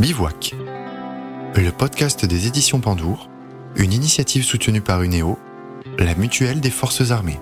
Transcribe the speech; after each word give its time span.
Bivouac, 0.00 0.54
le 1.56 1.70
podcast 1.70 2.24
des 2.24 2.46
éditions 2.46 2.78
Pandour, 2.78 3.28
une 3.74 3.92
initiative 3.92 4.44
soutenue 4.44 4.80
par 4.80 5.02
UNEO, 5.02 5.36
la 5.98 6.14
mutuelle 6.14 6.60
des 6.60 6.70
forces 6.70 7.10
armées. 7.10 7.40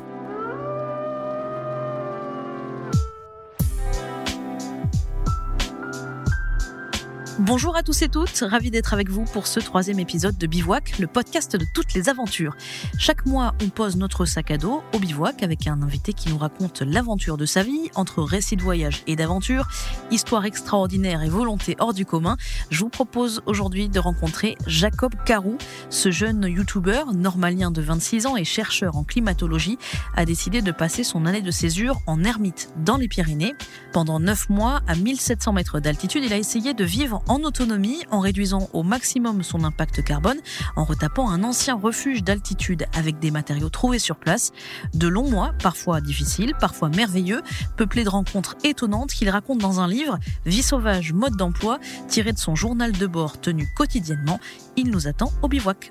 Bonjour 7.47 7.77
à 7.77 7.85
tous 7.85 8.03
et 8.03 8.09
toutes, 8.09 8.41
ravi 8.41 8.73
d'être 8.73 8.93
avec 8.93 9.09
vous 9.09 9.23
pour 9.23 9.47
ce 9.47 9.61
troisième 9.61 10.01
épisode 10.01 10.37
de 10.37 10.49
Bivouac, 10.49 10.99
le 10.99 11.07
podcast 11.07 11.55
de 11.55 11.65
toutes 11.73 11.95
les 11.95 12.09
aventures. 12.09 12.57
Chaque 12.99 13.25
mois, 13.25 13.55
on 13.63 13.69
pose 13.69 13.95
notre 13.95 14.25
sac 14.25 14.51
à 14.51 14.59
dos 14.59 14.83
au 14.93 14.99
bivouac 14.99 15.45
avec 15.45 15.69
un 15.69 15.81
invité 15.81 16.13
qui 16.13 16.29
nous 16.29 16.39
raconte 16.39 16.83
l'aventure 16.83 17.37
de 17.37 17.47
sa 17.47 17.63
vie, 17.63 17.89
entre 17.95 18.25
récits 18.25 18.57
de 18.57 18.63
voyage 18.63 19.05
et 19.07 19.15
d'aventure, 19.15 19.69
histoire 20.11 20.45
extraordinaire 20.45 21.23
et 21.23 21.29
volonté 21.29 21.77
hors 21.79 21.95
du 21.95 22.05
commun. 22.05 22.37
Je 22.71 22.81
vous 22.81 22.89
propose 22.89 23.43
aujourd'hui 23.47 23.89
de 23.89 24.01
rencontrer 24.01 24.57
Jacob 24.67 25.15
Carou. 25.25 25.57
Ce 25.89 26.11
jeune 26.11 26.49
youtubeur 26.49 27.15
normalien 27.15 27.71
de 27.71 27.81
26 27.81 28.27
ans 28.27 28.37
et 28.37 28.45
chercheur 28.45 28.97
en 28.97 29.05
climatologie 29.05 29.79
a 30.17 30.25
décidé 30.25 30.63
de 30.63 30.73
passer 30.73 31.05
son 31.05 31.27
année 31.27 31.43
de 31.43 31.53
césure 31.53 32.01
en 32.09 32.25
ermite 32.25 32.71
dans 32.85 32.97
les 32.97 33.07
Pyrénées. 33.07 33.55
Pendant 33.93 34.19
9 34.19 34.51
mois, 34.51 34.81
à 34.89 34.97
1700 34.97 35.53
mètres 35.53 35.79
d'altitude, 35.79 36.25
il 36.25 36.33
a 36.33 36.39
essayé 36.39 36.75
de 36.75 36.85
vivre 36.85 37.23
en 37.29 37.36
autonomie 37.43 38.03
en 38.11 38.21
réduisant 38.21 38.69
au 38.73 38.83
maximum 38.83 39.43
son 39.43 39.65
impact 39.65 40.03
carbone, 40.03 40.39
en 40.77 40.85
retapant 40.85 41.31
un 41.31 41.43
ancien 41.45 41.75
refuge 41.77 42.23
d'altitude 42.23 42.87
avec 42.95 43.19
des 43.19 43.31
matériaux 43.31 43.69
trouvés 43.69 43.99
sur 43.99 44.17
place. 44.17 44.53
De 44.95 45.09
longs 45.09 45.31
mois, 45.31 45.53
parfois 45.63 46.01
difficiles, 46.01 46.55
parfois 46.61 46.89
merveilleux, 46.89 47.43
peuplés 47.77 48.05
de 48.05 48.09
rencontres 48.09 48.57
étonnantes 48.65 49.13
qu'il 49.13 49.31
raconte 49.31 49.59
dans 49.59 49.81
un 49.81 49.89
livre, 49.89 50.19
Vie 50.45 50.63
sauvage, 50.63 51.13
mode 51.13 51.37
d'emploi, 51.37 51.79
tiré 52.09 52.33
de 52.33 52.39
son 52.39 52.55
journal 52.55 52.93
de 52.93 53.07
bord 53.07 53.41
tenu 53.41 53.69
quotidiennement. 53.77 54.41
Il 54.77 54.91
nous 54.91 55.09
attend 55.09 55.33
au 55.43 55.49
bivouac. 55.49 55.91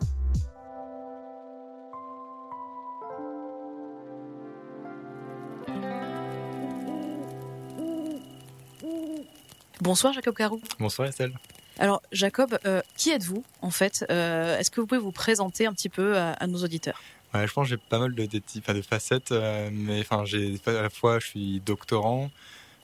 Bonsoir 9.85 10.13
Jacob 10.13 10.35
Carou. 10.35 10.59
Bonsoir 10.79 11.07
Estelle. 11.07 11.31
Alors 11.77 12.01
Jacob, 12.11 12.57
euh, 12.65 12.81
qui 12.97 13.11
êtes-vous 13.11 13.43
en 13.61 13.69
fait 13.69 14.03
euh, 14.09 14.57
Est-ce 14.57 14.71
que 14.71 14.81
vous 14.81 14.87
pouvez 14.87 14.99
vous 14.99 15.11
présenter 15.11 15.67
un 15.67 15.73
petit 15.73 15.89
peu 15.89 16.17
à, 16.17 16.31
à 16.31 16.47
nos 16.47 16.63
auditeurs? 16.63 16.99
Ouais, 17.35 17.45
Je 17.45 17.53
pense 17.53 17.65
que 17.65 17.69
j'ai 17.69 17.77
pas 17.77 17.99
mal 17.99 18.15
de, 18.15 18.25
de, 18.25 18.41
de 18.73 18.81
facettes, 18.81 19.31
euh, 19.31 19.69
mais 19.71 19.99
enfin 19.99 20.25
j'ai 20.25 20.59
à 20.65 20.71
la 20.71 20.89
fois 20.89 21.19
je 21.19 21.27
suis 21.27 21.59
doctorant, 21.59 22.31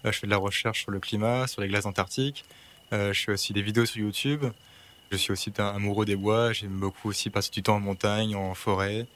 je 0.05 0.11
fais 0.11 0.27
de 0.27 0.31
la 0.31 0.37
recherche 0.37 0.81
sur 0.81 0.91
le 0.91 0.99
climat, 0.99 1.47
sur 1.47 1.61
les 1.61 1.69
glaces 1.69 1.87
antarctiques, 1.87 2.45
je 2.91 3.13
fais 3.13 3.31
aussi 3.31 3.53
des 3.53 3.63
vidéos 3.63 3.87
sur 3.87 3.99
YouTube. 4.01 4.45
Je 5.09 5.17
suis 5.17 5.31
aussi 5.33 5.51
amoureux 5.57 6.05
des 6.05 6.15
bois, 6.15 6.53
j'aime 6.53 6.79
beaucoup 6.79 7.09
aussi 7.09 7.29
passer 7.31 7.49
du 7.51 7.63
temps 7.63 7.75
en 7.75 7.79
montagne, 7.81 8.35
en 8.35 8.53
forêt. 8.53 9.07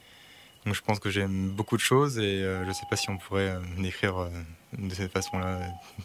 Donc 0.65 0.73
je 0.73 0.81
pense 0.81 0.99
que 0.99 1.09
j'aime 1.09 1.49
beaucoup 1.49 1.77
de 1.77 1.81
choses 1.81 2.17
et 2.17 2.41
je 2.41 2.67
ne 2.67 2.73
sais 2.73 2.85
pas 2.89 2.95
si 2.95 3.09
on 3.09 3.17
pourrait 3.17 3.55
décrire 3.77 4.29
de 4.77 4.93
cette 4.93 5.11
façon-là. 5.11 5.59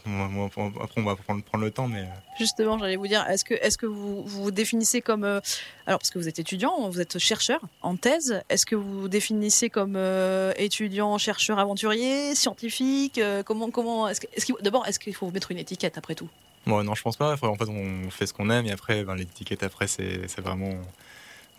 Après, 0.04 1.00
on 1.00 1.04
va 1.04 1.16
prendre, 1.16 1.42
prendre 1.42 1.64
le 1.64 1.70
temps, 1.70 1.88
mais. 1.88 2.08
Justement, 2.38 2.78
j'allais 2.78 2.96
vous 2.96 3.06
dire, 3.06 3.26
est-ce 3.28 3.44
que, 3.44 3.86
vous 3.86 4.22
vous 4.24 4.50
définissez 4.50 5.00
comme. 5.00 5.24
Euh, 5.24 5.40
alors, 5.86 5.98
parce 5.98 6.10
que 6.10 6.18
vous 6.18 6.28
êtes 6.28 6.38
étudiant, 6.38 6.88
vous 6.88 7.00
êtes 7.00 7.18
chercheur 7.18 7.60
en 7.82 7.96
thèse, 7.96 8.42
est-ce 8.48 8.66
que 8.66 8.76
vous 8.76 9.02
vous 9.02 9.08
définissez 9.08 9.70
comme 9.70 9.94
euh, 9.96 10.52
étudiant, 10.56 11.18
chercheur, 11.18 11.58
aventurier, 11.58 12.34
scientifique 12.34 13.18
euh, 13.18 13.42
Comment. 13.42 13.70
comment 13.70 14.08
est 14.08 14.26
D'abord, 14.62 14.86
est-ce 14.86 14.98
qu'il 14.98 15.14
faut 15.14 15.26
vous 15.26 15.32
mettre 15.32 15.50
une 15.50 15.58
étiquette 15.58 15.98
après 15.98 16.14
tout? 16.14 16.28
Bon, 16.66 16.82
Non, 16.82 16.94
je 16.94 17.02
pense 17.02 17.16
pas. 17.16 17.32
En 17.32 17.36
fait, 17.36 17.68
on 17.68 18.10
fait 18.10 18.26
ce 18.26 18.34
qu'on 18.34 18.50
aime 18.50 18.66
et 18.66 18.72
après, 18.72 19.04
ben, 19.04 19.14
l'étiquette, 19.14 19.62
après, 19.62 19.86
c'est, 19.86 20.28
c'est 20.28 20.40
vraiment. 20.40 20.70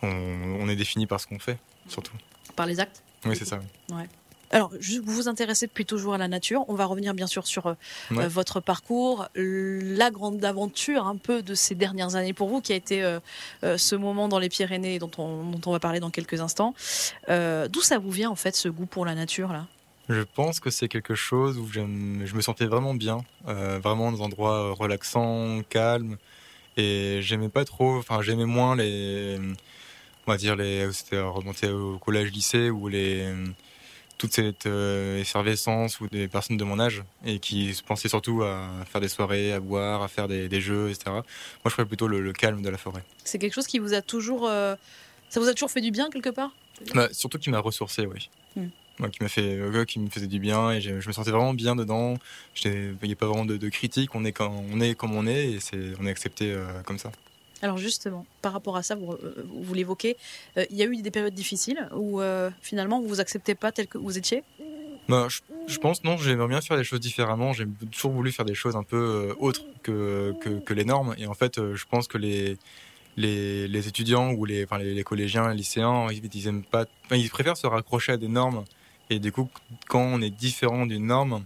On, 0.02 0.08
on, 0.60 0.68
est 0.68 0.74
défini 0.74 1.06
par 1.06 1.20
ce 1.20 1.28
qu'on 1.28 1.38
fait, 1.38 1.58
surtout. 1.88 2.16
Par 2.56 2.66
les 2.66 2.80
actes 2.80 3.02
Oui, 3.24 3.36
c'est 3.36 3.44
ça. 3.44 3.60
Ouais. 3.90 4.08
Alors, 4.52 4.70
vous 4.70 5.12
vous 5.12 5.28
intéressez 5.28 5.66
depuis 5.66 5.86
toujours 5.86 6.12
à 6.12 6.18
la 6.18 6.28
nature. 6.28 6.66
On 6.68 6.74
va 6.74 6.84
revenir 6.84 7.14
bien 7.14 7.26
sûr 7.26 7.46
sur 7.46 7.68
euh, 7.68 7.74
ouais. 8.10 8.28
votre 8.28 8.60
parcours, 8.60 9.26
la 9.34 10.10
grande 10.10 10.44
aventure 10.44 11.06
un 11.06 11.16
peu 11.16 11.42
de 11.42 11.54
ces 11.54 11.74
dernières 11.74 12.16
années 12.16 12.34
pour 12.34 12.48
vous, 12.48 12.60
qui 12.60 12.74
a 12.74 12.76
été 12.76 13.02
euh, 13.02 13.18
euh, 13.64 13.78
ce 13.78 13.94
moment 13.96 14.28
dans 14.28 14.38
les 14.38 14.50
Pyrénées 14.50 14.98
dont 14.98 15.10
on, 15.16 15.44
dont 15.52 15.60
on 15.64 15.72
va 15.72 15.80
parler 15.80 16.00
dans 16.00 16.10
quelques 16.10 16.42
instants. 16.42 16.74
Euh, 17.30 17.66
D'où 17.68 17.80
ça 17.80 17.98
vous 17.98 18.10
vient 18.10 18.30
en 18.30 18.36
fait 18.36 18.54
ce 18.54 18.68
goût 18.68 18.84
pour 18.84 19.06
la 19.06 19.14
nature 19.14 19.52
là? 19.54 19.66
Je 20.08 20.20
pense 20.20 20.60
que 20.60 20.68
c'est 20.68 20.88
quelque 20.88 21.14
chose 21.14 21.56
où 21.56 21.68
je 21.72 21.80
me 21.80 22.40
sentais 22.42 22.66
vraiment 22.66 22.92
bien, 22.92 23.24
euh, 23.48 23.78
vraiment 23.82 24.12
dans 24.12 24.20
un 24.20 24.26
endroit 24.26 24.72
relaxant, 24.72 25.62
calme, 25.70 26.18
et 26.76 27.20
j'aimais 27.22 27.48
pas 27.48 27.64
trop, 27.64 27.96
enfin 27.96 28.20
j'aimais 28.20 28.44
moins 28.44 28.76
les, 28.76 29.38
on 30.26 30.30
va 30.30 30.36
dire 30.36 30.56
les, 30.56 30.90
c'était 30.92 31.20
remonté 31.20 31.68
au 31.68 31.98
collège, 31.98 32.30
lycée 32.30 32.70
où 32.70 32.88
les 32.88 33.32
toute 34.22 34.34
cette 34.34 34.66
euh, 34.66 35.18
effervescence 35.18 36.00
ou 36.00 36.06
des 36.06 36.28
personnes 36.28 36.56
de 36.56 36.62
mon 36.62 36.78
âge 36.78 37.02
et 37.26 37.40
qui 37.40 37.74
se 37.74 37.82
pensaient 37.82 38.08
surtout 38.08 38.44
à 38.44 38.68
faire 38.86 39.00
des 39.00 39.08
soirées, 39.08 39.52
à 39.52 39.58
boire, 39.58 40.00
à 40.00 40.06
faire 40.06 40.28
des, 40.28 40.48
des 40.48 40.60
jeux, 40.60 40.90
etc. 40.90 41.06
Moi, 41.10 41.24
je 41.64 41.70
ferais 41.70 41.86
plutôt 41.86 42.06
le, 42.06 42.20
le, 42.20 42.32
calme 42.32 42.62
de 42.62 42.68
la 42.68 42.78
forêt. 42.78 43.02
C'est 43.24 43.40
quelque 43.40 43.54
chose 43.54 43.66
qui 43.66 43.80
vous 43.80 43.94
a 43.94 44.00
toujours, 44.00 44.46
euh, 44.46 44.76
ça 45.28 45.40
vous 45.40 45.48
a 45.48 45.54
toujours 45.54 45.72
fait 45.72 45.80
du 45.80 45.90
bien 45.90 46.08
quelque 46.08 46.30
part? 46.30 46.52
Bah, 46.94 47.08
Surtout 47.10 47.38
qui 47.38 47.50
m'a 47.50 47.58
ressourcé, 47.58 48.06
oui. 48.06 48.30
Mm. 48.54 48.66
Ouais, 49.00 49.10
qui 49.10 49.24
m'a 49.24 49.28
fait, 49.28 49.58
euh, 49.58 49.84
qui 49.84 49.98
me 49.98 50.08
faisait 50.08 50.28
du 50.28 50.38
bien 50.38 50.70
et 50.70 50.80
je, 50.80 51.00
je 51.00 51.08
me 51.08 51.12
sentais 51.12 51.32
vraiment 51.32 51.52
bien 51.52 51.74
dedans. 51.74 52.14
Il 52.64 52.96
n'y 53.02 53.12
a 53.12 53.16
pas 53.16 53.26
vraiment 53.26 53.44
de, 53.44 53.56
de 53.56 53.68
critique. 53.70 54.14
On 54.14 54.24
est 54.24 54.30
quand 54.30 54.54
on 54.72 54.80
est 54.80 54.94
comme 54.94 55.16
on 55.16 55.26
est 55.26 55.50
et 55.54 55.58
c'est, 55.58 55.94
on 56.00 56.06
est 56.06 56.10
accepté 56.10 56.56
comme 56.86 56.98
ça. 56.98 57.10
Alors 57.62 57.78
justement, 57.78 58.26
par 58.42 58.52
rapport 58.52 58.76
à 58.76 58.82
ça, 58.82 58.96
vous, 58.96 59.12
euh, 59.12 59.46
vous 59.48 59.74
l'évoquez, 59.74 60.16
euh, 60.56 60.66
il 60.70 60.76
y 60.76 60.82
a 60.82 60.86
eu 60.86 60.96
des 60.96 61.10
périodes 61.12 61.34
difficiles 61.34 61.88
où 61.94 62.20
euh, 62.20 62.50
finalement 62.60 63.00
vous 63.00 63.08
vous 63.08 63.20
acceptez 63.20 63.54
pas 63.54 63.70
tel 63.70 63.86
que 63.86 63.98
vous 63.98 64.18
étiez 64.18 64.42
bah, 65.08 65.26
je, 65.28 65.40
je, 65.66 65.78
pense 65.78 66.04
non, 66.04 66.16
j'aimerais 66.16 66.48
bien 66.48 66.60
faire 66.60 66.76
des 66.76 66.84
choses 66.84 67.00
différemment. 67.00 67.52
J'ai 67.52 67.66
toujours 67.90 68.12
voulu 68.12 68.30
faire 68.30 68.44
des 68.44 68.54
choses 68.54 68.76
un 68.76 68.82
peu 68.82 68.96
euh, 69.30 69.34
autres 69.38 69.62
que, 69.82 70.34
que, 70.40 70.60
que, 70.60 70.74
les 70.74 70.84
normes. 70.84 71.14
Et 71.18 71.26
en 71.26 71.34
fait, 71.34 71.56
je 71.74 71.84
pense 71.90 72.06
que 72.06 72.18
les, 72.18 72.56
les, 73.16 73.66
les 73.66 73.88
étudiants 73.88 74.32
ou 74.32 74.44
les, 74.44 74.64
enfin, 74.64 74.78
les, 74.78 74.94
les, 74.94 75.04
collégiens, 75.04 75.48
les 75.50 75.56
lycéens, 75.56 76.08
ils, 76.12 76.24
ils 76.32 76.46
aiment 76.46 76.62
pas, 76.62 76.86
enfin, 77.06 77.16
ils 77.16 77.30
préfèrent 77.30 77.56
se 77.56 77.66
raccrocher 77.66 78.12
à 78.12 78.16
des 78.16 78.28
normes. 78.28 78.64
Et 79.10 79.18
du 79.18 79.32
coup, 79.32 79.48
quand 79.88 80.02
on 80.02 80.20
est 80.22 80.30
différent 80.30 80.86
d'une 80.86 81.06
norme, 81.06 81.44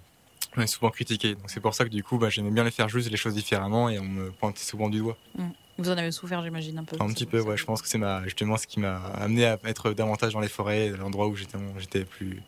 on 0.57 0.63
est 0.63 0.67
souvent 0.67 0.91
critiqué. 0.91 1.35
Donc 1.35 1.49
c'est 1.49 1.61
pour 1.61 1.75
ça 1.75 1.85
que 1.85 1.91
du 1.91 2.05
coup, 2.05 2.19
bah, 2.19 2.29
j'aimais 2.29 2.51
bien 2.51 2.65
les 2.65 2.71
faire 2.71 2.89
juste 2.89 3.11
les 3.11 3.17
choses 3.17 3.35
différemment 3.35 3.89
et 3.89 3.99
on 3.99 4.05
me 4.05 4.31
pointe 4.31 4.59
souvent 4.59 4.89
du 4.89 4.99
doigt. 4.99 5.17
Mmh. 5.37 5.49
Vous 5.79 5.91
en 5.91 5.97
avez 5.97 6.11
souffert, 6.11 6.43
j'imagine, 6.43 6.79
un 6.79 6.85
peu. 6.85 6.97
Un 7.01 7.13
petit 7.13 7.27
peu, 7.27 7.41
ouais. 7.41 7.57
Je 7.57 7.65
pense 7.65 7.83
que 7.83 7.89
c'est 7.89 8.01
justement 8.25 8.57
ce 8.57 8.67
qui 8.67 8.81
m'a 8.81 8.97
amené 9.15 9.45
à 9.47 9.59
être 9.65 9.93
davantage 9.93 10.33
dans 10.33 10.41
les 10.41 10.49
forêts, 10.49 10.91
l'endroit 10.91 11.27
où 11.27 11.37
j'étais, 11.37 12.05
plus, 12.05 12.43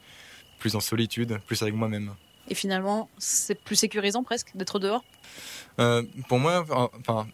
plus 0.59 0.75
en 0.77 0.81
solitude, 0.81 1.39
plus 1.47 1.61
avec 1.63 1.75
moi-même. 1.75 2.13
Et 2.49 2.55
finalement, 2.55 3.11
c'est 3.19 3.61
plus 3.61 3.77
sécurisant 3.77 4.23
presque 4.23 4.53
d'être 4.55 4.79
dehors? 4.79 5.05
Euh, 5.79 6.03
Pour 6.29 6.39
moi, 6.39 6.65
enfin, 6.99 7.29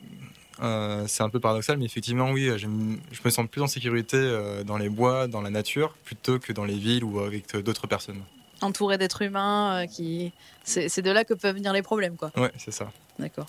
euh, 0.61 1.05
c'est 1.07 1.23
un 1.23 1.29
peu 1.29 1.39
paradoxal, 1.39 1.79
mais 1.79 1.85
effectivement, 1.85 2.31
oui, 2.33 2.51
je 2.59 2.67
me 2.67 3.31
sens 3.31 3.47
plus 3.49 3.63
en 3.63 3.69
sécurité 3.69 4.17
euh, 4.17 4.65
dans 4.65 4.77
les 4.77 4.89
bois, 4.89 5.29
dans 5.29 5.41
la 5.41 5.51
nature, 5.51 5.95
plutôt 6.05 6.41
que 6.41 6.53
dans 6.53 6.65
les 6.65 6.77
villes 6.77 7.05
ou 7.05 7.21
avec 7.21 7.57
d'autres 7.57 7.87
personnes. 7.87 8.23
Entouré 8.65 8.99
d'êtres 8.99 9.23
humains, 9.23 9.83
euh, 9.83 9.87
qui, 9.87 10.33
c'est 10.65 11.03
de 11.03 11.11
là 11.11 11.25
que 11.25 11.35
peuvent 11.35 11.55
venir 11.55 11.73
les 11.73 11.83
problèmes, 11.83 12.17
quoi. 12.17 12.33
Ouais, 12.37 12.53
c'est 12.57 12.73
ça. 12.73 12.91
D'accord. 13.19 13.47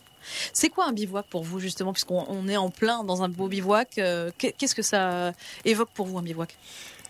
C'est 0.53 0.69
quoi 0.69 0.85
un 0.85 0.91
bivouac 0.91 1.25
pour 1.27 1.43
vous, 1.43 1.59
justement, 1.59 1.93
puisqu'on 1.93 2.47
est 2.47 2.57
en 2.57 2.69
plein 2.69 3.03
dans 3.03 3.23
un 3.23 3.29
beau 3.29 3.47
bivouac 3.47 3.97
euh, 3.97 4.31
Qu'est-ce 4.37 4.75
que 4.75 4.81
ça 4.81 5.31
évoque 5.63 5.89
pour 5.93 6.05
vous, 6.05 6.17
un 6.17 6.21
bivouac? 6.21 6.57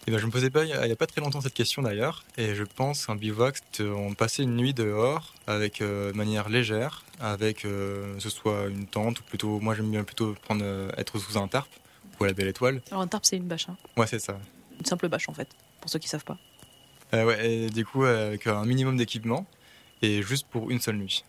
Eh 0.07 0.11
ben, 0.11 0.19
je 0.19 0.25
me 0.27 0.31
posais 0.31 0.51
pas 0.51 0.65
il 0.65 0.67
n'y 0.67 0.91
a 0.91 0.95
pas 0.95 1.07
très 1.07 1.19
longtemps 1.19 1.41
cette 1.41 1.55
question 1.55 1.81
d'ailleurs, 1.81 2.25
et 2.37 2.53
je 2.53 2.63
pense 2.63 3.07
qu'un 3.07 3.15
bivouac, 3.15 3.57
on 3.79 4.13
passait 4.13 4.43
une 4.43 4.55
nuit 4.55 4.73
dehors 4.73 5.33
avec 5.47 5.81
euh, 5.81 6.11
de 6.11 6.17
manière 6.17 6.47
légère, 6.47 7.03
avec 7.19 7.65
euh, 7.65 8.13
ce 8.19 8.29
soit 8.29 8.67
une 8.67 8.85
tente 8.85 9.19
ou 9.19 9.23
plutôt, 9.23 9.59
moi 9.59 9.73
j'aime 9.73 9.89
bien 9.89 10.03
plutôt 10.03 10.35
prendre 10.43 10.61
euh, 10.63 10.91
être 10.97 11.17
sous 11.17 11.39
un 11.39 11.47
tarp 11.47 11.67
ou 12.19 12.23
à 12.23 12.27
la 12.27 12.33
belle 12.33 12.49
étoile. 12.49 12.83
Alors 12.91 13.01
un 13.01 13.07
tarp 13.07 13.25
c'est 13.25 13.37
une 13.37 13.47
bâche. 13.47 13.67
Hein 13.67 13.77
ouais 13.97 14.05
c'est 14.05 14.19
ça. 14.19 14.37
Une 14.77 14.85
simple 14.85 15.09
bâche 15.09 15.27
en 15.27 15.33
fait, 15.33 15.47
pour 15.81 15.89
ceux 15.89 15.97
qui 15.97 16.07
savent 16.07 16.23
pas. 16.23 16.37
Euh, 17.15 17.25
ouais, 17.25 17.49
et 17.49 17.69
du 17.69 17.85
coup 17.85 18.03
avec 18.03 18.45
un 18.47 18.65
minimum 18.65 18.97
d'équipement 18.97 19.45
et 20.01 20.21
juste 20.21 20.47
pour 20.47 20.69
une 20.69 20.79
seule 20.79 20.97
nuit. 20.97 21.23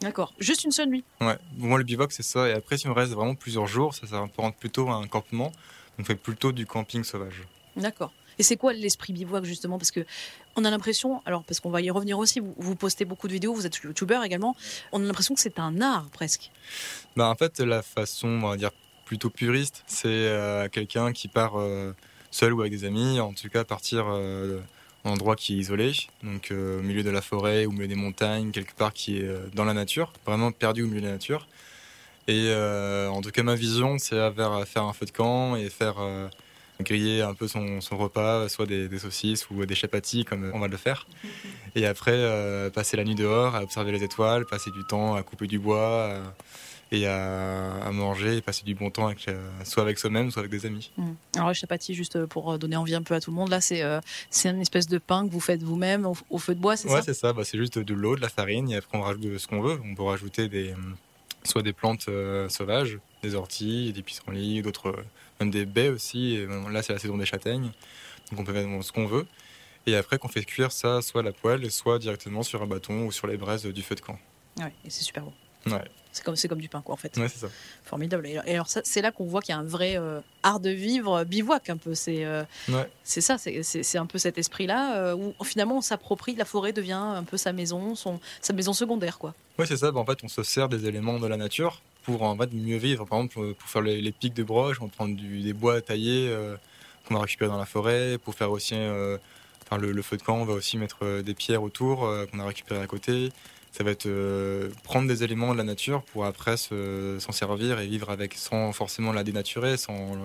D'accord, 0.00 0.34
juste 0.38 0.64
une 0.64 0.70
seule 0.70 0.88
nuit. 0.88 1.04
Ouais, 1.20 1.38
moi 1.56 1.78
le 1.78 1.84
bivouac 1.84 2.12
c'est 2.12 2.22
ça, 2.22 2.48
et 2.48 2.52
après 2.52 2.76
si 2.78 2.86
on 2.88 2.94
reste 2.94 3.12
vraiment 3.12 3.34
plusieurs 3.34 3.66
jours, 3.66 3.94
ça, 3.94 4.06
ça 4.06 4.28
rentre 4.36 4.56
plutôt 4.56 4.88
à 4.88 4.94
un 4.94 5.06
campement, 5.06 5.50
on 5.98 6.04
fait 6.04 6.14
plutôt 6.14 6.52
du 6.52 6.66
camping 6.66 7.02
sauvage. 7.02 7.42
D'accord. 7.76 8.12
Et 8.38 8.44
c'est 8.44 8.56
quoi 8.56 8.72
l'esprit 8.72 9.12
bivouac 9.12 9.44
justement? 9.44 9.78
Parce 9.78 9.90
que 9.90 10.06
on 10.54 10.64
a 10.64 10.70
l'impression, 10.70 11.22
alors 11.26 11.42
parce 11.42 11.58
qu'on 11.58 11.70
va 11.70 11.80
y 11.80 11.90
revenir 11.90 12.18
aussi, 12.18 12.38
vous, 12.38 12.54
vous, 12.56 12.76
postez 12.76 13.04
beaucoup 13.04 13.26
de 13.26 13.32
vidéos, 13.32 13.52
vous 13.52 13.66
êtes 13.66 13.76
youtubeur 13.78 14.22
également, 14.22 14.54
on 14.92 15.02
a 15.02 15.04
l'impression 15.04 15.34
que 15.34 15.40
c'est 15.40 15.58
un 15.58 15.80
art 15.80 16.08
presque. 16.10 16.50
Bah 17.16 17.28
en 17.28 17.34
fait, 17.34 17.58
la 17.60 17.82
façon, 17.82 18.28
on 18.28 18.48
va 18.48 18.56
dire 18.56 18.70
plutôt 19.04 19.30
puriste, 19.30 19.84
c'est 19.86 20.06
euh, 20.08 20.68
quelqu'un 20.68 21.12
qui 21.12 21.28
part 21.28 21.58
euh, 21.58 21.94
seul 22.30 22.52
ou 22.52 22.60
avec 22.60 22.72
des 22.72 22.84
amis, 22.84 23.18
en 23.20 23.32
tout 23.32 23.48
cas 23.48 23.64
partir 23.64 24.06
euh, 24.08 24.60
en 25.08 25.12
endroit 25.12 25.36
qui 25.36 25.54
est 25.54 25.58
isolé, 25.58 25.92
donc 26.22 26.50
euh, 26.50 26.80
au 26.80 26.82
milieu 26.82 27.02
de 27.02 27.10
la 27.10 27.22
forêt, 27.22 27.66
au 27.66 27.70
milieu 27.70 27.88
des 27.88 27.94
montagnes, 27.94 28.50
quelque 28.50 28.74
part 28.74 28.92
qui 28.92 29.18
est 29.18 29.24
euh, 29.24 29.46
dans 29.54 29.64
la 29.64 29.74
nature, 29.74 30.12
vraiment 30.26 30.52
perdu 30.52 30.82
au 30.82 30.86
milieu 30.86 31.00
de 31.00 31.06
la 31.06 31.12
nature 31.12 31.48
Et 32.28 32.52
en 32.52 33.20
tout 33.20 33.30
cas, 33.30 33.42
ma 33.42 33.54
vision, 33.54 33.98
c'est 33.98 34.18
à 34.18 34.32
faire 34.66 34.82
un 34.82 34.92
feu 34.92 35.06
de 35.06 35.10
camp 35.10 35.56
et 35.56 35.70
faire 35.70 35.96
griller 36.80 37.22
un 37.22 37.34
peu 37.34 37.48
son, 37.48 37.80
repas, 37.92 38.48
soit 38.48 38.66
des, 38.66 38.98
saucisses 38.98 39.48
ou 39.50 39.64
des 39.66 39.74
chapatis 39.74 40.24
comme 40.24 40.50
on 40.54 40.58
va 40.58 40.68
le 40.68 40.76
faire. 40.76 41.06
Et 41.74 41.86
après, 41.86 42.14
euh, 42.14 42.70
passer 42.70 42.96
la 42.96 43.04
nuit 43.04 43.14
dehors, 43.14 43.54
à 43.54 43.62
observer 43.62 43.92
les 43.92 44.04
étoiles, 44.04 44.46
passer 44.46 44.70
du 44.70 44.84
temps 44.84 45.14
à 45.14 45.22
couper 45.22 45.46
du 45.46 45.58
bois 45.58 46.14
et 46.90 47.06
à, 47.06 47.90
manger 47.92 48.38
et 48.38 48.40
passer 48.40 48.64
du 48.64 48.74
bon 48.74 48.90
temps 48.90 49.06
avec, 49.06 49.28
euh, 49.28 49.50
soit 49.64 49.82
avec 49.82 49.98
soi-même, 49.98 50.30
soit 50.30 50.40
avec 50.40 50.50
des 50.50 50.66
amis. 50.66 50.90
Mmh. 50.96 51.12
Alors 51.36 51.48
les 51.48 51.54
chapatis, 51.54 51.94
juste 51.94 52.24
pour 52.26 52.58
donner 52.58 52.76
envie 52.76 52.94
un 52.94 53.02
peu 53.02 53.14
à 53.14 53.20
tout 53.20 53.30
le 53.30 53.36
monde, 53.36 53.50
là 53.50 53.60
c'est 53.60 53.82
euh, 53.82 54.00
c'est 54.30 54.48
une 54.48 54.60
espèce 54.60 54.86
de 54.86 54.98
pain 54.98 55.26
que 55.26 55.32
vous 55.32 55.40
faites 55.40 55.62
vous-même 55.62 56.06
au, 56.30 56.38
feu 56.38 56.54
de 56.54 56.60
bois, 56.60 56.76
c'est 56.76 56.88
ouais, 56.88 56.92
ça? 56.92 56.98
Ouais, 56.98 57.04
c'est 57.04 57.14
ça. 57.14 57.32
Bah, 57.32 57.44
c'est 57.44 57.58
juste 57.58 57.78
de 57.78 57.94
l'eau, 57.94 58.16
de 58.16 58.20
la 58.20 58.28
farine 58.28 58.70
et 58.70 58.76
après 58.76 58.96
on 58.96 59.02
rajoute 59.02 59.38
ce 59.38 59.46
qu'on 59.46 59.60
veut. 59.60 59.78
On 59.84 59.94
peut 59.94 60.02
rajouter 60.02 60.48
des, 60.48 60.74
soit 61.44 61.62
des 61.62 61.72
plantes 61.72 62.08
sauvages, 62.48 62.98
des 63.22 63.34
orties, 63.34 63.92
des 63.92 64.02
pissenlits, 64.02 64.62
d'autres 64.62 64.94
même 65.40 65.50
des 65.50 65.66
baies 65.66 65.88
aussi. 65.88 66.34
Et 66.34 66.46
là, 66.46 66.82
c'est 66.82 66.92
la 66.92 66.98
saison 66.98 67.16
des 67.16 67.26
châtaignes, 67.26 67.70
donc 68.30 68.40
on 68.40 68.44
peut 68.44 68.52
mettre 68.52 68.84
ce 68.84 68.92
qu'on 68.92 69.06
veut. 69.06 69.26
Et 69.86 69.96
après, 69.96 70.18
qu'on 70.18 70.28
fait 70.28 70.44
cuire 70.44 70.72
ça 70.72 71.00
soit 71.00 71.20
à 71.20 71.24
la 71.24 71.32
poêle, 71.32 71.70
soit 71.70 71.98
directement 71.98 72.42
sur 72.42 72.62
un 72.62 72.66
bâton 72.66 73.06
ou 73.06 73.12
sur 73.12 73.26
les 73.26 73.36
braises 73.36 73.64
du 73.64 73.82
feu 73.82 73.94
de 73.94 74.00
camp. 74.00 74.18
Ouais, 74.58 74.72
et 74.84 74.90
c'est 74.90 75.02
super 75.02 75.24
bon. 75.24 75.32
Ouais. 75.72 75.84
C'est 76.18 76.24
comme, 76.24 76.36
comme 76.48 76.60
du 76.60 76.68
pain, 76.68 76.80
quoi, 76.80 76.94
en 76.94 76.96
fait. 76.96 77.16
Ouais, 77.16 77.28
c'est 77.28 77.38
ça. 77.38 77.48
Formidable. 77.84 78.26
Et 78.26 78.54
alors, 78.54 78.66
c'est 78.66 79.02
là 79.02 79.12
qu'on 79.12 79.24
voit 79.24 79.40
qu'il 79.40 79.54
y 79.54 79.58
a 79.58 79.60
un 79.60 79.64
vrai 79.64 79.96
euh, 79.96 80.20
art 80.42 80.58
de 80.58 80.70
vivre 80.70 81.24
bivouac, 81.24 81.70
un 81.70 81.76
peu. 81.76 81.94
C'est 81.94 82.24
euh, 82.24 82.42
ouais. 82.68 82.88
c'est 83.04 83.20
ça, 83.20 83.36
c'est 83.38 83.98
un 83.98 84.06
peu 84.06 84.18
cet 84.18 84.38
esprit-là 84.38 84.96
euh, 84.96 85.14
où 85.14 85.44
finalement 85.44 85.76
on 85.78 85.80
s'approprie, 85.80 86.34
la 86.34 86.44
forêt 86.44 86.72
devient 86.72 86.92
un 86.92 87.24
peu 87.24 87.36
sa 87.36 87.52
maison, 87.52 87.94
son, 87.94 88.20
sa 88.40 88.52
maison 88.52 88.72
secondaire, 88.72 89.18
quoi. 89.18 89.34
Ouais, 89.58 89.66
c'est 89.66 89.76
ça. 89.76 89.92
Bah, 89.92 90.00
en 90.00 90.06
fait, 90.06 90.18
on 90.24 90.28
se 90.28 90.42
sert 90.42 90.68
des 90.68 90.86
éléments 90.86 91.18
de 91.18 91.26
la 91.26 91.36
nature 91.36 91.82
pour 92.02 92.22
en 92.22 92.36
fait, 92.36 92.52
mieux 92.52 92.78
vivre. 92.78 93.04
Par 93.04 93.18
exemple, 93.18 93.54
pour 93.54 93.68
faire 93.68 93.82
les, 93.82 94.12
pics 94.12 94.34
de 94.34 94.42
broche, 94.42 94.80
on 94.80 94.86
va 94.86 94.90
prendre 94.90 95.14
du, 95.14 95.40
des 95.40 95.52
bois 95.52 95.80
taillés 95.80 96.34
qu'on 97.06 97.14
va 97.14 97.20
récupérer 97.20 97.50
dans 97.50 97.58
la 97.58 97.66
forêt. 97.66 98.18
Pour 98.18 98.34
faire 98.34 98.50
aussi 98.50 98.74
euh, 98.74 99.18
le, 99.78 100.02
feu 100.02 100.16
de 100.16 100.22
camp, 100.22 100.38
on 100.38 100.44
va 100.44 100.54
aussi 100.54 100.78
mettre 100.78 101.20
des 101.20 101.34
pierres 101.34 101.62
autour 101.62 102.10
qu'on 102.30 102.40
a 102.40 102.46
récupérées 102.46 102.80
à 102.80 102.86
côté. 102.86 103.30
Ça 103.78 103.84
va 103.84 103.92
être 103.92 104.10
prendre 104.82 105.06
des 105.06 105.22
éléments 105.22 105.52
de 105.52 105.58
la 105.58 105.62
nature 105.62 106.02
pour 106.02 106.26
après 106.26 106.56
s'en 106.56 107.32
servir 107.32 107.78
et 107.78 107.86
vivre 107.86 108.10
avec 108.10 108.34
sans 108.34 108.72
forcément 108.72 109.12
la 109.12 109.22
dénaturer, 109.22 109.76
sans 109.76 110.16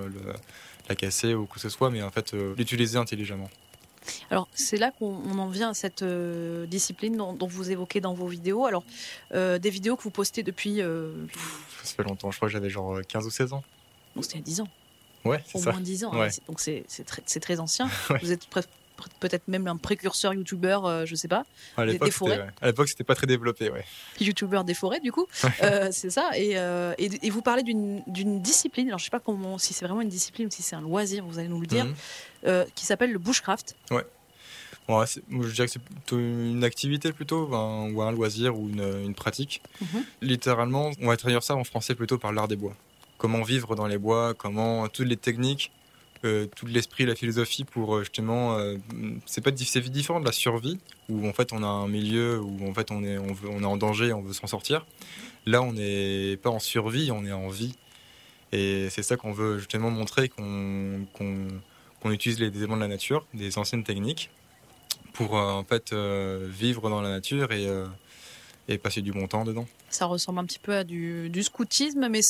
la 0.89 0.95
casser 0.95 1.35
ou 1.35 1.45
quoi 1.45 1.55
que 1.55 1.61
ce 1.61 1.69
soit, 1.69 1.91
mais 1.91 2.01
en 2.01 2.09
fait 2.09 2.33
l'utiliser 2.33 2.97
intelligemment. 2.97 3.49
Alors 4.29 4.47
c'est 4.53 4.77
là 4.77 4.91
qu'on 4.91 5.37
en 5.37 5.47
vient 5.47 5.69
à 5.69 5.73
cette 5.73 6.01
euh, 6.01 6.65
discipline 6.65 7.15
dont, 7.15 7.47
vous 7.47 7.71
évoquez 7.71 8.01
dans 8.01 8.13
vos 8.13 8.27
vidéos. 8.27 8.65
Alors 8.65 8.83
euh, 9.33 9.59
des 9.59 9.69
vidéos 9.69 9.95
que 9.95 10.03
vous 10.03 10.09
postez 10.09 10.43
depuis... 10.43 10.81
Euh, 10.81 11.11
ça 11.83 11.95
fait 11.95 12.03
longtemps, 12.03 12.31
je 12.31 12.37
crois 12.37 12.47
que 12.47 12.53
j'avais 12.53 12.69
genre 12.69 12.99
15 13.07 13.25
ou 13.25 13.29
16 13.29 13.53
ans. 13.53 13.63
Donc 14.15 14.25
c'était 14.25 14.37
il 14.37 14.41
y 14.41 14.43
a 14.43 14.45
10 14.45 14.61
ans. 14.61 14.67
Ouais, 15.25 15.43
c'est 15.45 15.57
ça. 15.57 15.69
Au 15.69 15.73
moins 15.73 15.81
10 15.81 16.05
ans, 16.05 16.11
hein. 16.13 16.27
donc 16.47 16.59
c'est 16.59 16.85
très, 17.05 17.21
très, 17.21 17.59
ancien. 17.59 17.89
Vous 18.21 18.31
êtes 18.31 18.45
peut-être 19.19 19.47
même 19.47 19.67
un 19.67 19.77
précurseur 19.77 20.33
youtubeur, 20.33 21.05
je 21.05 21.15
sais 21.15 21.27
pas. 21.27 21.45
À 21.77 21.85
l'époque, 21.85 22.87
c'était 22.87 23.03
pas 23.03 23.15
très 23.15 23.27
développé, 23.27 23.69
ouais. 23.69 23.85
Youtubeur 24.19 24.63
des 24.63 24.73
forêts, 24.73 24.99
du 24.99 25.11
coup, 25.11 25.27
c'est 25.91 26.09
ça. 26.09 26.31
Et, 26.35 26.55
et, 26.97 27.29
vous 27.29 27.41
parlez 27.41 27.63
d'une 27.63 28.41
discipline. 28.41 28.87
Alors, 28.87 28.99
je 28.99 29.05
sais 29.05 29.09
pas 29.09 29.19
comment, 29.19 29.57
si 29.57 29.73
c'est 29.73 29.85
vraiment 29.85 30.01
une 30.01 30.09
discipline 30.09 30.47
ou 30.47 30.51
si 30.51 30.61
c'est 30.63 30.75
un 30.75 30.81
loisir, 30.81 31.25
vous 31.25 31.39
allez 31.39 31.47
nous 31.47 31.61
le 31.61 31.67
dire. 31.67 31.85
Mhm. 31.85 31.95
Euh, 32.45 32.65
qui 32.75 32.85
s'appelle 32.85 33.11
le 33.13 33.19
bushcraft. 33.19 33.75
Ouais. 33.89 34.05
Bon, 34.87 35.05
je 35.05 35.53
dirais 35.53 35.67
que 35.67 35.71
c'est 35.71 35.81
plutôt 35.81 36.19
une 36.19 36.65
activité 36.65 37.13
plutôt, 37.13 37.47
ou 37.47 38.01
un 38.01 38.11
loisir 38.11 38.57
ou 38.57 38.67
une, 38.67 39.13
pratique. 39.15 39.61
Mhm. 39.79 40.03
Littéralement, 40.21 40.91
on 40.99 41.07
va 41.07 41.15
traduire 41.15 41.41
ça 41.41 41.55
en 41.55 41.63
français 41.63 41.95
plutôt 41.95 42.17
par 42.17 42.33
l'art 42.33 42.49
des 42.49 42.57
bois. 42.57 42.75
Comment 43.17 43.43
vivre 43.43 43.75
dans 43.75 43.87
les 43.87 43.97
bois, 43.97 44.33
comment 44.33 44.89
toutes 44.89 45.07
les 45.07 45.15
techniques, 45.15 45.71
euh, 46.25 46.47
tout 46.55 46.65
l'esprit, 46.65 47.05
la 47.05 47.15
philosophie 47.15 47.63
pour 47.63 47.95
euh, 47.95 47.99
justement, 47.99 48.57
c'est 49.25 49.41
pas 49.41 49.51
c'est 49.55 49.81
différent 49.89 50.19
de 50.19 50.25
la 50.25 50.31
survie 50.31 50.79
où 51.09 51.27
en 51.27 51.33
fait 51.33 51.53
on 51.53 51.63
a 51.63 51.67
un 51.67 51.87
milieu 51.87 52.39
où 52.39 52.67
en 52.67 52.73
fait 52.73 52.91
on 52.91 53.03
est 53.03 53.17
on, 53.17 53.61
est 53.61 53.65
en 53.65 53.77
danger, 53.77 54.13
on 54.13 54.21
veut 54.21 54.33
s'en 54.33 54.47
sortir. 54.47 54.85
Là, 55.45 55.61
on 55.61 55.73
n'est 55.73 56.37
pas 56.37 56.49
en 56.49 56.59
survie, 56.59 57.11
on 57.11 57.25
est 57.25 57.31
en 57.33 57.49
vie. 57.49 57.75
Et 58.51 58.87
c'est 58.89 59.03
ça 59.03 59.17
qu'on 59.17 59.33
veut 59.33 59.57
justement 59.57 59.89
montrer 59.89 60.29
qu'on 60.29 61.05
on 62.05 62.11
utilise 62.11 62.39
les 62.39 62.47
éléments 62.47 62.75
de 62.75 62.81
la 62.81 62.87
nature, 62.87 63.25
des 63.33 63.57
anciennes 63.57 63.83
techniques, 63.83 64.29
pour 65.13 65.37
euh, 65.37 65.51
en 65.51 65.63
fait 65.63 65.93
euh, 65.93 66.47
vivre 66.49 66.89
dans 66.89 67.01
la 67.01 67.09
nature 67.09 67.51
et, 67.51 67.67
euh, 67.67 67.85
et 68.67 68.77
passer 68.77 69.01
du 69.01 69.11
bon 69.11 69.27
temps 69.27 69.43
dedans. 69.43 69.65
Ça 69.89 70.05
ressemble 70.05 70.39
un 70.39 70.45
petit 70.45 70.59
peu 70.59 70.75
à 70.75 70.83
du, 70.83 71.43
scoutisme, 71.43 72.07
mais 72.09 72.21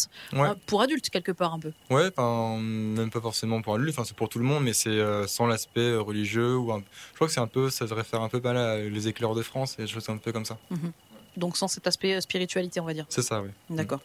pour 0.65 0.81
adultes 0.81 1.09
quelque 1.09 1.31
part 1.31 1.53
un 1.53 1.59
peu. 1.59 1.71
Ouais, 1.89 2.09
même 2.17 3.09
pas 3.11 3.21
forcément 3.21 3.61
pour 3.61 3.75
adultes, 3.75 3.91
enfin, 3.91 4.03
c'est 4.05 4.15
pour 4.15 4.29
tout 4.29 4.39
le 4.39 4.45
monde, 4.45 4.63
mais 4.63 4.73
c'est 4.73 4.99
sans 5.27 5.47
l'aspect 5.47 5.95
religieux. 5.95 6.57
Ou 6.57 6.71
Je 6.71 7.15
crois 7.15 7.27
que 7.27 7.33
c'est 7.33 7.39
un 7.39 7.47
peu, 7.47 7.69
ça 7.69 7.85
devrait 7.85 8.03
faire 8.03 8.21
un 8.21 8.29
peu 8.29 8.39
mal 8.39 8.57
à 8.57 8.77
les 8.77 9.07
éclairs 9.07 9.35
de 9.35 9.41
France 9.41 9.75
et 9.79 9.83
des 9.83 9.87
choses 9.87 10.09
un 10.09 10.17
peu 10.17 10.31
comme 10.31 10.45
ça. 10.45 10.57
Mhm. 10.71 10.91
Donc 11.37 11.57
sans 11.57 11.67
cet 11.67 11.87
aspect 11.87 12.19
spiritualité, 12.21 12.79
on 12.79 12.85
va 12.85 12.93
dire. 12.93 13.05
C'est 13.09 13.23
ça, 13.23 13.41
oui. 13.41 13.49
D'accord. 13.69 14.01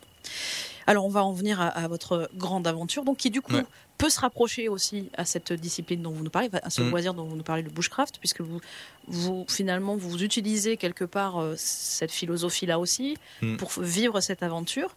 Alors 0.88 1.04
on 1.04 1.10
va 1.10 1.22
en 1.22 1.32
venir 1.32 1.60
à, 1.60 1.86
votre 1.86 2.30
grande 2.34 2.66
aventure, 2.66 3.04
donc 3.04 3.18
qui 3.18 3.28
du 3.28 3.42
coup 3.42 3.52
peut 3.98 4.08
se 4.08 4.20
rapprocher 4.20 4.68
aussi 4.68 5.10
à 5.16 5.24
cette 5.24 5.52
discipline 5.52 6.00
dont 6.02 6.12
vous 6.12 6.22
nous 6.22 6.30
parlez, 6.30 6.48
à 6.62 6.70
ce 6.70 6.80
mm. 6.80 6.90
loisir 6.90 7.14
dont 7.14 7.24
vous 7.24 7.36
nous 7.36 7.42
parlez, 7.42 7.62
le 7.62 7.70
bushcraft, 7.70 8.18
puisque 8.20 8.40
vous, 8.40 8.60
vous 9.08 9.44
finalement 9.48 9.96
vous 9.96 10.22
utilisez 10.22 10.76
quelque 10.76 11.04
part 11.04 11.38
euh, 11.38 11.54
cette 11.56 12.12
philosophie-là 12.12 12.78
aussi 12.78 13.16
mm. 13.42 13.56
pour 13.56 13.70
vivre 13.80 14.20
cette 14.20 14.44
aventure, 14.44 14.94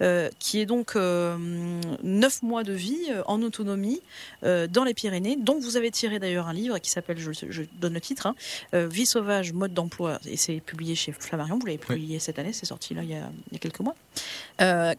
euh, 0.00 0.30
qui 0.38 0.60
est 0.60 0.66
donc 0.66 0.94
euh, 0.94 1.36
neuf 2.04 2.42
mois 2.42 2.62
de 2.62 2.72
vie 2.72 3.10
en 3.26 3.42
autonomie 3.42 4.00
dans 4.42 4.84
les 4.84 4.94
Pyrénées, 4.94 5.36
dont 5.36 5.58
vous 5.58 5.76
avez 5.76 5.90
tiré 5.90 6.18
d'ailleurs 6.20 6.46
un 6.46 6.52
livre 6.52 6.78
qui 6.78 6.90
s'appelle, 6.90 7.18
je, 7.18 7.62
donne 7.80 7.94
le 7.94 8.00
titre, 8.00 8.26
hein, 8.26 8.34
Vie 8.72 9.06
sauvage, 9.06 9.52
mode 9.52 9.74
d'emploi, 9.74 10.20
et 10.26 10.36
c'est 10.36 10.60
publié 10.60 10.94
chez 10.94 11.12
Flammarion. 11.12 11.58
Vous 11.58 11.66
l'avez 11.66 11.78
publié 11.78 12.20
cette 12.20 12.38
année, 12.38 12.52
c'est 12.52 12.66
sorti 12.66 12.94
là 12.94 13.02
il 13.02 13.10
y, 13.10 13.14
a, 13.16 13.58
quelques 13.58 13.80
mois. 13.80 13.96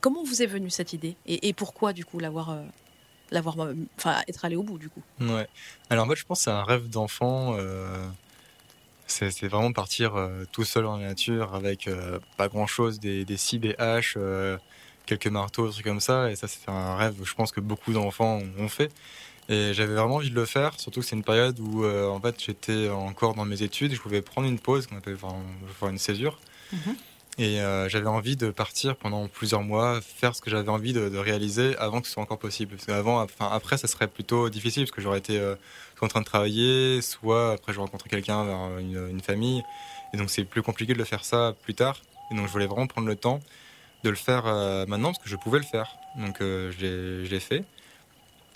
comment 0.02 0.24
vous 0.24 0.35
est 0.42 0.48
venue 0.48 0.70
cette 0.70 0.94
idée 0.94 1.16
et, 1.26 1.48
et 1.48 1.54
pourquoi 1.54 1.94
du 1.94 2.06
coup 2.06 2.20
l'avoir 2.20 2.58
l'avoir, 3.32 3.56
enfin, 3.98 4.22
être 4.28 4.46
allé 4.46 4.56
au 4.56 4.64
bout 4.64 4.78
du 4.78 4.90
coup? 4.90 5.02
Ouais. 5.20 5.48
Alors 5.90 6.06
moi, 6.06 6.16
je 6.16 6.24
pense 6.24 6.42
c'est 6.42 6.52
un 6.52 6.64
rêve 6.64 6.90
d'enfant. 6.90 7.56
Euh, 7.58 8.08
c'est, 9.08 9.48
vraiment 9.48 9.72
partir 9.72 10.16
euh, 10.16 10.46
tout 10.52 10.64
seul 10.64 10.84
dans 10.84 10.98
la 10.98 11.08
nature 11.08 11.54
avec 11.54 11.88
euh, 11.88 12.20
pas 12.38 12.48
grand 12.48 12.68
chose, 12.68 13.00
des, 13.00 13.24
des 13.24 13.38
scies, 13.38 13.60
des 13.60 13.76
haches, 13.78 14.18
quelques 15.06 15.28
marteaux, 15.28 15.68
des 15.68 15.74
trucs 15.74 15.86
comme 15.86 16.00
ça. 16.00 16.32
Et 16.32 16.36
ça, 16.36 16.48
c'est 16.48 16.68
un 16.70 16.96
rêve, 16.96 17.16
je 17.24 17.34
pense 17.34 17.52
que 17.52 17.62
beaucoup 17.62 17.94
d'enfants 17.94 18.42
ont 18.58 18.70
fait. 18.70 18.92
Et 19.48 19.76
j'avais 19.76 19.94
vraiment 19.94 20.16
envie 20.16 20.32
de 20.32 20.36
le 20.36 20.46
faire, 20.46 20.80
surtout 20.80 21.02
que 21.02 21.06
c'est 21.06 21.16
une 21.16 21.24
période 21.24 21.60
où 21.60 21.86
en 21.86 22.20
fait 22.20 22.44
j'étais 22.44 22.90
encore 22.90 23.36
dans 23.36 23.46
mes 23.46 23.62
études, 23.62 23.94
je 23.94 24.02
pouvais 24.02 24.24
prendre 24.24 24.48
une 24.48 24.58
pause, 24.58 24.88
qu'on 24.88 24.98
appelle 24.98 25.18
enfin, 25.22 25.92
une 25.92 26.00
césure. 26.00 26.40
Mm-hmm. 26.74 26.96
Et 27.38 27.60
euh, 27.60 27.90
j'avais 27.90 28.08
envie 28.08 28.38
de 28.38 28.50
partir 28.50 28.96
pendant 28.96 29.28
plusieurs 29.28 29.62
mois, 29.62 30.00
faire 30.02 30.36
ce 30.36 30.42
que 30.42 30.50
j'avais 30.50 30.70
envie 30.70 30.94
de, 30.94 31.18
réaliser 31.18 31.76
avant 31.78 32.00
que 32.00 32.08
ce 32.08 32.14
soit 32.14 32.24
encore 32.24 32.40
possible. 32.40 32.76
Parce 32.76 32.86
qu'avant, 32.86 33.26
après, 33.40 33.78
ça 33.78 33.88
serait 33.88 34.08
plutôt 34.08 34.50
difficile 34.50 34.84
parce 34.84 34.92
que 34.92 35.02
j'aurais 35.02 35.18
été 35.18 35.38
euh, 35.38 35.56
soit 35.98 36.06
en 36.06 36.10
train 36.10 36.22
de 36.22 36.26
travailler, 36.26 37.02
soit 37.02 37.54
après, 37.54 37.74
je 37.74 37.80
rencontrer 37.80 38.10
quelqu'un 38.10 38.46
une, 38.80 39.20
famille. 39.22 39.64
Et 40.14 40.18
donc, 40.18 40.30
c'est 40.30 40.46
plus 40.46 40.62
compliqué 40.62 40.94
de 40.94 40.98
le 40.98 41.04
faire 41.04 41.26
ça 41.26 41.54
plus 41.64 41.74
tard. 41.74 42.02
Et 42.32 42.36
donc, 42.36 42.48
je 42.48 42.52
voulais 42.52 42.68
vraiment 42.68 42.88
prendre 42.88 43.08
le 43.08 43.18
temps 43.18 43.42
de 44.04 44.10
le 44.10 44.16
faire 44.16 44.46
euh, 44.46 44.86
maintenant 44.86 45.12
parce 45.12 45.22
que 45.22 45.30
je 45.30 45.36
pouvais 45.36 45.60
le 45.60 45.66
faire. 45.66 45.98
Donc, 46.16 46.38
je 46.40 47.30
l'ai 47.30 47.40
fait. 47.42 47.66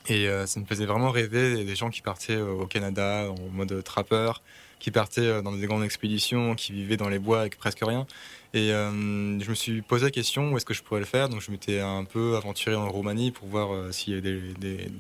Et 0.08 0.28
ça 0.46 0.60
me 0.60 0.66
faisait 0.66 0.86
vraiment 0.86 1.12
rêver 1.12 1.66
des 1.66 1.76
gens 1.76 1.90
qui 1.90 2.02
partaient 2.02 2.38
au 2.38 2.66
Canada 2.66 3.28
en 3.30 3.52
mode 3.52 3.84
trappeur, 3.84 4.42
qui 4.80 4.92
partaient 4.92 5.42
dans 5.42 5.52
des 5.52 5.68
grandes 5.68 5.84
expéditions, 5.84 6.56
qui 6.56 6.72
vivaient 6.72 6.98
dans 6.98 7.10
les 7.10 7.20
bois 7.20 7.42
avec 7.42 7.58
presque 7.58 7.82
rien. 7.82 8.08
Et 8.54 8.72
euh, 8.72 9.40
je 9.40 9.50
me 9.50 9.56
suis 9.56 9.82
posé 9.82 10.06
la 10.06 10.12
question 10.12 10.52
où 10.52 10.58
est-ce 10.58 10.66
que 10.66 10.74
je 10.74 10.82
pourrais 10.82 11.00
le 11.00 11.06
faire? 11.06 11.30
Donc 11.30 11.42
je 11.42 11.52
m'étais 11.52 11.80
un 11.80 12.04
peu 12.04 12.36
aventuré 12.36 12.76
en 12.76 12.90
Roumanie 12.90 13.32
pour 13.32 13.48
voir 13.48 13.72
euh, 13.72 13.92
s'il 13.92 14.16
y 14.16 14.18
avait 14.18 14.54
des, 14.60 14.92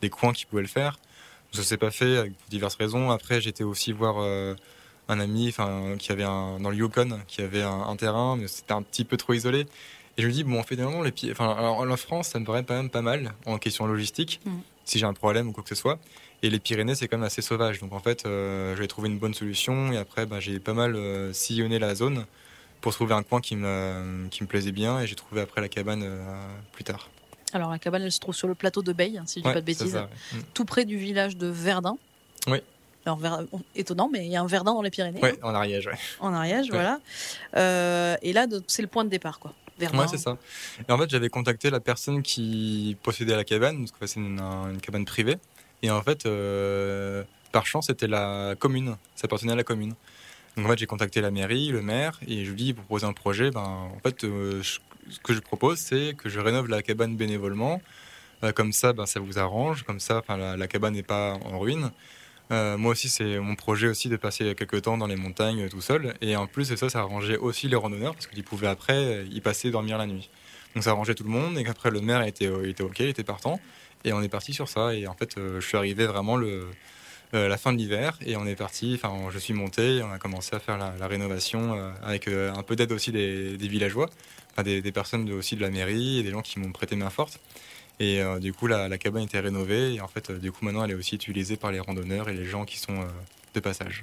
des, 0.00 0.10
coins 0.10 0.32
qui 0.32 0.46
pouvaient 0.46 0.62
le 0.62 0.68
faire. 0.68 0.98
Ça 1.50 1.62
s'est 1.62 1.76
pas 1.76 1.90
fait 1.90 2.24
pour 2.24 2.48
diverses 2.50 2.76
raisons. 2.76 3.10
Après, 3.10 3.40
j'étais 3.40 3.64
aussi 3.64 3.92
voir 3.92 4.16
euh, 4.18 4.54
un 5.08 5.18
ami, 5.18 5.48
enfin, 5.48 5.96
qui 5.98 6.12
avait 6.12 6.24
un 6.24 6.60
dans 6.60 6.70
le 6.70 6.76
Yukon, 6.76 7.20
qui 7.26 7.42
avait 7.42 7.62
un, 7.62 7.96
terrain, 7.96 8.36
mais 8.36 8.48
c'était 8.48 8.72
un 8.72 8.82
petit 8.82 9.04
peu 9.04 9.16
trop 9.16 9.32
isolé. 9.32 9.66
Et 10.16 10.22
je 10.22 10.26
me 10.26 10.32
dis 10.32 10.44
bon, 10.44 10.60
en 10.60 10.62
fait, 10.62 10.76
les 10.76 11.12
pieds. 11.12 11.32
Enfin, 11.32 11.50
alors 11.50 11.84
la 11.84 11.96
France, 11.96 12.28
ça 12.28 12.38
me 12.38 12.44
paraît 12.44 12.64
quand 12.64 12.74
même 12.74 12.90
pas 12.90 13.02
mal 13.02 13.34
en 13.46 13.58
question 13.58 13.86
logistique, 13.86 14.40
mm. 14.44 14.50
si 14.84 14.98
j'ai 14.98 15.06
un 15.06 15.14
problème 15.14 15.48
ou 15.48 15.52
quoi 15.52 15.62
que 15.62 15.68
ce 15.68 15.74
soit. 15.74 15.98
Et 16.44 16.50
les 16.50 16.60
Pyrénées, 16.60 16.94
c'est 16.94 17.08
quand 17.08 17.16
même 17.16 17.26
assez 17.26 17.42
sauvage. 17.42 17.80
Donc 17.80 17.92
en 17.92 18.00
fait, 18.00 18.28
j'ai 18.76 18.86
trouvé 18.86 19.08
une 19.08 19.18
bonne 19.18 19.34
solution. 19.34 19.92
Et 19.92 19.96
après, 19.96 20.26
bah, 20.26 20.40
j'ai 20.40 20.60
pas 20.60 20.74
mal 20.74 20.96
sillonné 21.32 21.78
la 21.78 21.94
zone 21.94 22.26
pour 22.84 22.92
trouver 22.92 23.14
un 23.14 23.22
coin 23.22 23.40
qui 23.40 23.56
me, 23.56 24.28
qui 24.30 24.42
me 24.42 24.46
plaisait 24.46 24.70
bien 24.70 25.00
et 25.00 25.06
j'ai 25.06 25.14
trouvé 25.14 25.40
après 25.40 25.62
la 25.62 25.70
cabane 25.70 26.02
euh, 26.04 26.46
plus 26.72 26.84
tard. 26.84 27.08
Alors 27.54 27.70
la 27.70 27.78
cabane, 27.78 28.02
elle 28.02 28.12
se 28.12 28.20
trouve 28.20 28.34
sur 28.34 28.46
le 28.46 28.54
plateau 28.54 28.82
de 28.82 28.92
Beille, 28.92 29.18
si 29.24 29.40
je 29.40 29.44
ne 29.46 29.48
dis 29.48 29.54
pas 29.54 29.60
de 29.62 29.64
bêtises, 29.64 29.96
mm. 29.96 30.38
tout 30.52 30.66
près 30.66 30.84
du 30.84 30.98
village 30.98 31.38
de 31.38 31.46
Verdun. 31.46 31.96
Oui. 32.46 32.58
Alors, 33.06 33.18
étonnant, 33.74 34.10
mais 34.12 34.26
il 34.26 34.32
y 34.32 34.36
a 34.36 34.42
un 34.42 34.46
Verdun 34.46 34.74
dans 34.74 34.82
les 34.82 34.90
Pyrénées. 34.90 35.20
Oui, 35.22 35.30
en 35.42 35.54
Ariège, 35.54 35.88
En 36.20 36.34
Ariège, 36.34 36.68
voilà. 36.68 37.00
Euh, 37.56 38.16
et 38.20 38.34
là, 38.34 38.46
c'est 38.66 38.82
le 38.82 38.88
point 38.88 39.04
de 39.04 39.10
départ, 39.10 39.38
quoi. 39.38 39.54
Verdun. 39.78 40.00
Ouais, 40.00 40.08
c'est 40.08 40.18
ça. 40.18 40.36
Et 40.86 40.92
en 40.92 40.98
fait, 40.98 41.08
j'avais 41.08 41.30
contacté 41.30 41.70
la 41.70 41.80
personne 41.80 42.22
qui 42.22 42.98
possédait 43.02 43.34
la 43.34 43.44
cabane, 43.44 43.78
parce 43.78 43.92
que 43.92 44.06
c'est 44.06 44.20
une, 44.20 44.40
une, 44.40 44.80
cabane 44.82 45.06
privée. 45.06 45.38
Et 45.84 45.90
en 45.90 46.00
fait, 46.00 46.24
euh, 46.24 47.24
par 47.52 47.66
chance, 47.66 47.88
c'était 47.88 48.06
la 48.06 48.54
commune. 48.58 48.96
Ça 49.16 49.26
appartenait 49.26 49.52
à 49.52 49.56
la 49.56 49.64
commune. 49.64 49.92
Donc 50.56 50.64
en 50.64 50.68
fait, 50.70 50.78
j'ai 50.78 50.86
contacté 50.86 51.20
la 51.20 51.30
mairie, 51.30 51.68
le 51.68 51.82
maire, 51.82 52.18
et 52.26 52.46
je 52.46 52.50
lui 52.52 52.56
dis 52.56 52.72
pour 52.72 52.84
proposer 52.84 53.06
un 53.06 53.12
projet. 53.12 53.50
Ben, 53.50 53.60
en 53.60 53.98
fait, 54.02 54.24
euh, 54.24 54.62
ce 54.62 54.78
que 55.22 55.34
je 55.34 55.40
propose, 55.40 55.76
c'est 55.76 56.14
que 56.16 56.30
je 56.30 56.40
rénove 56.40 56.68
la 56.68 56.80
cabane 56.80 57.16
bénévolement. 57.16 57.82
Euh, 58.44 58.52
comme 58.52 58.72
ça, 58.72 58.94
ben, 58.94 59.04
ça 59.04 59.20
vous 59.20 59.38
arrange. 59.38 59.82
Comme 59.82 60.00
ça, 60.00 60.22
la, 60.30 60.66
cabane 60.68 60.94
n'est 60.94 61.02
pas 61.02 61.34
en 61.44 61.58
ruine. 61.58 61.90
Moi 62.50 62.92
aussi, 62.92 63.10
c'est 63.10 63.38
mon 63.38 63.54
projet 63.54 63.88
aussi 63.88 64.08
de 64.08 64.16
passer 64.16 64.54
quelques 64.54 64.82
temps 64.82 64.96
dans 64.96 65.06
les 65.06 65.16
montagnes 65.16 65.68
tout 65.68 65.82
seul. 65.82 66.14
Et 66.22 66.34
en 66.36 66.46
plus 66.46 66.74
ça, 66.76 66.88
ça 66.88 67.00
arrangeait 67.00 67.36
aussi 67.36 67.68
les 67.68 67.76
randonneurs 67.76 68.14
parce 68.14 68.26
qu'ils 68.26 68.44
pouvaient 68.44 68.68
après 68.68 69.26
y 69.26 69.40
passer 69.40 69.70
dormir 69.70 69.98
la 69.98 70.06
nuit. 70.06 70.30
Donc 70.74 70.84
ça 70.84 70.90
arrangeait 70.90 71.14
tout 71.14 71.24
le 71.24 71.30
monde. 71.30 71.58
Et 71.58 71.64
qu'après, 71.64 71.90
le 71.90 72.00
maire 72.00 72.22
était, 72.22 72.50
était 72.64 72.84
OK, 72.84 73.00
il 73.00 73.08
était 73.08 73.24
partant. 73.24 73.60
Et 74.04 74.12
on 74.12 74.22
est 74.22 74.28
parti 74.28 74.52
sur 74.52 74.68
ça. 74.68 74.94
Et 74.94 75.06
en 75.06 75.14
fait, 75.14 75.34
je 75.36 75.60
suis 75.60 75.76
arrivé 75.76 76.06
vraiment 76.06 76.36
le, 76.36 76.66
la 77.32 77.56
fin 77.56 77.72
de 77.72 77.78
l'hiver 77.78 78.18
et 78.24 78.36
on 78.36 78.46
est 78.46 78.56
parti. 78.56 78.92
Enfin, 78.94 79.14
je 79.30 79.38
suis 79.38 79.54
monté 79.54 79.96
et 79.96 80.02
on 80.02 80.12
a 80.12 80.18
commencé 80.18 80.54
à 80.54 80.60
faire 80.60 80.78
la, 80.78 81.06
rénovation 81.06 81.92
avec 82.02 82.28
un 82.28 82.62
peu 82.62 82.76
d'aide 82.76 82.92
aussi 82.92 83.12
des, 83.12 83.56
villageois, 83.56 84.10
des, 84.62 84.92
personnes 84.92 85.30
aussi 85.32 85.56
de 85.56 85.62
la 85.62 85.70
mairie 85.70 86.18
et 86.18 86.22
des 86.22 86.30
gens 86.30 86.42
qui 86.42 86.58
m'ont 86.58 86.72
prêté 86.72 86.96
main 86.96 87.10
forte. 87.10 87.40
Et 88.00 88.20
euh, 88.20 88.40
du 88.40 88.52
coup, 88.52 88.66
la, 88.66 88.88
la, 88.88 88.98
cabane 88.98 89.22
était 89.22 89.40
rénovée 89.40 89.94
et 89.94 90.00
en 90.00 90.08
fait, 90.08 90.30
euh, 90.30 90.38
du 90.38 90.50
coup, 90.50 90.64
maintenant, 90.64 90.84
elle 90.84 90.90
est 90.90 90.94
aussi 90.94 91.14
utilisée 91.14 91.56
par 91.56 91.70
les 91.70 91.80
randonneurs 91.80 92.28
et 92.28 92.34
les 92.34 92.44
gens 92.44 92.64
qui 92.64 92.78
sont 92.78 93.00
euh, 93.00 93.06
de 93.54 93.60
passage. 93.60 94.02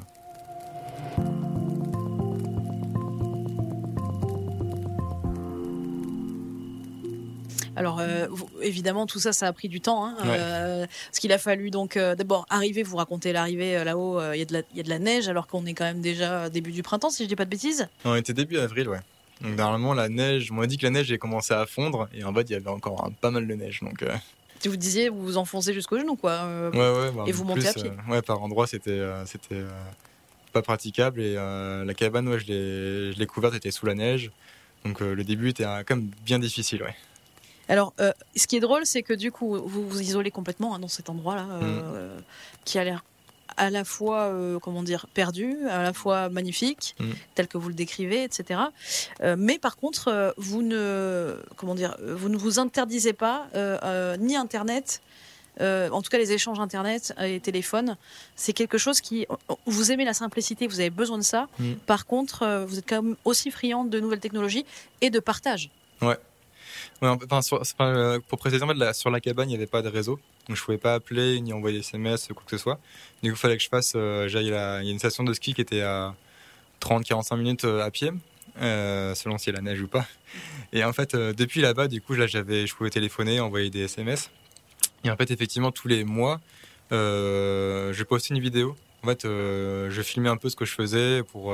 Alors 7.75 8.00
euh, 8.00 8.28
évidemment 8.62 9.06
tout 9.06 9.20
ça 9.20 9.34
ça 9.34 9.48
a 9.48 9.54
pris 9.54 9.70
du 9.70 9.82
temps 9.82 10.06
hein, 10.06 10.16
ouais. 10.24 10.30
euh, 10.30 10.86
parce 11.08 11.20
qu'il 11.20 11.32
a 11.32 11.38
fallu 11.38 11.72
donc 11.72 11.96
euh, 11.96 12.16
d'abord 12.16 12.46
arriver 12.50 12.84
vous 12.84 12.98
racontez 12.98 13.32
l'arrivée 13.34 13.84
là-haut 13.84 14.20
il 14.34 14.38
y, 14.38 14.54
y, 14.75 14.80
a 14.80 14.84
de 14.84 14.90
la 14.90 15.00
neige 15.00 15.30
alors 15.30 15.48
qu'on 15.48 15.66
est 15.66 15.74
quand 15.74 15.86
même 15.86 16.01
déjà 16.01 16.50
début 16.50 16.72
du 16.72 16.84
printemps 16.84 17.10
si 17.10 17.24
je 17.24 17.30
dis 17.30 17.36
pas 17.36 17.46
de 17.46 17.50
bêtises. 17.50 17.88
On 18.06 18.16
était 18.16 18.34
début 18.34 18.58
avril 18.58 18.90
ouais. 18.90 19.00
Donc 19.42 19.58
normalement 19.58 19.94
la 19.94 20.08
neige, 20.08 20.51
on 20.51 20.56
m'a 20.56 20.68
dit 20.68 20.78
que 20.78 20.84
la 20.84 20.92
neige 20.92 21.10
avait 21.10 21.18
commencé 21.18 21.54
à 21.54 21.66
fondre 21.66 22.08
et 22.13 22.24
en 22.24 22.34
fait 22.34 22.50
il 22.50 22.54
y 22.54 22.56
avait 22.56 22.70
encore 22.70 23.06
hein, 23.06 23.12
pas 23.22 23.32
mal 23.32 23.48
de 23.48 23.54
neige 23.54 23.80
donc. 23.82 24.04
Vous 24.63 24.78
disiez 24.78 25.10
vous 25.10 25.22
vous 25.22 25.38
enfoncez 25.38 25.74
jusqu'au 25.74 25.98
genou 25.98 26.16
quoi. 26.16 26.46
Ouais 26.46 26.78
ouais. 26.78 27.12
Bah, 27.16 27.24
et 27.25 27.32
vous 27.32 27.44
montez 27.44 27.62
plus, 27.62 27.70
à 27.70 27.74
pied. 27.74 27.92
Ouais 28.08 28.22
par 28.22 28.42
endroit 28.44 28.68
c'était 28.68 29.01
c'était 29.25 29.63
pas 30.54 30.62
praticable 30.62 31.22
et 31.22 31.36
la 31.36 31.94
cabane 31.96 32.28
ouais 32.28 32.40
je 32.40 32.48
l'ai 32.48 33.13
je 33.13 33.18
l'ai 33.18 33.25
couverte 33.25 33.56
était 33.56 33.72
sous 33.72 33.86
la 33.86 33.96
neige 33.96 34.30
donc 34.84 35.00
le 35.00 35.24
début 35.24 35.50
était 35.50 35.63
quand 35.63 35.96
même 35.96 36.12
bien 36.25 36.38
difficile 36.38 36.84
ouais. 36.84 36.96
Alors, 37.72 37.94
euh, 38.01 38.12
ce 38.36 38.48
qui 38.48 38.58
est 38.58 38.60
drôle, 38.60 38.86
c'est 38.86 39.01
que 39.01 39.13
du 39.13 39.32
coup, 39.32 39.56
vous 39.56 39.88
vous 39.88 40.01
isolez 40.01 40.30
complètement 40.30 40.75
hein, 40.75 40.80
dans 40.80 40.90
cet 40.90 41.10
endroit-là, 41.10 41.48
euh, 41.51 42.18
mmh. 42.18 42.22
qui 42.66 42.78
a 42.78 42.84
l'air 42.84 43.06
à 43.56 43.70
la 43.70 43.86
fois, 43.86 44.24
euh, 44.24 44.60
comment 44.60 44.84
dire, 44.84 45.08
perdu, 45.13 45.56
à 45.70 45.82
la 45.82 45.94
fois 45.94 46.28
magnifique, 46.28 46.96
mmh. 47.00 47.06
tel 47.34 47.48
que 47.48 47.58
vous 47.58 47.70
le 47.70 47.74
décrivez, 47.74 48.25
etc. 48.25 48.60
Euh, 49.22 49.38
mais 49.40 49.58
par 49.58 49.78
contre, 49.78 50.34
vous 50.36 50.62
ne, 50.62 51.38
comment 51.56 51.74
dire, 51.74 51.96
vous 52.06 52.28
ne 52.28 52.36
vous 52.36 52.60
interdisez 52.60 53.13
pas 53.13 53.48
ni 54.20 54.36
Internet. 54.36 55.01
en 55.62 56.01
tout 56.01 56.10
cas, 56.10 56.18
les 56.18 56.34
échanges 56.34 56.60
Internet 56.60 57.13
et 57.24 57.40
téléphone, 57.40 57.96
c'est 58.36 58.51
quelque 58.51 58.78
chose 58.78 59.00
qui. 59.00 59.28
Vous 59.66 59.94
aimez 59.94 60.04
la 60.04 60.13
simplicité, 60.13 60.68
vous 60.68 60.82
avez 60.82 60.90
besoin 60.90 61.18
de 61.18 61.24
ça. 61.24 61.48
Mmh. 61.58 61.74
Par 61.86 62.06
contre, 62.06 62.66
vous 62.68 62.80
êtes 62.80 62.90
quand 62.90 63.01
même 63.01 63.16
aussi 63.24 63.50
friand 63.50 63.86
de 63.86 63.98
nouvelles 64.01 64.20
technologies 64.20 64.66
et 65.00 65.10
de 65.10 65.22
partage. 65.22 65.70
Ouais, 66.01 66.18
enfin, 67.01 68.20
pour 68.27 68.39
préciser, 68.39 68.63
en 68.63 68.67
fait, 68.67 68.93
sur 68.93 69.10
la 69.10 69.20
cabane, 69.20 69.50
il 69.50 69.53
n'y 69.53 69.58
avait 69.58 69.67
pas 69.67 69.81
de 69.81 69.89
réseau. 69.89 70.20
Donc, 70.48 70.58
je 70.58 70.63
pouvais 70.63 70.77
pas 70.77 70.96
appeler 70.96 71.39
ni 71.41 71.53
envoyer 71.53 71.79
des 71.79 71.86
SMS, 71.86 72.27
quoi 72.27 72.43
que 72.46 72.51
ce 72.51 72.62
soit. 72.62 72.79
Du 73.24 73.31
coup, 73.31 73.38
il 73.38 73.39
fallait 73.39 73.58
que 73.58 73.63
je 73.63 73.70
fasse, 73.70 73.93
euh, 73.96 74.27
il 74.29 74.48
y 74.48 74.53
a 74.53 74.81
une 74.81 75.00
station 75.00 75.24
de 75.24 75.34
ski 75.34 75.53
qui 75.53 75.62
était 75.62 75.81
à 75.81 76.15
30-45 76.81 77.38
minutes 77.38 77.65
à 77.65 77.89
pied, 77.91 78.12
euh, 78.62 79.15
selon 79.15 79.38
si 79.38 79.50
y 79.50 79.53
a 79.53 79.55
la 79.55 79.62
neige 79.62 79.81
ou 79.81 79.88
pas. 79.88 80.05
Et 80.74 80.84
en 80.84 80.93
fait, 80.93 81.15
euh, 81.15 81.34
depuis 81.34 81.62
là-bas, 81.62 81.88
du 81.88 82.01
coup, 82.01 82.13
là, 82.13 82.27
j'avais, 82.27 82.67
je 82.67 82.75
pouvais 82.75 82.89
téléphoner, 82.89 83.39
envoyer 83.39 83.70
des 83.70 83.81
SMS. 83.81 84.29
Et 85.03 85.12
en 85.12 85.17
fait, 85.17 85.31
effectivement, 85.31 85.72
tous 85.72 85.88
les 85.88 86.03
mois, 86.03 86.39
euh, 86.91 87.93
je 87.93 88.03
postais 88.03 88.34
une 88.34 88.41
vidéo. 88.41 88.75
En 89.03 89.08
fait, 89.08 89.25
euh, 89.25 89.89
je 89.89 90.01
filmais 90.01 90.29
un 90.29 90.38
peu 90.38 90.50
ce 90.50 90.55
que 90.55 90.65
je 90.65 90.74
faisais 90.74 91.24
pour 91.24 91.53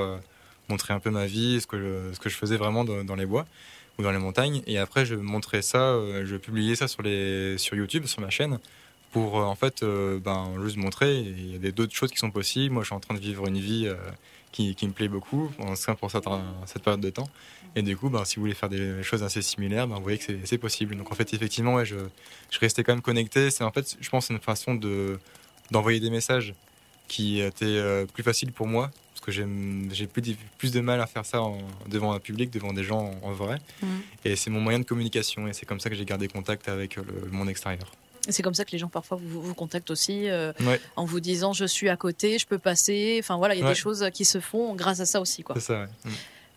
montrer 0.70 0.94
un 0.94 1.00
peu 1.00 1.10
ma 1.10 1.26
vie, 1.26 1.62
ce 1.62 1.68
que 1.68 2.12
je, 2.22 2.30
faisais 2.30 2.58
vraiment 2.58 2.84
dans 2.84 3.16
les 3.16 3.26
bois 3.26 3.46
ou 3.98 4.04
dans 4.04 4.12
les 4.12 4.18
montagnes. 4.18 4.62
Et 4.68 4.78
après, 4.78 5.06
je 5.06 5.16
montrais 5.16 5.62
ça, 5.62 5.80
euh, 5.80 6.26
je 6.26 6.36
publiais 6.36 6.76
ça 6.76 6.88
sur, 6.88 7.02
les, 7.02 7.58
sur 7.58 7.76
YouTube, 7.76 8.06
sur 8.06 8.22
ma 8.22 8.30
chaîne, 8.30 8.60
pour 9.12 9.40
euh, 9.40 9.44
en 9.44 9.56
fait 9.56 9.84
euh, 9.84 10.20
ben, 10.20 10.54
juste 10.64 10.78
montrer. 10.78 11.20
Il 11.20 11.64
y 11.64 11.68
a 11.68 11.72
d'autres 11.72 11.96
choses 11.96 12.12
qui 12.12 12.18
sont 12.18 12.32
possibles. 12.32 12.74
Moi, 12.74 12.84
je 12.84 12.88
suis 12.88 12.96
en 12.96 13.00
train 13.00 13.16
de 13.16 13.20
vivre 13.20 13.48
une 13.48 13.60
vie 13.60 13.90
qui, 14.52 14.76
me 14.84 14.92
plaît 14.92 15.08
beaucoup, 15.08 15.52
en 15.60 15.76
ce 15.76 15.92
pour 15.92 16.10
cette, 16.10 16.26
cette 16.66 16.82
période 16.82 17.02
de 17.02 17.10
temps. 17.10 17.30
Et 17.76 17.82
du 17.82 17.96
coup, 17.96 18.10
ben, 18.10 18.26
si 18.26 18.38
vous 18.38 18.42
voulez 18.42 18.56
faire 18.56 18.70
des 18.70 19.04
choses 19.04 19.24
assez 19.24 19.42
similaires, 19.42 19.88
ben, 19.88 19.96
vous 19.96 20.04
voyez 20.04 20.18
que 20.18 20.34
c'est 20.44 20.58
possible. 20.58 20.96
Donc 20.96 21.12
en 21.12 21.16
fait, 21.16 21.34
effectivement, 21.34 21.76
ouais, 21.76 21.86
je, 21.86 21.98
je 22.50 22.60
restais 22.60 22.84
quand 22.84 22.94
même 22.94 23.02
connecté. 23.02 23.52
C'est 23.52 23.64
en 23.64 23.72
fait, 23.72 23.98
je 24.00 24.10
pense, 24.10 24.30
une 24.30 24.40
façon 24.40 24.76
de 24.76 25.20
d'envoyer 25.70 26.00
des 26.00 26.10
messages 26.10 26.54
qui 27.08 27.42
était 27.42 28.06
plus 28.14 28.24
facile 28.24 28.52
pour 28.52 28.68
moi 28.68 28.92
parce 29.14 29.26
que 29.26 29.32
j'ai 29.92 30.08
plus, 30.08 30.36
plus 30.58 30.72
de 30.72 30.80
mal 30.80 31.02
à 31.02 31.08
faire 31.08 31.26
ça 31.26 31.42
en, 31.42 31.58
devant 31.88 32.14
un 32.14 32.20
public, 32.20 32.52
devant 32.52 32.74
des 32.74 32.84
gens 32.84 33.12
en, 33.24 33.30
en 33.30 33.32
vrai. 33.32 33.60
Mmh. 33.82 33.88
Et 34.26 34.36
c'est 34.36 34.50
mon 34.50 34.62
moyen 34.62 34.80
de 34.80 34.86
communication 34.86 35.48
et 35.48 35.54
c'est 35.54 35.66
comme 35.66 35.80
ça 35.80 35.90
que 35.90 35.96
j'ai 35.96 36.06
gardé 36.06 36.28
contact 36.28 36.70
avec 36.70 36.98
le, 36.98 37.04
le 37.26 37.32
monde 37.32 37.50
extérieur. 37.50 37.92
C'est 38.30 38.44
comme 38.44 38.54
ça 38.54 38.66
que 38.66 38.72
les 38.72 38.78
gens 38.78 38.90
parfois 38.90 39.18
vous, 39.22 39.42
vous 39.42 39.54
contactent 39.54 39.90
aussi 39.90 40.30
euh, 40.30 40.52
ouais. 40.62 40.80
en 40.96 41.06
vous 41.06 41.20
disant 41.20 41.54
je 41.54 41.66
suis 41.66 41.90
à 41.90 41.98
côté, 41.98 42.38
je 42.38 42.46
peux 42.46 42.60
passer. 42.60 43.18
Enfin 43.20 43.38
voilà, 43.38 43.56
il 43.56 43.60
y 43.60 43.62
a 43.62 43.66
ouais. 43.66 43.72
des 43.72 43.80
choses 43.80 44.06
qui 44.14 44.26
se 44.26 44.40
font 44.40 44.76
grâce 44.76 45.00
à 45.00 45.06
ça 45.06 45.22
aussi. 45.22 45.44
C'est 45.56 45.60
ça, 45.60 45.80
ouais. 45.80 45.88
mmh. 46.06 46.10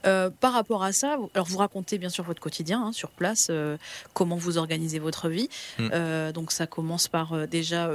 Euh, 0.06 0.30
par 0.30 0.54
rapport 0.54 0.82
à 0.82 0.92
ça, 0.92 1.18
alors 1.34 1.46
vous 1.46 1.58
racontez 1.58 1.98
bien 1.98 2.08
sûr 2.08 2.24
votre 2.24 2.40
quotidien 2.40 2.82
hein, 2.86 2.92
sur 2.92 3.10
place, 3.10 3.48
euh, 3.50 3.76
comment 4.14 4.36
vous 4.36 4.56
organisez 4.56 4.98
votre 4.98 5.28
vie. 5.28 5.50
Mmh. 5.78 5.88
Euh, 5.92 6.32
donc 6.32 6.52
ça 6.52 6.66
commence 6.66 7.06
par 7.08 7.46
déjà 7.46 7.90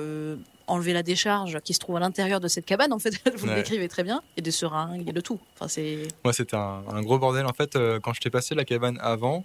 enlever 0.68 0.94
la 0.94 1.04
décharge 1.04 1.60
qui 1.62 1.74
se 1.74 1.80
trouve 1.80 1.98
à 1.98 2.00
l'intérieur 2.00 2.40
de 2.40 2.48
cette 2.48 2.66
cabane. 2.66 2.94
En 2.94 3.00
fait, 3.00 3.20
vous 3.38 3.48
ouais. 3.48 3.56
l'écrivez 3.56 3.88
très 3.88 4.04
bien, 4.04 4.22
et 4.38 4.42
des 4.42 4.52
seringues, 4.52 5.02
il 5.02 5.08
y 5.08 5.10
a 5.10 5.14
de 5.14 5.22
tout. 5.22 5.40
Enfin, 5.56 5.68
c'est. 5.68 6.08
Moi, 6.24 6.34
c'était 6.34 6.56
un, 6.56 6.84
un, 6.90 7.02
gros 7.02 7.20
bordel. 7.20 7.46
En 7.46 7.54
fait, 7.54 7.78
quand 8.02 8.14
je 8.14 8.22
t'ai 8.22 8.30
passé 8.30 8.56
la 8.56 8.66
cabane 8.66 8.98
avant, 9.02 9.44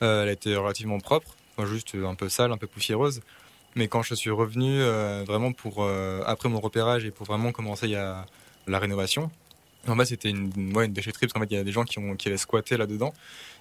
elle 0.00 0.28
était 0.28 0.56
relativement 0.56 0.98
propre, 0.98 1.36
enfin, 1.56 1.68
juste 1.68 1.94
un 1.94 2.14
peu 2.14 2.28
sale, 2.28 2.52
un 2.52 2.58
peu 2.58 2.66
poussiéreuse. 2.66 3.20
Mais 3.74 3.88
quand 3.88 4.02
je 4.02 4.14
suis 4.14 4.30
revenu 4.30 4.82
vraiment 5.26 5.52
pour 5.52 5.86
après 6.26 6.48
mon 6.48 6.60
repérage 6.60 7.04
et 7.04 7.10
pour 7.10 7.26
vraiment 7.26 7.52
commencer 7.52 7.94
à 7.94 8.26
la 8.66 8.78
rénovation, 8.78 9.30
en 9.88 9.96
bas, 9.96 10.04
c'était 10.04 10.30
une, 10.30 10.76
ouais, 10.76 10.86
une 10.86 10.92
déchetterie 10.92 11.26
parce 11.26 11.32
qu'en 11.32 11.40
fait, 11.40 11.50
il 11.50 11.56
y 11.56 11.60
a 11.60 11.64
des 11.64 11.72
gens 11.72 11.84
qui, 11.84 11.98
ont, 11.98 12.14
qui 12.14 12.28
avaient 12.28 12.36
squatté 12.36 12.76
là-dedans 12.76 13.12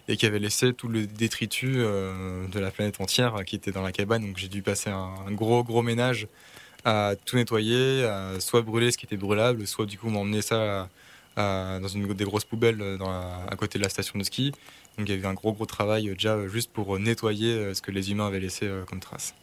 et 0.07 0.17
qui 0.17 0.25
avaient 0.25 0.39
laissé 0.39 0.73
tout 0.73 0.87
le 0.87 1.07
détritus 1.07 1.75
euh, 1.77 2.47
de 2.47 2.59
la 2.59 2.69
planète 2.71 3.01
entière 3.01 3.43
qui 3.45 3.55
était 3.55 3.71
dans 3.71 3.81
la 3.81 3.91
cabane. 3.91 4.27
Donc, 4.27 4.37
j'ai 4.37 4.47
dû 4.47 4.61
passer 4.61 4.89
un, 4.89 5.13
un, 5.27 5.31
gros, 5.31 5.63
gros 5.63 5.81
ménage 5.81 6.27
à 6.85 7.13
tout 7.25 7.35
nettoyer, 7.35 8.07
soit 8.39 8.61
brûler 8.61 8.91
ce 8.91 8.97
qui 8.97 9.05
était 9.05 9.17
brûlable, 9.17 9.67
soit 9.67 9.85
du 9.85 9.97
coup 9.97 10.09
m'emmener 10.09 10.41
ça 10.41 10.89
dans 11.35 11.87
une 11.87 12.13
des 12.13 12.25
grosses 12.25 12.45
poubelles 12.45 12.97
la, 12.97 13.45
à 13.49 13.55
côté 13.55 13.77
de 13.79 13.83
la 13.83 13.89
station 13.89 14.17
de 14.19 14.23
ski. 14.23 14.51
Donc, 14.97 15.07
il 15.07 15.15
y 15.15 15.17
avait 15.17 15.27
un 15.27 15.33
gros, 15.33 15.53
gros 15.53 15.65
travail 15.65 16.09
déjà 16.09 16.47
juste 16.47 16.71
pour 16.71 16.99
nettoyer 16.99 17.73
ce 17.73 17.81
que 17.81 17.91
les 17.91 18.11
humains 18.11 18.27
avaient 18.27 18.39
laissé 18.39 18.69
comme 18.87 18.99
trace. 18.99 19.33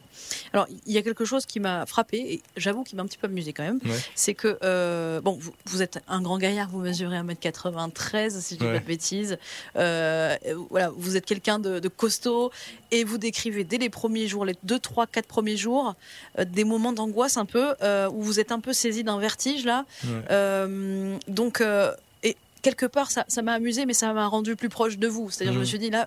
Alors, 0.52 0.66
il 0.87 0.92
y 0.92 0.98
a 0.98 1.02
quelque 1.02 1.25
chose 1.25 1.46
qui 1.46 1.60
m'a 1.60 1.87
frappé, 1.87 2.18
et 2.18 2.42
j'avoue 2.56 2.84
qu'il 2.84 2.96
m'a 2.96 3.02
un 3.02 3.06
petit 3.06 3.18
peu 3.18 3.26
amusé 3.26 3.52
quand 3.52 3.62
même. 3.64 3.80
Ouais. 3.84 3.98
C'est 4.14 4.34
que, 4.34 4.58
euh, 4.62 5.20
bon, 5.20 5.37
vous, 5.40 5.52
vous, 5.66 5.82
êtes 5.82 6.00
un 6.08 6.22
grand 6.22 6.38
gaillard, 6.38 6.68
vous 6.68 6.80
mesurez 6.80 7.16
1m93, 7.16 8.40
si 8.40 8.54
je 8.54 8.60
dis 8.60 8.66
ouais. 8.66 8.75
pas 8.75 8.78
de 8.80 8.84
bêtises. 8.84 9.38
Euh, 9.76 10.37
voilà, 10.70 10.90
vous 10.96 11.16
êtes 11.16 11.26
quelqu'un 11.26 11.58
de, 11.58 11.78
de, 11.78 11.88
costaud, 11.88 12.50
et 12.90 13.04
vous 13.04 13.18
décrivez 13.18 13.64
dès 13.64 13.78
les 13.78 13.90
premiers 13.90 14.28
jours, 14.28 14.44
les 14.44 14.56
2, 14.62 14.78
3, 14.78 15.06
4 15.06 15.26
premiers 15.26 15.56
jours, 15.56 15.94
euh, 16.38 16.44
des 16.44 16.64
moments 16.64 16.92
d'angoisse 16.92 17.37
un 17.37 17.46
peu, 17.46 17.75
euh, 17.82 18.08
où 18.10 18.22
vous 18.22 18.40
êtes 18.40 18.52
un 18.52 18.60
peu 18.60 18.72
saisi 18.72 19.04
d'un 19.04 19.18
vertige, 19.18 19.64
là. 19.64 19.84
Ouais. 20.04 20.10
Euh, 20.30 21.16
donc, 21.28 21.62
et 22.22 22.37
quelque 22.62 22.87
part, 22.87 23.10
ça 23.10 23.42
m'a 23.42 23.52
amusé, 23.52 23.87
mais 23.87 23.94
ça 23.94 24.12
m'a 24.12 24.26
rendu 24.26 24.56
plus 24.56 24.68
proche 24.68 24.98
de 24.98 25.08
vous. 25.08 25.30
C'est-à-dire, 25.30 25.52
mmh. 25.52 25.56
je 25.56 25.60
me 25.60 25.64
suis 25.64 25.78
dit, 25.78 25.90
là, 25.90 26.06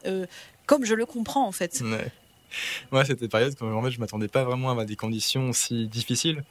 comme 0.66 0.86
je 0.86 0.96
le 0.96 1.06
comprends, 1.06 1.46
en 1.46 1.52
fait. 1.52 1.82
Ouais. 1.82 2.12
Ouais, 2.92 3.06
c'était 3.06 3.28
période 3.28 3.56
quand 3.58 3.72
en 3.72 3.82
fait, 3.84 3.92
je 3.92 4.00
m'attendais 4.00 4.28
pas 4.28 4.44
vraiment 4.44 4.78
à 4.78 4.86
des 4.86 4.96
conditions 4.96 5.54
si 5.54 5.88
difficiles. 5.88 6.44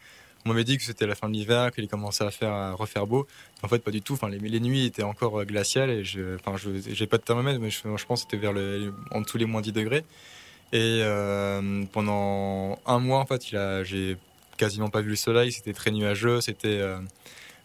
On 0.47 0.50
m'avait 0.50 0.64
dit 0.64 0.78
que 0.78 0.83
c'était 0.83 1.07
la 1.07 1.14
fin 1.14 1.28
de 1.28 1.35
l'hiver, 1.35 1.71
qu'il 1.71 1.87
commençait 1.87 2.25
à 2.25 2.30
faire 2.30 2.52
à 2.52 2.73
refaire 2.73 3.07
beau. 3.07 3.26
En 3.62 3.69
fait, 3.69 3.80
pas 3.80 3.90
du 3.90 4.00
tout. 4.00 4.14
Enfin, 4.14 4.30
les, 4.30 4.61
nuits 4.61 4.87
étaient 4.87 5.02
encore 5.02 5.45
glaciales 5.45 5.90
et 5.90 6.04
je, 6.04 6.37
enfin, 6.37 6.57
je, 6.57 6.71
j'ai 6.95 7.07
pas 7.07 7.19
de 7.19 7.23
thermomètre, 7.23 7.61
mais 7.61 7.69
je, 7.69 7.83
pense 7.83 8.25
que 8.25 8.30
c'était 8.30 8.38
vers 8.38 8.54
le, 8.54 8.95
en 9.11 9.21
dessous 9.21 9.37
les 9.37 9.45
moins 9.45 9.61
10 9.61 9.73
degrés. 9.73 10.04
Et 10.73 11.00
euh, 11.02 11.85
pendant 11.92 12.78
un 12.87 12.99
mois, 13.00 13.19
en 13.19 13.26
fait, 13.26 13.50
il 13.50 13.57
a, 13.59 13.85
j'ai 13.85 14.16
quasiment 14.57 14.88
pas 14.88 15.00
vu 15.02 15.11
le 15.11 15.16
soleil. 15.16 15.52
C'était 15.52 15.73
très 15.75 15.90
nuageux, 15.90 16.40
c'était, 16.40 16.69
euh, 16.69 16.99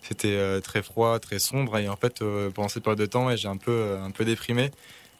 c'était 0.01 0.36
euh, 0.36 0.60
très 0.60 0.84
froid, 0.84 1.20
très 1.20 1.39
sombre. 1.39 1.77
Et 1.77 1.88
en 1.88 1.96
fait, 1.96 2.24
pendant 2.54 2.68
cette 2.68 2.84
période 2.84 3.00
de 3.00 3.06
temps, 3.06 3.34
j'ai 3.36 3.48
un 3.48 3.58
peu, 3.58 3.98
un 4.04 4.12
peu 4.12 4.25
déprimé. 4.25 4.72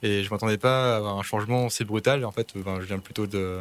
Et 0.04 0.24
je 0.24 0.30
m'attendais 0.30 0.58
pas 0.58 0.94
à 0.94 0.98
avoir 0.98 1.18
un 1.18 1.24
changement 1.24 1.66
aussi 1.66 1.84
brutal. 1.84 2.26
En 2.26 2.32
fait, 2.32 2.58
ben, 2.58 2.80
je 2.80 2.86
viens 2.86 3.00
plutôt 3.00 3.28
de, 3.28 3.60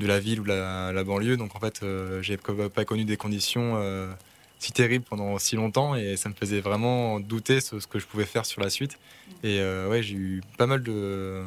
de 0.00 0.06
la 0.06 0.18
ville 0.18 0.40
ou 0.40 0.44
la, 0.44 0.92
la 0.92 1.04
banlieue, 1.04 1.36
donc 1.36 1.54
en 1.54 1.60
fait, 1.60 1.82
euh, 1.82 2.20
j'ai 2.22 2.36
pas 2.36 2.84
connu 2.84 3.04
des 3.04 3.16
conditions 3.16 3.74
euh, 3.76 4.12
si 4.58 4.72
terribles 4.72 5.04
pendant 5.08 5.38
si 5.38 5.56
longtemps 5.56 5.94
et 5.94 6.16
ça 6.16 6.28
me 6.28 6.34
faisait 6.34 6.60
vraiment 6.60 7.20
douter 7.20 7.60
ce, 7.60 7.78
ce 7.80 7.86
que 7.86 7.98
je 7.98 8.06
pouvais 8.06 8.24
faire 8.24 8.46
sur 8.46 8.60
la 8.60 8.70
suite. 8.70 8.98
Et 9.42 9.60
euh, 9.60 9.88
ouais, 9.88 10.02
j'ai 10.02 10.14
eu 10.14 10.40
pas 10.58 10.66
mal 10.66 10.82
de 10.82 11.42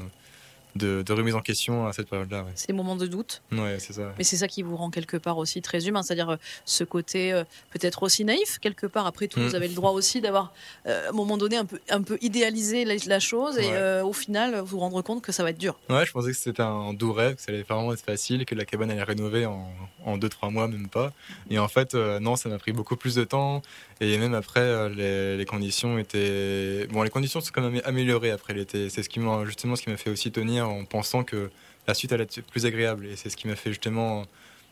de, 0.78 1.12
remise 1.12 1.36
en 1.36 1.42
question 1.42 1.88
à 1.88 1.94
cette 1.94 2.10
période-là. 2.10 2.46
Ces 2.56 2.74
moments 2.74 2.96
de 2.96 3.08
doute. 3.08 3.42
Ouais, 3.52 3.78
c'est 3.80 3.94
ça. 3.94 4.14
Mais 4.18 4.24
c'est 4.24 4.38
ça 4.38 4.48
qui 4.48 4.62
vous 4.62 4.76
rend 4.76 4.90
quelque 4.90 5.18
part 5.18 5.38
aussi 5.38 5.62
très 5.62 5.88
humain, 5.88 6.04
c'est-à-dire 6.04 6.30
euh, 6.30 6.38
ce 6.66 6.84
côté 6.84 7.34
euh, 7.34 7.44
peut-être 7.72 8.04
aussi 8.04 8.24
naïf 8.24 8.60
quelque 8.60 8.88
part. 8.88 9.06
Après 9.06 9.28
tout, 9.28 9.40
vous 9.40 9.52
mm. 9.52 9.56
avez 9.56 9.68
le 9.68 9.74
droit 9.74 9.92
aussi 9.92 10.22
d'avoir 10.22 10.54
euh, 10.86 11.08
à 11.08 11.10
un 11.10 11.12
moment 11.14 11.38
donné 11.38 11.58
un 11.58 11.66
peu, 11.66 11.80
un 11.90 12.02
peu 12.02 12.18
idéalisé 12.22 12.86
la, 12.86 13.20
chose 13.20 13.58
et 13.58 14.02
au 14.02 14.14
final 14.14 14.60
vous 14.60 14.78
rendre 14.80 15.02
compte 15.02 15.24
que 15.24 15.32
ça 15.32 15.42
va 15.42 15.50
être 15.50 15.58
dur. 15.58 15.76
Ouais, 15.90 16.06
je 16.06 16.12
pensais 16.12 16.32
que 16.32 16.38
c'était 16.38 16.62
un 16.62 16.94
doux 16.94 17.12
rêve, 17.12 17.36
que 17.36 17.42
ça 17.42 17.52
allait 17.52 17.64
vraiment 17.64 17.92
être 17.94 18.04
facile, 18.04 18.46
que 18.46 18.54
la 18.54 18.64
cabane 18.64 18.92
allait 18.92 19.02
rénover 19.02 19.46
en, 19.48 19.72
en 20.06 20.18
deux 20.18 20.30
trois 20.30 20.52
mois 20.52 20.68
même 20.68 20.88
pas. 20.88 21.12
Et 21.50 21.58
en 21.58 21.68
fait, 21.68 21.96
non, 21.96 22.36
ça 22.36 22.48
m'a 22.50 22.60
pris 22.60 22.74
beaucoup 22.74 22.96
plus 22.96 23.16
de 23.16 23.24
temps. 23.24 23.62
Et 24.00 24.18
même 24.20 24.36
après, 24.36 24.90
les, 24.90 25.38
les, 25.38 25.46
conditions 25.46 25.98
étaient 25.98 26.86
bon, 26.92 27.02
les 27.02 27.10
conditions 27.10 27.42
sont 27.42 27.52
quand 27.52 27.68
même 27.68 27.82
améliorées 27.86 28.30
après 28.30 28.54
l'été. 28.54 28.90
C'est 28.90 29.02
ce 29.02 29.10
qui 29.10 29.20
justement 29.46 29.76
ce 29.76 29.82
qui 29.82 29.90
m'a 29.90 29.98
fait 29.98 30.12
aussi 30.12 30.32
tenir 30.32 30.67
en 30.68 30.86
pensant 30.86 31.24
que 31.24 31.50
la 31.88 31.94
suite 31.94 32.12
allait 32.12 32.24
être 32.24 32.42
plus 32.42 32.66
agréable. 32.66 33.06
Et 33.08 33.16
c'est 33.16 33.30
ce 33.30 33.38
qui 33.38 33.48
m'a 33.48 33.56
fait 33.56 33.70
justement 33.72 34.26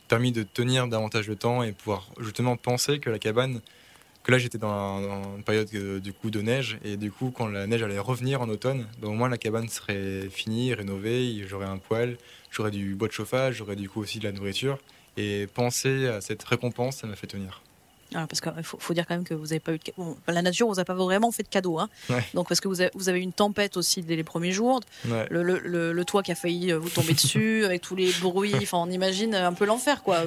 permis 0.08 0.32
de 0.32 0.44
tenir 0.44 0.88
davantage 0.88 1.28
de 1.28 1.34
temps 1.34 1.64
et 1.64 1.72
pouvoir 1.72 2.08
justement 2.20 2.58
penser 2.58 3.00
que 3.00 3.10
la 3.10 3.20
cabane, 3.20 3.62
que 4.24 4.32
là 4.32 4.38
j'étais 4.38 4.58
dans, 4.58 5.36
une 5.36 5.44
période 5.44 5.68
euh, 5.74 6.00
du 6.00 6.14
coup 6.14 6.30
de 6.30 6.42
neige 6.42 6.78
et 6.84 6.98
du 6.98 7.12
coup 7.12 7.32
quand 7.32 7.48
la 7.48 7.66
neige 7.66 7.82
allait 7.82 8.00
revenir 8.00 8.42
en 8.42 8.50
automne, 8.50 8.88
ben, 9.00 9.10
au 9.10 9.14
moins 9.14 9.30
la 9.30 9.38
cabane 9.38 9.68
serait 9.68 10.30
finie, 10.30 10.74
rénovée, 10.74 11.44
j'aurais 11.48 11.66
un 11.66 11.78
poêle, 11.78 12.18
j'aurais 12.52 12.72
du 12.72 12.96
bois 12.96 13.08
de 13.08 13.14
chauffage, 13.14 13.56
j'aurais 13.56 13.76
du 13.76 13.90
coup 13.90 14.02
aussi 14.02 14.20
de 14.20 14.26
la 14.26 14.32
nourriture 14.32 14.78
et 15.18 15.48
penser 15.54 16.08
à 16.08 16.22
cette 16.22 16.44
récompense, 16.44 16.98
ça 16.98 17.08
m'a 17.08 17.16
fait 17.16 17.28
tenir. 17.28 17.65
Alors, 18.16 18.30
parce 18.30 18.40
qu'il 18.40 18.64
faut, 18.64 18.94
dire 18.94 19.06
quand 19.06 19.14
même 19.14 19.26
que 19.26 19.34
vous 19.34 19.48
n'avez 19.48 19.60
pas 19.60 19.74
eu 19.74 19.78
de 19.78 19.84
bon, 19.98 20.16
la 20.28 20.42
nature 20.42 20.68
vous 20.68 20.80
a 20.80 20.86
pas 20.86 20.94
vraiment 20.94 21.32
fait 21.32 21.44
de 21.44 21.50
cadeau 21.50 21.80
hein. 21.80 21.90
donc 22.34 22.48
parce 22.48 22.62
que 22.62 22.70
vous 22.70 22.80
avez, 22.80 22.90
vous 22.96 23.10
avez, 23.10 23.20
une 23.20 23.34
tempête 23.34 23.76
aussi 23.76 24.02
dès 24.04 24.16
les 24.16 24.24
premiers 24.24 24.54
jours. 24.54 24.80
Le, 25.30 25.44
le, 25.44 25.92
le, 25.92 26.06
toit 26.06 26.24
qui 26.24 26.32
a 26.32 26.36
failli 26.36 26.72
euh, 26.72 26.78
vous 26.78 26.90
tomber 26.90 27.14
dessus 27.14 27.66
avec 27.66 27.82
tous 27.82 27.96
les 27.96 28.12
bruits 28.22 28.56
enfin 28.56 28.78
on 28.78 28.90
imagine 28.90 29.36
un 29.36 29.54
peu 29.54 29.66
l'enfer 29.66 30.02
quoi. 30.02 30.24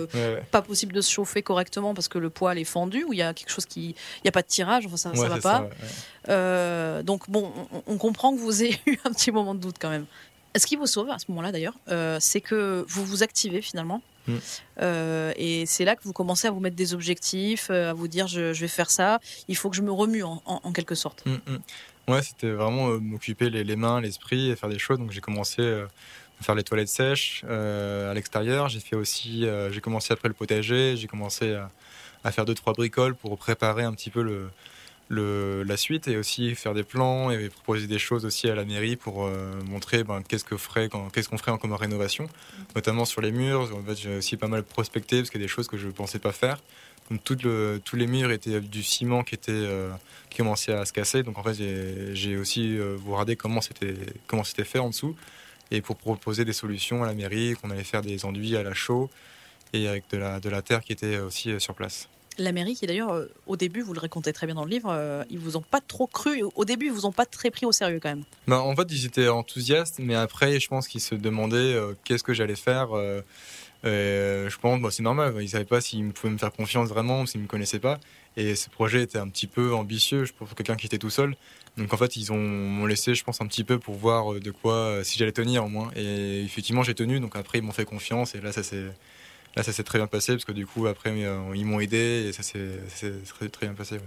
Pas 0.50 0.60
possible 0.60 0.92
de 0.92 1.00
se 1.00 1.10
chauffer 1.10 1.42
correctement 1.42 1.94
parce 1.94 2.08
que 2.08 2.18
le 2.18 2.28
poêle 2.30 2.58
est 2.58 2.64
fendu 2.64 3.04
ou 3.04 3.14
il 3.14 3.18
y 3.18 3.22
a 3.22 3.32
quelque 3.32 3.50
chose 3.50 3.66
qui 3.66 3.90
il 3.90 4.26
y 4.26 4.28
a 4.28 4.32
pas 4.32 4.42
de 4.42 4.48
tirage 4.48 4.84
enfin 4.86 4.98
ça, 4.98 5.14
ça 5.14 5.28
va 5.28 5.38
pas. 5.38 5.68
euh, 6.28 7.02
donc 7.02 7.30
bon 7.30 7.50
on, 7.72 7.82
on 7.86 7.96
comprend 7.96 8.34
que 8.34 8.38
vous 8.38 8.62
ayez 8.62 8.78
eu 8.86 8.98
un 9.04 9.12
petit 9.12 9.30
moment 9.30 9.54
de 9.54 9.60
doute 9.60 9.76
quand 9.80 9.90
même. 9.90 10.04
Ce 10.56 10.66
qui 10.66 10.76
vous 10.76 10.86
sauve 10.86 11.10
à 11.10 11.18
ce 11.18 11.26
moment-là 11.28 11.52
d'ailleurs, 11.52 11.74
euh, 11.88 12.18
c'est 12.20 12.40
que 12.40 12.84
vous 12.88 13.04
vous 13.04 13.22
activez 13.22 13.62
finalement. 13.62 14.02
Mm. 14.28 14.36
Euh, 14.82 15.32
et 15.36 15.66
c'est 15.66 15.84
là 15.84 15.96
que 15.96 16.02
vous 16.04 16.12
commencez 16.12 16.46
à 16.46 16.50
vous 16.50 16.60
mettre 16.60 16.76
des 16.76 16.94
objectifs, 16.94 17.68
euh, 17.70 17.90
à 17.90 17.92
vous 17.92 18.08
dire 18.08 18.28
je, 18.28 18.52
vais 18.52 18.68
faire 18.68 18.90
ça, 18.90 19.18
il 19.48 19.56
faut 19.56 19.70
que 19.70 19.76
je 19.76 19.82
me 19.82 19.92
remue 19.92 20.22
en, 20.22 20.72
quelque 20.72 20.94
sorte. 20.94 21.24
Mm, 21.26 21.32
mm. 21.32 22.12
Ouais, 22.12 22.22
c'était 22.22 22.50
vraiment 22.50 22.88
m'occuper 23.00 23.50
les, 23.50 23.76
mains, 23.76 24.00
l'esprit 24.00 24.50
et 24.50 24.56
faire 24.56 24.70
des 24.70 24.78
choses. 24.78 24.98
Donc 24.98 25.10
j'ai 25.10 25.20
commencé 25.20 25.62
à 25.62 26.42
faire 26.42 26.54
les 26.54 26.62
toilettes 26.62 26.88
sèches 26.88 27.44
à 27.44 28.14
l'extérieur. 28.14 28.68
J'ai 28.68 28.80
fait 28.80 28.96
aussi, 28.96 29.46
j'ai 29.70 29.80
commencé 29.80 30.12
après 30.12 30.28
le 30.28 30.34
potager, 30.34 30.96
j'ai 30.96 31.06
commencé 31.06 31.54
à, 31.54 31.70
à, 32.24 32.32
faire 32.32 32.46
deux 32.46 32.54
trois 32.54 32.72
bricoles 32.72 33.14
pour 33.14 33.36
préparer 33.36 33.82
un 33.82 33.92
petit 33.92 34.08
peu 34.08 34.22
le, 34.22 34.48
la 35.10 35.76
suite 35.76 36.06
et 36.08 36.16
aussi 36.16 36.54
faire 36.54 36.74
des 36.74 36.82
plans 36.82 37.30
et 37.30 37.48
proposer 37.48 37.86
des 37.86 37.98
choses 37.98 38.24
aussi 38.24 38.48
à 38.48 38.54
la 38.54 38.64
mairie 38.64 38.96
pour 38.96 39.24
euh, 39.24 39.60
montrer 39.64 40.04
ben, 40.04 40.22
qu'est-ce 40.22 40.44
qu'on 40.44 40.58
ferait 40.58 40.88
en 40.92 41.58
comme 41.58 41.72
rénovation. 41.72 42.28
Notamment 42.74 43.04
sur 43.04 43.20
les 43.20 43.32
murs 43.32 43.74
en 43.74 43.82
fait 43.82 43.96
j'ai 43.96 44.18
aussi 44.18 44.36
pas 44.36 44.48
mal 44.48 44.62
prospecté 44.62 45.18
parce 45.18 45.30
qu'il 45.30 45.40
y 45.40 45.44
a 45.44 45.46
des 45.46 45.52
choses 45.52 45.68
que 45.68 45.78
je 45.78 45.88
pensais 45.88 46.18
pas 46.18 46.32
faire. 46.32 46.58
Tous 47.24 47.96
les 47.96 48.06
murs 48.06 48.30
étaient 48.30 48.60
du 48.60 48.82
ciment 48.82 49.22
qui 49.22 49.34
était 49.34 49.52
euh, 49.52 49.90
qui 50.28 50.38
commençait 50.38 50.74
à 50.74 50.84
se 50.84 50.92
casser. 50.92 51.22
Donc 51.22 51.38
en 51.38 51.42
fait 51.42 51.54
j'ai 52.12 52.36
aussi 52.36 52.76
euh, 52.76 52.98
regardé 53.06 53.36
comment 53.36 53.62
c'était 53.62 53.94
comment 54.26 54.44
c'était 54.44 54.64
fait 54.64 54.78
en 54.78 54.90
dessous 54.90 55.16
et 55.70 55.80
pour 55.80 55.96
proposer 55.96 56.44
des 56.44 56.52
solutions 56.52 57.02
à 57.02 57.06
la 57.06 57.14
mairie 57.14 57.54
qu'on 57.60 57.70
allait 57.70 57.84
faire 57.84 58.02
des 58.02 58.24
enduits 58.24 58.56
à 58.56 58.62
la 58.62 58.74
chaux 58.74 59.10
et 59.72 59.86
avec 59.86 60.04
de 60.10 60.16
la, 60.16 60.40
de 60.40 60.48
la 60.48 60.62
terre 60.62 60.80
qui 60.80 60.92
était 60.92 61.18
aussi 61.18 61.58
sur 61.60 61.74
place 61.74 62.08
la 62.42 62.52
mairie, 62.52 62.74
qui 62.74 62.86
d'ailleurs, 62.86 63.12
euh, 63.12 63.26
au 63.46 63.56
début, 63.56 63.80
vous 63.80 63.92
le 63.92 64.00
racontez 64.00 64.32
très 64.32 64.46
bien 64.46 64.54
dans 64.54 64.64
le 64.64 64.70
livre, 64.70 64.90
euh, 64.90 65.24
ils 65.30 65.38
vous 65.38 65.56
ont 65.56 65.62
pas 65.62 65.80
trop 65.80 66.06
cru. 66.06 66.42
Au 66.54 66.64
début, 66.64 66.86
ils 66.86 66.92
vous 66.92 67.06
ont 67.06 67.12
pas 67.12 67.26
très 67.26 67.50
pris 67.50 67.66
au 67.66 67.72
sérieux 67.72 68.00
quand 68.02 68.10
même. 68.10 68.24
Bah, 68.46 68.60
en 68.60 68.74
fait, 68.74 68.86
ils 68.90 69.06
étaient 69.06 69.28
enthousiastes, 69.28 69.98
mais 69.98 70.14
après, 70.14 70.60
je 70.60 70.68
pense 70.68 70.88
qu'ils 70.88 71.00
se 71.00 71.14
demandaient 71.14 71.56
euh, 71.56 71.94
qu'est-ce 72.04 72.24
que 72.24 72.34
j'allais 72.34 72.56
faire. 72.56 72.88
je 73.84 74.56
pense, 74.58 74.80
bah, 74.80 74.90
c'est 74.90 75.02
normal, 75.02 75.34
ils 75.40 75.50
savaient 75.50 75.64
pas 75.64 75.80
s'ils 75.80 76.12
pouvaient 76.12 76.32
me 76.32 76.38
faire 76.38 76.52
confiance 76.52 76.88
vraiment, 76.88 77.26
s'ils 77.26 77.40
me 77.40 77.46
connaissaient 77.46 77.80
pas. 77.80 77.98
Et 78.36 78.54
ce 78.54 78.70
projet 78.70 79.02
était 79.02 79.18
un 79.18 79.28
petit 79.28 79.48
peu 79.48 79.74
ambitieux, 79.74 80.24
pour 80.36 80.54
quelqu'un 80.54 80.76
qui 80.76 80.86
était 80.86 80.98
tout 80.98 81.10
seul. 81.10 81.36
Donc 81.76 81.92
en 81.92 81.96
fait, 81.96 82.16
ils 82.16 82.32
ont 82.32 82.38
m'ont 82.38 82.86
laissé, 82.86 83.14
je 83.14 83.24
pense, 83.24 83.40
un 83.40 83.46
petit 83.46 83.64
peu 83.64 83.78
pour 83.78 83.94
voir 83.94 84.34
de 84.34 84.50
quoi, 84.50 85.00
si 85.04 85.18
j'allais 85.18 85.32
tenir 85.32 85.64
au 85.64 85.68
moins. 85.68 85.90
Et 85.96 86.42
effectivement, 86.42 86.82
j'ai 86.82 86.94
tenu. 86.94 87.20
Donc 87.20 87.36
après, 87.36 87.58
ils 87.58 87.62
m'ont 87.62 87.72
fait 87.72 87.84
confiance. 87.84 88.34
Et 88.34 88.40
là, 88.40 88.52
ça 88.52 88.62
s'est 88.62 88.86
là, 89.58 89.64
ça 89.64 89.72
s'est 89.72 89.82
très 89.82 89.98
bien 89.98 90.06
passé 90.06 90.32
parce 90.32 90.44
que 90.44 90.52
du 90.52 90.66
coup, 90.66 90.86
après, 90.86 91.10
euh, 91.10 91.52
ils 91.54 91.66
m'ont 91.66 91.80
aidé 91.80 92.26
et 92.28 92.32
ça 92.32 92.42
s'est 92.42 93.12
très, 93.26 93.48
très 93.48 93.66
bien 93.66 93.74
passé. 93.74 93.98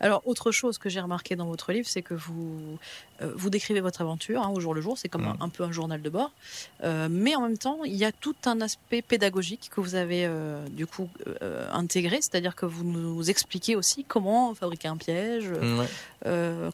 Alors, 0.00 0.22
autre 0.26 0.50
chose 0.50 0.76
que 0.76 0.90
j'ai 0.90 1.00
remarqué 1.00 1.36
dans 1.36 1.46
votre 1.46 1.72
livre, 1.72 1.88
c'est 1.88 2.02
que 2.02 2.12
vous, 2.12 2.78
euh, 3.22 3.32
vous 3.34 3.48
décrivez 3.48 3.80
votre 3.80 4.02
aventure 4.02 4.42
hein, 4.42 4.50
au 4.54 4.60
jour 4.60 4.74
le 4.74 4.82
jour, 4.82 4.98
c'est 4.98 5.08
comme 5.08 5.24
mm. 5.24 5.36
un, 5.40 5.48
peu 5.48 5.64
un 5.64 5.72
journal 5.72 6.02
de 6.02 6.10
bord, 6.10 6.32
euh, 6.84 7.08
mais 7.10 7.34
en 7.34 7.42
même 7.42 7.56
temps, 7.56 7.82
il 7.84 7.94
y 7.94 8.04
a 8.04 8.12
tout 8.12 8.36
un 8.44 8.60
aspect 8.60 9.00
pédagogique 9.00 9.70
que 9.74 9.80
vous 9.80 9.94
avez 9.94 10.28
du 10.70 10.86
coup 10.86 11.08
intégré, 11.72 12.16
c'est-à-dire 12.16 12.54
que 12.54 12.66
vous 12.66 12.84
nous 12.84 13.30
expliquez 13.30 13.76
aussi 13.76 14.04
comment 14.04 14.54
fabriquer 14.54 14.88
un 14.88 14.98
piège, 14.98 15.50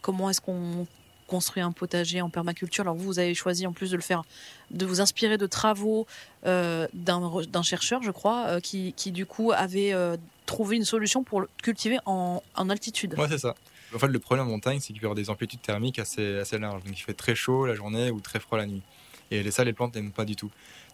comment 0.02 0.30
est-ce 0.30 0.40
qu'on 0.40 0.86
construit 1.32 1.62
un 1.62 1.72
potager 1.72 2.20
en 2.20 2.28
permaculture. 2.28 2.82
Alors 2.82 2.94
vous, 2.94 3.06
vous 3.06 3.18
avez 3.18 3.34
choisi 3.34 3.66
en 3.66 3.72
plus 3.72 3.90
de 3.90 3.96
le 3.96 4.02
faire, 4.02 4.22
de 4.70 4.84
vous 4.84 5.00
inspirer 5.00 5.38
de 5.38 5.46
travaux 5.46 6.06
euh, 6.44 6.86
d'un 6.92 7.62
chercheur, 7.62 8.02
je 8.02 8.10
crois, 8.10 8.44
euh, 8.48 8.60
qui, 8.60 8.92
qui, 8.98 9.12
du 9.12 9.24
coup 9.24 9.50
avait 9.50 9.94
euh, 9.94 10.18
trouvé 10.44 10.76
une 10.76 10.84
solution 10.84 11.24
pour 11.24 11.46
cultiver 11.62 11.98
en, 12.04 12.42
altitude. 12.68 13.14
Ouais, 13.18 13.28
c'est 13.30 13.38
ça. 13.38 13.54
En 13.94 13.98
fait, 13.98 14.08
le 14.08 14.18
problème 14.18 14.46
en 14.46 14.50
montagne, 14.50 14.78
c'est 14.80 14.88
qu'il 14.88 14.96
y 14.96 15.06
avoir 15.06 15.14
des 15.14 15.30
amplitudes 15.30 15.62
thermiques 15.62 15.98
assez, 15.98 16.36
assez 16.36 16.58
larges. 16.58 16.84
Donc 16.84 16.98
il 16.98 17.02
fait 17.02 17.14
très 17.14 17.34
chaud 17.34 17.64
la 17.64 17.74
journée 17.74 18.10
ou 18.10 18.20
très 18.20 18.38
froid 18.38 18.58
la 18.58 18.66
nuit. 18.66 18.82
Et 19.30 19.50
ça, 19.50 19.64
les 19.64 19.72
plantes 19.72 19.94
n'aiment 19.94 20.12
pas 20.12 20.26
du 20.26 20.36
tout. 20.36 20.50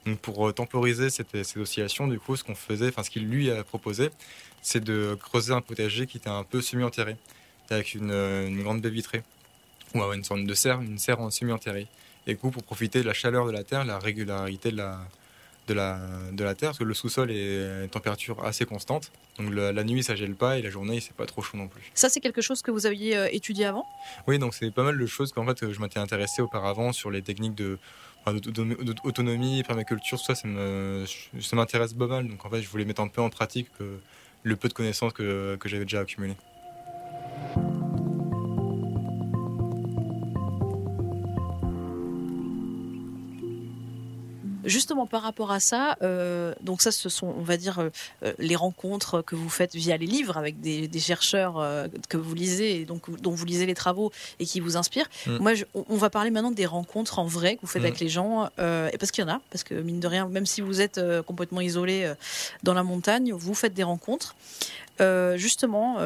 Donc 0.06 0.20
pour 0.20 0.54
temporiser 0.54 1.10
cette, 1.10 1.42
ces 1.42 1.58
oscillations, 1.58 2.06
du 2.06 2.20
coup, 2.20 2.36
ce 2.36 2.44
qu'on 2.44 2.54
faisait, 2.54 2.88
enfin 2.88 3.02
ce 3.02 3.10
qu'il 3.10 3.26
lui 3.26 3.50
a 3.50 3.64
proposé, 3.64 4.10
c'est 4.62 4.84
de 4.84 5.18
creuser 5.20 5.52
un 5.52 5.62
potager 5.62 6.06
qui 6.06 6.18
était 6.18 6.30
un 6.30 6.44
peu 6.44 6.60
semi-enterré, 6.62 7.16
avec 7.70 7.94
une, 7.94 8.12
une 8.12 8.62
grande 8.62 8.80
baie 8.80 8.90
vitrée 8.90 9.24
ou 9.94 10.02
une 10.12 10.24
sorte 10.24 10.44
de 10.44 10.54
serre, 10.54 10.80
une 10.80 10.98
serre 10.98 11.20
en 11.20 11.30
semi-enterrée. 11.30 11.86
Et 12.26 12.32
du 12.32 12.38
coup, 12.38 12.50
pour 12.50 12.62
profiter 12.62 13.00
de 13.00 13.06
la 13.06 13.14
chaleur 13.14 13.46
de 13.46 13.52
la 13.52 13.64
terre, 13.64 13.84
la 13.84 13.98
régularité 13.98 14.70
de 14.70 14.76
la, 14.76 15.00
de 15.66 15.74
la, 15.74 15.98
de 16.32 16.44
la 16.44 16.54
terre, 16.54 16.70
parce 16.70 16.78
que 16.78 16.84
le 16.84 16.94
sous-sol 16.94 17.30
est 17.30 17.84
une 17.84 17.88
température 17.88 18.44
assez 18.44 18.66
constante. 18.66 19.10
Donc 19.38 19.52
la 19.54 19.84
nuit, 19.84 20.02
ça 20.02 20.14
gèle 20.14 20.34
pas 20.34 20.58
et 20.58 20.62
la 20.62 20.70
journée, 20.70 21.00
c'est 21.00 21.14
pas 21.14 21.26
trop 21.26 21.42
chaud 21.42 21.56
non 21.56 21.68
plus. 21.68 21.82
Ça, 21.94 22.08
c'est 22.08 22.20
quelque 22.20 22.42
chose 22.42 22.60
que 22.60 22.70
vous 22.70 22.86
aviez 22.86 23.16
euh, 23.16 23.28
étudié 23.30 23.66
avant? 23.66 23.86
Oui, 24.26 24.38
donc 24.38 24.54
c'est 24.54 24.70
pas 24.70 24.82
mal 24.82 24.98
de 24.98 25.06
choses 25.06 25.32
qu'en 25.32 25.46
fait, 25.46 25.70
je 25.72 25.80
m'étais 25.80 26.00
intéressé 26.00 26.42
auparavant 26.42 26.92
sur 26.92 27.10
les 27.10 27.22
techniques 27.22 27.54
de 27.54 27.78
d'autonomie, 28.26 29.62
permaculture, 29.62 30.18
ça, 30.18 30.34
ça 30.34 31.56
m'intéresse 31.56 31.94
pas 31.94 32.06
mal. 32.06 32.28
Donc 32.28 32.44
en 32.44 32.50
fait, 32.50 32.60
je 32.60 32.68
voulais 32.68 32.84
mettre 32.84 33.00
un 33.00 33.08
peu 33.08 33.22
en 33.22 33.30
pratique 33.30 33.68
le 34.42 34.56
peu 34.56 34.68
de 34.68 34.74
connaissances 34.74 35.14
que, 35.14 35.56
que 35.56 35.68
j'avais 35.68 35.84
déjà 35.84 36.00
accumulées. 36.00 36.36
Justement, 44.68 45.06
par 45.06 45.22
rapport 45.22 45.50
à 45.50 45.60
ça, 45.60 45.96
euh, 46.02 46.54
donc 46.60 46.82
ça, 46.82 46.92
ce 46.92 47.08
sont, 47.08 47.34
on 47.38 47.42
va 47.42 47.56
dire, 47.56 47.78
euh, 47.78 47.88
euh, 48.22 48.34
les 48.38 48.54
rencontres 48.54 49.22
que 49.22 49.34
vous 49.34 49.48
faites 49.48 49.74
via 49.74 49.96
les 49.96 50.06
livres 50.06 50.36
avec 50.36 50.60
des, 50.60 50.88
chercheurs 50.98 51.64
que 52.08 52.16
vous 52.16 52.34
lisez, 52.34 52.80
et 52.80 52.84
donc 52.84 53.08
dont 53.22 53.30
vous 53.30 53.46
lisez 53.46 53.64
les 53.64 53.74
travaux 53.74 54.12
et 54.40 54.44
qui 54.44 54.60
vous 54.60 54.76
inspirent. 54.76 55.08
Mm. 55.26 55.36
Moi, 55.38 55.52
on 55.74 55.96
va 55.96 56.10
parler 56.10 56.30
maintenant 56.30 56.50
des 56.50 56.66
rencontres 56.66 57.18
en 57.18 57.24
vrai 57.24 57.56
que 57.56 57.62
vous 57.62 57.66
faites 57.66 57.82
mm. 57.82 57.86
avec 57.86 58.00
les 58.00 58.08
gens, 58.08 58.46
et 58.58 58.98
parce 58.98 59.10
qu'il 59.10 59.24
y 59.24 59.26
en 59.26 59.30
a, 59.30 59.40
parce 59.50 59.64
que 59.64 59.74
mine 59.74 60.00
de 60.00 60.06
rien, 60.06 60.28
même 60.28 60.44
si 60.44 60.60
vous 60.60 60.80
êtes 60.80 61.00
complètement 61.22 61.60
isolé 61.60 62.12
dans 62.62 62.74
la 62.74 62.82
montagne, 62.82 63.32
vous 63.32 63.54
faites 63.54 63.74
des 63.74 63.84
rencontres. 63.84 64.34
justement, 65.36 65.98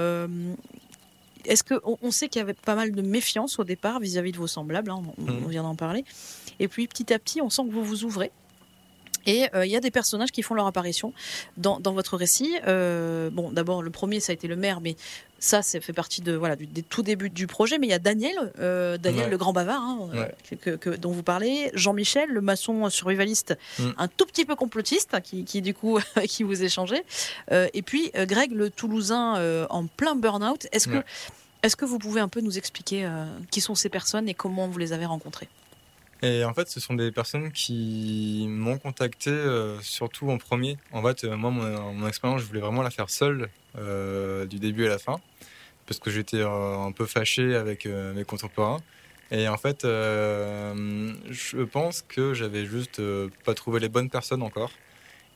est-ce 1.44 1.64
que 1.64 1.74
on, 1.84 2.10
sait 2.12 2.28
qu'il 2.28 2.38
y 2.38 2.42
avait 2.42 2.52
pas 2.52 2.76
mal 2.76 2.92
de 2.92 3.02
méfiance 3.02 3.58
au 3.58 3.64
départ 3.64 3.98
vis-à-vis 3.98 4.32
de 4.32 4.38
vos 4.38 4.46
semblables, 4.46 4.90
hein, 4.90 5.02
on, 5.18 5.22
mm. 5.22 5.44
on, 5.44 5.48
vient 5.48 5.62
d'en 5.62 5.74
parler, 5.74 6.04
et 6.60 6.68
puis 6.68 6.86
petit 6.86 7.12
à 7.12 7.18
petit, 7.18 7.40
on 7.40 7.50
sent 7.50 7.62
que 7.64 7.72
vous 7.72 7.84
vous 7.84 8.04
ouvrez. 8.04 8.30
Et 9.26 9.46
euh, 9.54 9.64
il 9.66 9.70
y 9.70 9.76
a 9.76 9.80
des 9.80 9.90
personnages 9.90 10.30
qui 10.32 10.42
font 10.42 10.54
leur 10.54 10.66
apparition 10.66 11.12
dans, 11.56 11.78
dans 11.80 11.92
votre 11.92 12.16
récit. 12.16 12.56
Euh, 12.66 13.30
bon, 13.30 13.50
d'abord, 13.50 13.82
le 13.82 13.90
premier, 13.90 14.20
ça 14.20 14.32
a 14.32 14.34
été 14.34 14.48
le 14.48 14.56
maire, 14.56 14.80
mais 14.80 14.96
ça, 15.38 15.62
ça 15.62 15.80
fait 15.80 15.92
partie 15.92 16.20
de 16.22 16.32
voilà 16.34 16.54
du, 16.56 16.66
des 16.66 16.82
tout 16.82 17.02
débuts 17.02 17.30
du 17.30 17.46
projet. 17.46 17.78
Mais 17.78 17.86
il 17.86 17.90
y 17.90 17.94
a 17.94 17.98
Daniel, 17.98 18.52
euh, 18.58 18.96
Daniel 18.98 19.24
Ouais. 19.24 19.30
le 19.30 19.36
grand 19.38 19.52
bavard, 19.52 19.80
hein, 19.82 20.08
Ouais. 20.12 20.56
que, 20.60 20.70
que- 20.76 20.90
dont 20.90 21.10
vous 21.12 21.22
parlez, 21.22 21.70
Jean-Michel, 21.74 22.28
le 22.30 22.40
maçon 22.40 22.88
survivaliste, 22.90 23.56
Mm. 23.78 23.90
un 23.98 24.08
tout 24.08 24.26
petit 24.26 24.44
peu 24.44 24.54
complotiste, 24.56 25.20
qui, 25.22 25.44
qui, 25.44 25.62
du 25.62 25.74
coup 25.74 25.98
qui 26.28 26.42
vous 26.42 26.62
échangez, 26.62 27.02
et 27.50 27.82
puis 27.82 28.10
Greg, 28.14 28.52
le 28.52 28.70
Toulousain 28.70 29.66
en 29.70 29.86
plein 29.86 30.14
burn-out. 30.14 30.66
Est-ce 30.72 30.88
que 30.88 30.96
Ouais. 30.98 31.04
est-ce 31.62 31.76
que 31.76 31.84
vous 31.84 31.98
pouvez 31.98 32.20
un 32.20 32.28
peu 32.28 32.40
nous 32.40 32.58
expliquer 32.58 33.08
qui 33.50 33.60
sont 33.60 33.74
ces 33.74 33.88
personnes 33.88 34.28
et 34.28 34.34
comment 34.34 34.68
vous 34.68 34.78
les 34.78 34.92
avez 34.92 35.06
rencontrées? 35.06 35.48
Et 36.22 36.44
en 36.44 36.54
fait, 36.54 36.68
ce 36.68 36.78
sont 36.78 36.94
des 36.94 37.10
personnes 37.10 37.50
qui 37.50 38.46
m'ont 38.48 38.78
contacté 38.78 39.30
euh, 39.30 39.80
surtout 39.80 40.30
en 40.30 40.38
premier. 40.38 40.78
En 40.92 41.02
fait, 41.02 41.24
euh, 41.24 41.36
moi, 41.36 41.50
mon, 41.50 42.06
expérience, 42.06 42.42
je 42.42 42.46
voulais 42.46 42.60
vraiment 42.60 42.82
la 42.82 42.90
faire 42.90 43.10
seule 43.10 43.48
euh, 43.76 44.46
du 44.46 44.60
début 44.60 44.86
à 44.86 44.90
la 44.90 44.98
fin, 44.98 45.20
parce 45.86 45.98
que 45.98 46.10
j'étais 46.10 46.42
un 46.42 46.92
peu 46.92 47.06
fâché 47.06 47.56
avec 47.56 47.86
mes 47.86 48.24
contemporains. 48.24 48.80
Et 49.32 49.48
en 49.48 49.56
fait, 49.56 49.80
je 49.82 51.62
pense 51.64 52.02
que 52.02 52.34
j'avais 52.34 52.66
juste 52.66 53.00
pas 53.44 53.54
trouvé 53.54 53.80
les 53.80 53.88
bonnes 53.88 54.10
personnes 54.10 54.42
encore. 54.42 54.70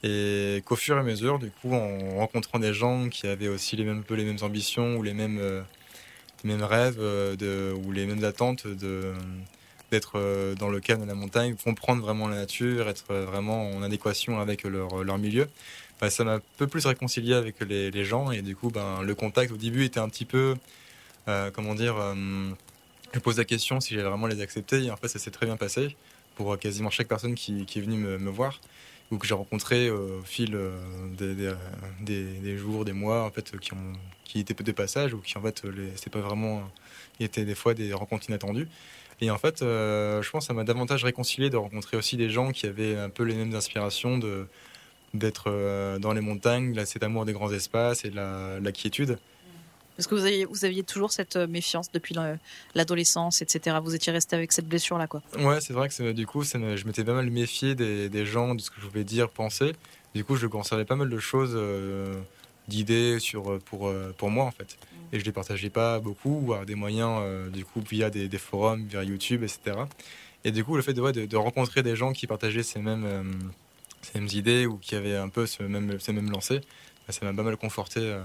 Et 0.02 0.62
qu'au 0.66 0.76
fur 0.76 0.96
et 0.96 1.00
à 1.00 1.02
mesure, 1.02 1.38
du 1.38 1.50
coup, 1.50 1.72
en 1.74 2.16
rencontrant 2.16 2.58
des 2.58 2.74
gens 2.74 3.08
qui 3.08 3.26
avaient 3.26 3.48
aussi 3.48 3.74
les 3.74 3.84
mêmes, 3.84 4.04
ambitions 4.42 4.96
ou 4.96 5.02
les 5.02 5.14
mêmes, 5.14 5.64
rêves 6.44 7.00
ou 7.00 7.92
les 7.92 8.06
mêmes 8.06 8.22
attentes 8.22 8.66
de, 8.66 9.14
d'être 9.90 10.18
euh, 10.18 10.54
dans 10.54 10.68
le 10.68 10.80
calme 10.80 11.02
de 11.02 11.06
la 11.06 11.14
montagne, 11.14 11.54
comprendre 11.62 12.02
vraiment 12.02 12.28
la 12.28 12.36
nature, 12.36 12.88
être 12.88 13.10
euh, 13.10 13.24
vraiment 13.24 13.70
en 13.70 13.82
adéquation 13.82 14.40
avec 14.40 14.64
leur, 14.64 15.04
leur 15.04 15.18
milieu, 15.18 15.48
bah, 16.00 16.10
ça 16.10 16.24
m'a 16.24 16.34
un 16.34 16.42
peu 16.56 16.66
plus 16.66 16.84
réconcilié 16.86 17.34
avec 17.34 17.60
les, 17.60 18.04
gens 18.04 18.30
et 18.30 18.42
du 18.42 18.56
coup, 18.56 18.70
ben, 18.70 19.02
le 19.02 19.14
contact 19.14 19.52
au 19.52 19.56
début 19.56 19.84
était 19.84 20.00
un 20.00 20.08
petit 20.08 20.24
peu, 20.24 20.56
euh, 21.28 21.50
comment 21.52 21.74
dire, 21.74 21.96
euh, 21.96 22.14
je 23.14 23.20
pose 23.20 23.38
la 23.38 23.44
question 23.44 23.80
si 23.80 23.94
j'allais 23.94 24.08
vraiment 24.08 24.26
les 24.26 24.40
accepter 24.40 24.84
et 24.84 24.90
en 24.90 24.96
fait 24.96 25.08
ça 25.08 25.18
s'est 25.18 25.30
très 25.30 25.46
bien 25.46 25.56
passé 25.56 25.96
pour 26.36 26.52
euh, 26.52 26.56
quasiment 26.56 26.90
chaque 26.90 27.08
personne 27.08 27.34
qui, 27.34 27.62
est 27.62 27.80
venue 27.80 27.96
me, 27.96 28.30
voir 28.30 28.60
ou 29.10 29.18
que 29.18 29.26
j'ai 29.26 29.34
rencontré 29.34 29.88
euh, 29.88 30.20
au 30.20 30.22
fil 30.22 30.54
euh, 30.54 30.76
des, 32.00 32.24
des, 32.40 32.58
jours, 32.58 32.84
des 32.84 32.92
mois 32.92 33.24
en 33.24 33.30
fait 33.30 33.58
qui, 33.58 33.72
ont, 33.72 33.92
qui 34.24 34.40
étaient 34.40 34.54
de 34.54 34.72
passage 34.72 35.14
ou 35.14 35.18
qui 35.18 35.36
en 35.38 35.42
fait 35.42 35.62
c'était 35.96 36.10
pas 36.10 36.20
vraiment, 36.20 36.62
étaient 37.18 37.44
des 37.44 37.54
fois 37.54 37.74
des 37.74 37.92
rencontres 37.92 38.28
inattendues. 38.28 38.68
Et 39.20 39.30
en 39.30 39.38
fait, 39.38 39.62
euh, 39.62 40.20
je 40.22 40.30
pense 40.30 40.44
que 40.44 40.48
ça 40.48 40.52
m'a 40.54 40.64
davantage 40.64 41.02
réconcilié 41.04 41.48
de 41.50 41.56
rencontrer 41.56 41.96
aussi 41.96 42.16
des 42.16 42.28
gens 42.28 42.52
qui 42.52 42.66
avaient 42.66 42.96
un 42.96 43.08
peu 43.08 43.22
les 43.22 43.34
mêmes 43.34 43.54
inspirations 43.54 44.18
de 44.18 44.46
d'être 45.14 45.44
euh, 45.46 45.98
dans 45.98 46.12
les 46.12 46.20
montagnes, 46.20 46.74
là, 46.74 46.84
cet 46.84 47.02
amour 47.02 47.24
des 47.24 47.32
grands 47.32 47.50
espaces 47.50 48.04
et 48.04 48.10
de 48.10 48.16
la, 48.16 48.60
la 48.60 48.72
quiétude. 48.72 49.18
Parce 49.96 50.06
que 50.06 50.14
vous 50.14 50.26
aviez, 50.26 50.44
vous 50.44 50.66
aviez 50.66 50.82
toujours 50.82 51.10
cette 51.10 51.36
euh, 51.36 51.46
méfiance 51.46 51.90
depuis 51.90 52.14
le- 52.14 52.36
l'adolescence, 52.74 53.40
etc. 53.40 53.78
Vous 53.82 53.94
étiez 53.94 54.12
resté 54.12 54.36
avec 54.36 54.52
cette 54.52 54.68
blessure-là, 54.68 55.06
quoi. 55.06 55.22
Ouais, 55.38 55.58
c'est 55.62 55.72
vrai 55.72 55.88
que 55.88 56.12
du 56.12 56.26
coup, 56.26 56.44
ça 56.44 56.58
je 56.76 56.84
m'étais 56.84 57.04
pas 57.04 57.14
mal 57.14 57.30
méfié 57.30 57.74
des, 57.74 58.10
des 58.10 58.26
gens, 58.26 58.54
de 58.54 58.60
ce 58.60 58.68
que 58.70 58.76
je 58.82 58.86
pouvais 58.86 59.04
dire, 59.04 59.30
penser. 59.30 59.72
Du 60.14 60.22
coup, 60.24 60.36
je 60.36 60.46
conservais 60.46 60.84
pas 60.84 60.96
mal 60.96 61.08
de 61.08 61.18
choses, 61.18 61.52
euh, 61.54 62.14
d'idées 62.68 63.18
sur 63.20 63.58
pour 63.60 63.90
pour 64.18 64.28
moi 64.28 64.44
en 64.44 64.50
fait. 64.50 64.76
Et 65.12 65.20
je 65.20 65.24
les 65.24 65.32
partageais 65.32 65.70
pas 65.70 66.00
beaucoup, 66.00 66.42
ou 66.46 66.52
à 66.54 66.64
des 66.64 66.74
moyens, 66.74 67.20
euh, 67.22 67.48
du 67.48 67.64
coup, 67.64 67.80
via 67.88 68.10
des, 68.10 68.28
forums, 68.38 68.84
via 68.86 69.04
YouTube, 69.04 69.42
etc. 69.42 69.78
Et 70.44 70.50
du 70.50 70.64
coup, 70.64 70.76
le 70.76 70.82
fait 70.82 70.94
de, 70.94 71.26
de, 71.26 71.36
rencontrer 71.36 71.82
des 71.82 71.96
gens 71.96 72.12
qui 72.12 72.26
partageaient 72.26 72.62
ces 72.62 72.80
mêmes 72.80 73.04
euh, 73.04 73.22
ces 74.02 74.20
mêmes 74.20 74.28
idées 74.32 74.66
ou 74.66 74.78
qui 74.78 74.94
avaient 74.94 75.16
un 75.16 75.28
peu 75.28 75.46
ce 75.46 75.62
même 75.62 75.98
ces 75.98 76.12
mêmes 76.12 76.30
lancers, 76.30 76.60
bah, 77.06 77.12
ça 77.12 77.24
m'a 77.24 77.32
pas 77.32 77.42
mal 77.42 77.56
conforté 77.56 78.00
euh, 78.00 78.22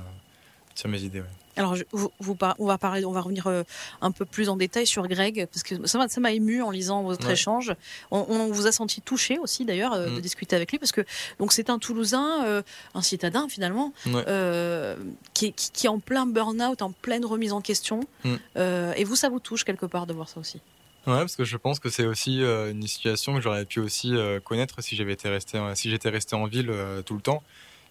sur 0.76 0.90
mes 0.90 1.02
idées. 1.02 1.24
Alors, 1.58 1.76
je- 1.76 1.84
vous, 1.92 2.12
vous 2.20 2.36
par- 2.36 2.56
on 2.60 2.66
va 2.66 2.78
parler, 2.78 3.04
on 3.06 3.12
va 3.12 3.22
revenir 3.22 3.48
euh, 3.48 3.64
un 4.02 4.12
peu 4.12 4.26
plus 4.26 4.48
en 4.50 4.56
détail 4.56 4.88
sur 4.88 5.08
Greg, 5.08 5.48
parce 5.52 5.64
que 5.64 5.86
ça 5.86 5.98
m'a, 5.98 6.08
ça 6.08 6.22
m'a 6.22 6.32
ému 6.32 6.62
en 6.62 6.72
lisant 6.72 7.04
votre 7.04 7.28
Ouais. 7.28 7.34
échange. 7.34 7.74
On, 8.10 8.26
on 8.30 8.48
vous 8.52 8.68
a 8.68 8.72
senti 8.72 9.02
touché 9.02 9.38
aussi, 9.40 9.66
d'ailleurs, 9.66 9.94
euh, 9.94 10.06
de 10.08 10.12
Mm. 10.18 10.22
discuter 10.22 10.56
avec 10.56 10.72
lui, 10.72 10.80
parce 10.80 10.92
que 10.92 11.02
donc 11.40 11.52
c'est 11.52 11.70
un 11.70 11.78
Toulousain, 11.80 12.46
euh, 12.46 12.62
un 12.96 13.02
citadin 13.02 13.48
finalement, 13.50 13.94
Ouais. 14.06 14.24
euh, 14.28 14.96
qui, 15.34 15.48
est, 15.48 15.52
qui, 15.52 15.72
qui 15.72 15.86
est 15.88 15.90
en 15.90 16.00
plein 16.00 16.26
burn-out, 16.26 16.82
en 16.82 16.92
pleine 16.92 17.26
remise 17.26 17.52
en 17.54 17.62
question. 17.62 18.02
Mm. 18.24 18.36
Euh, 18.58 18.94
et 18.96 19.04
vous, 19.04 19.16
ça 19.16 19.30
vous 19.30 19.40
touche 19.40 19.64
quelque 19.64 19.86
part 19.86 20.08
de 20.08 20.14
voir 20.14 20.30
ça 20.30 20.40
aussi? 20.40 20.62
Ouais, 21.08 21.18
parce 21.18 21.36
que 21.36 21.44
je 21.44 21.58
pense 21.58 21.80
que 21.80 21.90
c'est 21.90 22.06
aussi 22.06 22.42
une 22.42 22.86
situation 22.88 23.34
que 23.34 23.42
j'aurais 23.42 23.66
pu 23.66 23.80
aussi 23.80 24.14
connaître 24.44 24.82
si 24.84 24.96
j'avais 24.96 25.14
été 25.14 25.30
resté, 25.30 25.60
si 25.74 25.90
j'étais 25.90 26.10
resté 26.10 26.36
en 26.36 26.46
ville 26.46 26.72
tout 27.08 27.16
le 27.16 27.22
temps. 27.22 27.42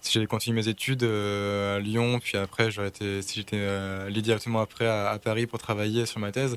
Si 0.02 0.12
j'avais 0.14 0.26
continué 0.26 0.56
mes 0.56 0.68
études 0.68 1.02
euh, 1.02 1.76
à 1.76 1.78
Lyon, 1.80 2.20
puis 2.22 2.38
après 2.38 2.70
j'aurais 2.70 2.88
été, 2.88 3.20
si 3.22 3.36
j'étais 3.40 3.58
euh, 3.58 4.06
allé 4.06 4.22
directement 4.22 4.60
après 4.60 4.86
à, 4.86 5.10
à 5.10 5.18
Paris 5.18 5.46
pour 5.46 5.58
travailler 5.58 6.06
sur 6.06 6.20
ma 6.20 6.32
thèse, 6.32 6.56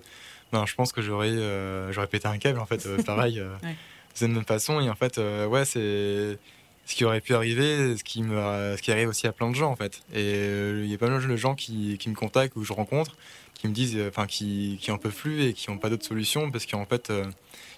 ben 0.53 0.65
je 0.65 0.75
pense 0.75 0.91
que 0.93 1.01
j'aurais, 1.01 1.27
euh, 1.29 1.91
j'aurais 1.91 2.07
pété 2.07 2.27
un 2.27 2.37
câble 2.37 2.59
en 2.59 2.65
fait, 2.65 2.87
pareil, 3.05 3.41
Ouais. 3.63 3.75
de 4.21 4.27
la 4.27 4.33
même 4.33 4.45
façon. 4.45 4.79
Et 4.79 4.89
en 4.89 4.95
fait, 4.95 5.17
ouais, 5.17 5.65
c'est 5.65 6.37
ce 6.85 6.95
qui 6.95 7.05
aurait 7.05 7.21
pu 7.21 7.33
arriver, 7.33 7.95
ce 7.97 8.03
qui 8.03 8.23
me, 8.23 8.75
ce 8.77 8.81
qui 8.81 8.91
arrive 8.91 9.09
aussi 9.09 9.25
à 9.27 9.31
plein 9.31 9.49
de 9.49 9.55
gens 9.55 9.71
en 9.71 9.75
fait. 9.75 10.03
Et 10.13 10.19
euh, 10.19 10.81
il 10.83 10.91
y 10.91 10.93
a 10.93 10.97
pas 10.97 11.09
mal 11.09 11.25
de 11.25 11.35
gens 11.37 11.55
qui, 11.55 11.97
qui 11.97 12.09
me 12.09 12.15
contactent 12.15 12.55
ou 12.55 12.63
je 12.63 12.73
rencontre 12.73 13.15
qui 13.55 13.67
me 13.67 13.73
disent, 13.73 13.95
euh, 13.95 14.09
enfin, 14.09 14.25
qui, 14.27 14.77
qui 14.81 14.91
en 14.91 14.97
peuvent 14.97 15.15
plus 15.15 15.45
et 15.45 15.53
qui 15.53 15.69
n'ont 15.71 15.77
pas 15.77 15.89
d'autre 15.89 16.05
solution 16.05 16.51
parce 16.51 16.65
qu'en 16.65 16.85
fait, 16.85 17.09
euh, 17.09 17.23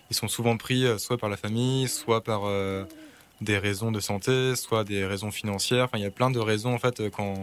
ils 0.09 0.15
sont 0.15 0.27
souvent 0.27 0.57
pris 0.57 0.85
soit 0.99 1.17
par 1.17 1.29
la 1.29 1.37
famille, 1.37 1.87
soit 1.87 2.23
par 2.23 2.41
des 3.41 3.57
raisons 3.57 3.91
de 3.91 3.99
santé, 3.99 4.55
soit 4.55 4.83
des 4.83 5.05
raisons 5.05 5.31
financières. 5.31 5.85
Enfin, 5.85 5.97
il 5.97 6.03
y 6.03 6.07
a 6.07 6.11
plein 6.11 6.31
de 6.31 6.39
raisons 6.39 6.73
en 6.73 6.79
fait 6.79 7.09
quand, 7.09 7.35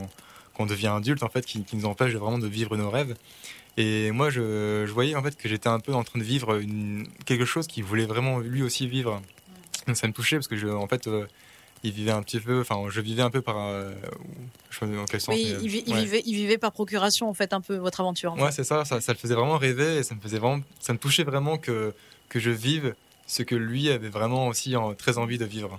quand 0.54 0.62
on 0.64 0.66
devient 0.66 0.88
adulte 0.88 1.22
en 1.22 1.28
fait 1.28 1.44
qui, 1.44 1.64
qui 1.64 1.76
nous 1.76 1.84
empêchent 1.86 2.14
vraiment 2.14 2.38
de 2.38 2.46
vivre 2.48 2.76
nos 2.76 2.90
rêves. 2.90 3.14
Et 3.76 4.10
moi, 4.10 4.28
je, 4.30 4.84
je 4.86 4.92
voyais 4.92 5.14
en 5.14 5.22
fait 5.22 5.36
que 5.36 5.48
j'étais 5.48 5.68
un 5.68 5.80
peu 5.80 5.94
en 5.94 6.04
train 6.04 6.18
de 6.18 6.24
vivre 6.24 6.56
une, 6.60 7.06
quelque 7.24 7.44
chose 7.46 7.66
qu'il 7.66 7.84
voulait 7.84 8.04
vraiment 8.06 8.38
lui 8.38 8.62
aussi 8.62 8.86
vivre. 8.86 9.22
Donc 9.86 9.96
ça 9.96 10.06
me 10.06 10.12
touchait 10.12 10.36
parce 10.36 10.48
que 10.48 10.56
je, 10.56 10.68
en 10.68 10.86
fait, 10.86 11.06
euh, 11.06 11.26
il 11.82 11.90
vivait 11.92 12.10
un 12.12 12.22
petit 12.22 12.38
peu, 12.38 12.60
enfin, 12.60 12.76
je 12.90 13.00
vivais 13.00 13.22
un 13.22 13.30
peu 13.30 13.40
par, 13.42 13.56
euh, 13.58 13.92
je 14.70 14.78
sais 14.78 14.86
pas 14.86 14.94
dans 14.94 15.04
quel 15.06 15.20
sens. 15.20 15.34
Oui, 15.34 15.42
mais, 15.56 15.64
il, 15.64 15.68
vi- 15.70 15.82
il 15.86 15.92
ouais. 15.94 16.00
vivait, 16.02 16.22
il 16.26 16.34
vivait 16.34 16.58
par 16.58 16.70
procuration, 16.72 17.28
en 17.28 17.34
fait, 17.34 17.52
un 17.52 17.60
peu 17.60 17.76
votre 17.76 18.00
aventure. 18.00 18.32
en 18.32 18.36
fait. 18.36 18.42
Ouais, 18.42 18.52
c'est 18.52 18.62
ça, 18.64 18.84
ça, 18.84 19.00
ça 19.00 19.12
le 19.12 19.18
faisait 19.18 19.34
vraiment 19.34 19.56
rêver 19.58 19.96
et 19.96 20.02
ça 20.04 20.14
me 20.14 20.20
faisait 20.20 20.38
vraiment, 20.38 20.62
ça 20.80 20.92
me 20.92 20.98
touchait 20.98 21.24
vraiment 21.24 21.56
que, 21.58 21.92
que 22.28 22.38
je 22.38 22.50
vive 22.50 22.94
ce 23.26 23.42
que 23.42 23.54
lui 23.54 23.90
avait 23.90 24.08
vraiment 24.08 24.48
aussi 24.48 24.76
en- 24.76 24.94
très 24.94 25.18
envie 25.18 25.38
de 25.38 25.44
vivre. 25.44 25.78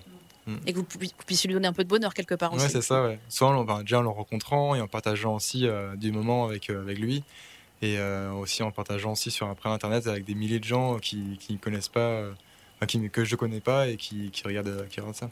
Et 0.68 0.74
que 0.74 0.78
vous, 0.80 0.84
pu- 0.84 0.98
vous 0.98 1.10
puissiez 1.26 1.48
lui 1.48 1.54
donner 1.54 1.70
un 1.70 1.74
peu 1.74 1.86
de 1.86 1.90
bonheur 1.90 2.14
quelque 2.14 2.36
part 2.36 2.52
Ouais, 2.54 2.60
aussi. 2.62 2.70
c'est 2.70 2.82
ça, 2.82 3.02
ouais. 3.04 3.18
Soit 3.30 3.48
en, 3.48 3.64
ben, 3.64 3.80
déjà 3.82 4.00
en 4.00 4.02
le 4.02 4.10
rencontrant 4.10 4.76
et 4.76 4.82
en 4.82 4.88
partageant 4.90 5.36
aussi 5.36 5.66
euh, 5.68 5.96
du 5.96 6.12
moment 6.12 6.44
avec, 6.46 6.70
euh, 6.70 6.82
avec 6.82 7.00
lui 7.00 7.24
et 7.82 7.98
euh, 7.98 8.32
aussi 8.34 8.62
en 8.62 8.70
partageant 8.72 9.14
aussi 9.14 9.32
sur 9.32 9.48
après 9.50 9.70
internet 9.70 10.06
avec 10.08 10.26
des 10.26 10.36
milliers 10.36 10.60
de 10.60 10.66
gens 10.66 11.00
qui 11.00 11.38
qui 11.40 11.54
ne 11.54 11.58
connaissent 11.60 11.88
pas, 11.88 12.24
qui, 12.88 13.10
que 13.10 13.24
je 13.24 13.38
connais 13.38 13.62
pas 13.62 13.88
et 13.88 13.96
qui, 13.96 14.32
qui 14.32 14.44
regardent, 14.44 14.86
qui 14.90 15.00
regardent 15.00 15.16
ça. 15.16 15.30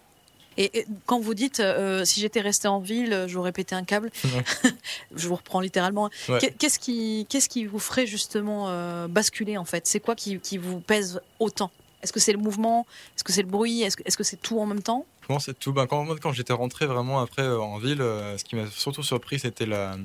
Et, 0.58 0.80
et 0.80 0.86
quand 1.06 1.20
vous 1.20 1.34
dites 1.34 1.62
si 2.06 2.22
j'étais 2.22 2.40
resté 2.42 2.68
en 2.70 2.80
ville, 2.80 3.26
j'aurais 3.28 3.52
pété 3.52 3.76
un 3.76 3.84
câble, 3.84 4.12
je 5.16 5.28
vous 5.28 5.36
reprends 5.36 5.60
littéralement. 5.60 6.10
Ouais. 6.30 6.40
Qu'est-ce 6.58 6.80
qui, 6.80 7.26
qu'est-ce 7.30 7.50
qui 7.50 7.66
vous 7.66 7.80
ferait 7.80 8.06
justement 8.08 9.08
basculer 9.10 9.58
en 9.58 9.66
fait? 9.66 9.88
C'est 9.88 10.00
quoi 10.00 10.16
qui, 10.16 10.40
qui 10.40 10.58
vous 10.58 10.80
pèse 10.80 11.20
autant? 11.40 11.72
Est-ce 12.02 12.14
que 12.14 12.20
c'est 12.20 12.34
le 12.34 12.40
mouvement? 12.40 12.86
Est-ce 13.16 13.24
que 13.24 13.32
c'est 13.32 13.44
le 13.44 13.48
bruit? 13.48 13.84
Est-ce 13.84 14.18
que 14.18 14.24
c'est 14.24 14.42
tout 14.42 14.60
en 14.60 14.66
même 14.66 14.82
temps? 14.82 15.06
Que 15.28 15.34
c'est 15.40 15.58
tout. 15.58 15.72
Ben, 15.72 15.88
quand 15.88 16.34
j'étais 16.34 16.54
rentré 16.54 16.86
vraiment 16.86 17.20
après 17.20 17.44
euh, 17.44 17.60
en 17.60 17.78
ville, 17.78 18.02
euh, 18.02 18.38
ce 18.38 18.44
qui 18.44 18.56
m'a 18.56 18.68
surtout 18.68 19.04
surpris, 19.04 19.40
c'était 19.40 19.66
la 19.66 19.98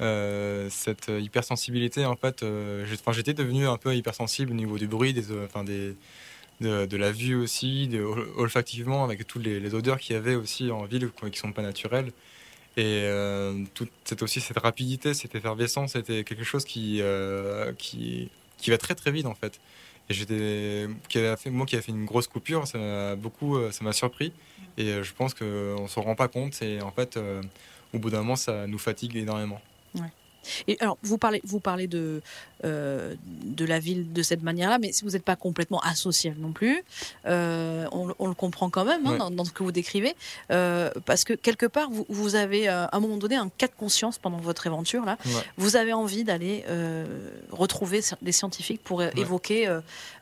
euh, 0.00 0.68
cette 0.70 1.10
hypersensibilité. 1.18 2.04
En 2.04 2.16
fait, 2.16 2.44
j'étais 3.12 3.34
devenu 3.34 3.66
un 3.66 3.76
peu 3.76 3.94
hypersensible 3.94 4.52
au 4.52 4.54
niveau 4.54 4.78
du 4.78 4.86
bruit, 4.86 5.14
enfin, 5.44 5.64
de, 5.64 5.96
de 6.60 6.96
la 6.96 7.12
vue 7.12 7.34
aussi, 7.34 7.90
olfactivement 8.36 9.04
avec 9.04 9.26
toutes 9.26 9.44
les, 9.44 9.74
odeurs 9.74 9.98
qu'il 9.98 10.14
y 10.14 10.18
avait 10.18 10.34
aussi 10.34 10.70
en 10.70 10.84
ville 10.84 11.08
quoi, 11.08 11.30
qui 11.30 11.38
sont 11.38 11.52
pas 11.52 11.62
naturelles. 11.62 12.12
Et 12.78 13.04
euh, 13.04 13.64
cette 14.04 14.22
aussi 14.22 14.42
cette 14.42 14.58
rapidité, 14.58 15.14
cette 15.14 15.34
effervescence, 15.34 15.92
c'était 15.92 16.24
quelque 16.24 16.44
chose 16.44 16.66
qui 16.66 17.00
qui 17.78 18.28
qui 18.58 18.70
va 18.70 18.78
très 18.78 18.94
très 18.94 19.10
vite 19.10 19.26
en 19.26 19.34
fait. 19.34 19.58
Et 20.08 20.14
j'étais, 20.14 20.86
moi 21.50 21.66
qui 21.66 21.76
a 21.76 21.82
fait 21.82 21.90
une 21.90 22.04
grosse 22.04 22.28
coupure, 22.28 22.66
ça 22.66 22.78
m'a 22.78 23.16
beaucoup, 23.16 23.56
euh, 23.56 23.72
ça 23.72 23.84
m'a 23.84 23.92
surpris. 23.92 24.32
Et 24.78 24.88
euh, 24.88 25.02
je 25.02 25.12
pense 25.12 25.34
qu'on 25.34 25.88
s'en 25.88 26.02
rend 26.02 26.14
pas 26.14 26.28
compte. 26.28 26.60
Et 26.62 26.80
en 26.80 26.92
fait, 26.92 27.16
euh, 27.16 27.42
au 27.92 27.98
bout 27.98 28.10
d'un 28.10 28.18
moment, 28.18 28.36
ça 28.36 28.66
nous 28.66 28.78
fatigue 28.78 29.16
énormément. 29.16 29.60
Et 30.68 30.76
alors, 30.80 30.98
vous 31.02 31.18
parlez, 31.18 31.40
vous 31.44 31.60
parlez 31.60 31.86
de, 31.86 32.22
euh, 32.64 33.14
de 33.44 33.64
la 33.64 33.78
ville 33.78 34.12
de 34.12 34.22
cette 34.22 34.42
manière-là, 34.42 34.78
mais 34.78 34.92
si 34.92 35.04
vous 35.04 35.10
n'êtes 35.10 35.24
pas 35.24 35.36
complètement 35.36 35.80
asocial 35.80 36.34
non 36.38 36.52
plus, 36.52 36.82
euh, 37.26 37.86
on, 37.92 38.14
on 38.18 38.28
le 38.28 38.34
comprend 38.34 38.70
quand 38.70 38.84
même 38.84 39.06
hein, 39.06 39.12
Ouais. 39.12 39.18
dans, 39.18 39.30
dans 39.30 39.44
ce 39.44 39.52
que 39.52 39.62
vous 39.62 39.72
décrivez, 39.72 40.14
euh, 40.50 40.90
parce 41.04 41.24
que 41.24 41.32
quelque 41.34 41.66
part, 41.66 41.90
vous, 41.90 42.06
vous 42.08 42.34
avez 42.34 42.68
à 42.68 42.88
un 42.92 43.00
moment 43.00 43.16
donné 43.16 43.36
un 43.36 43.48
cas 43.48 43.66
de 43.66 43.72
conscience 43.76 44.18
pendant 44.18 44.38
votre 44.38 44.66
aventure 44.66 45.04
là. 45.04 45.18
Ouais. 45.26 45.32
Vous 45.56 45.76
avez 45.76 45.92
envie 45.92 46.24
d'aller 46.24 46.64
retrouver 47.50 48.00
des 48.22 48.32
scientifiques 48.32 48.82
pour 48.82 48.96
Ouais. 48.98 49.12
évoquer 49.16 49.68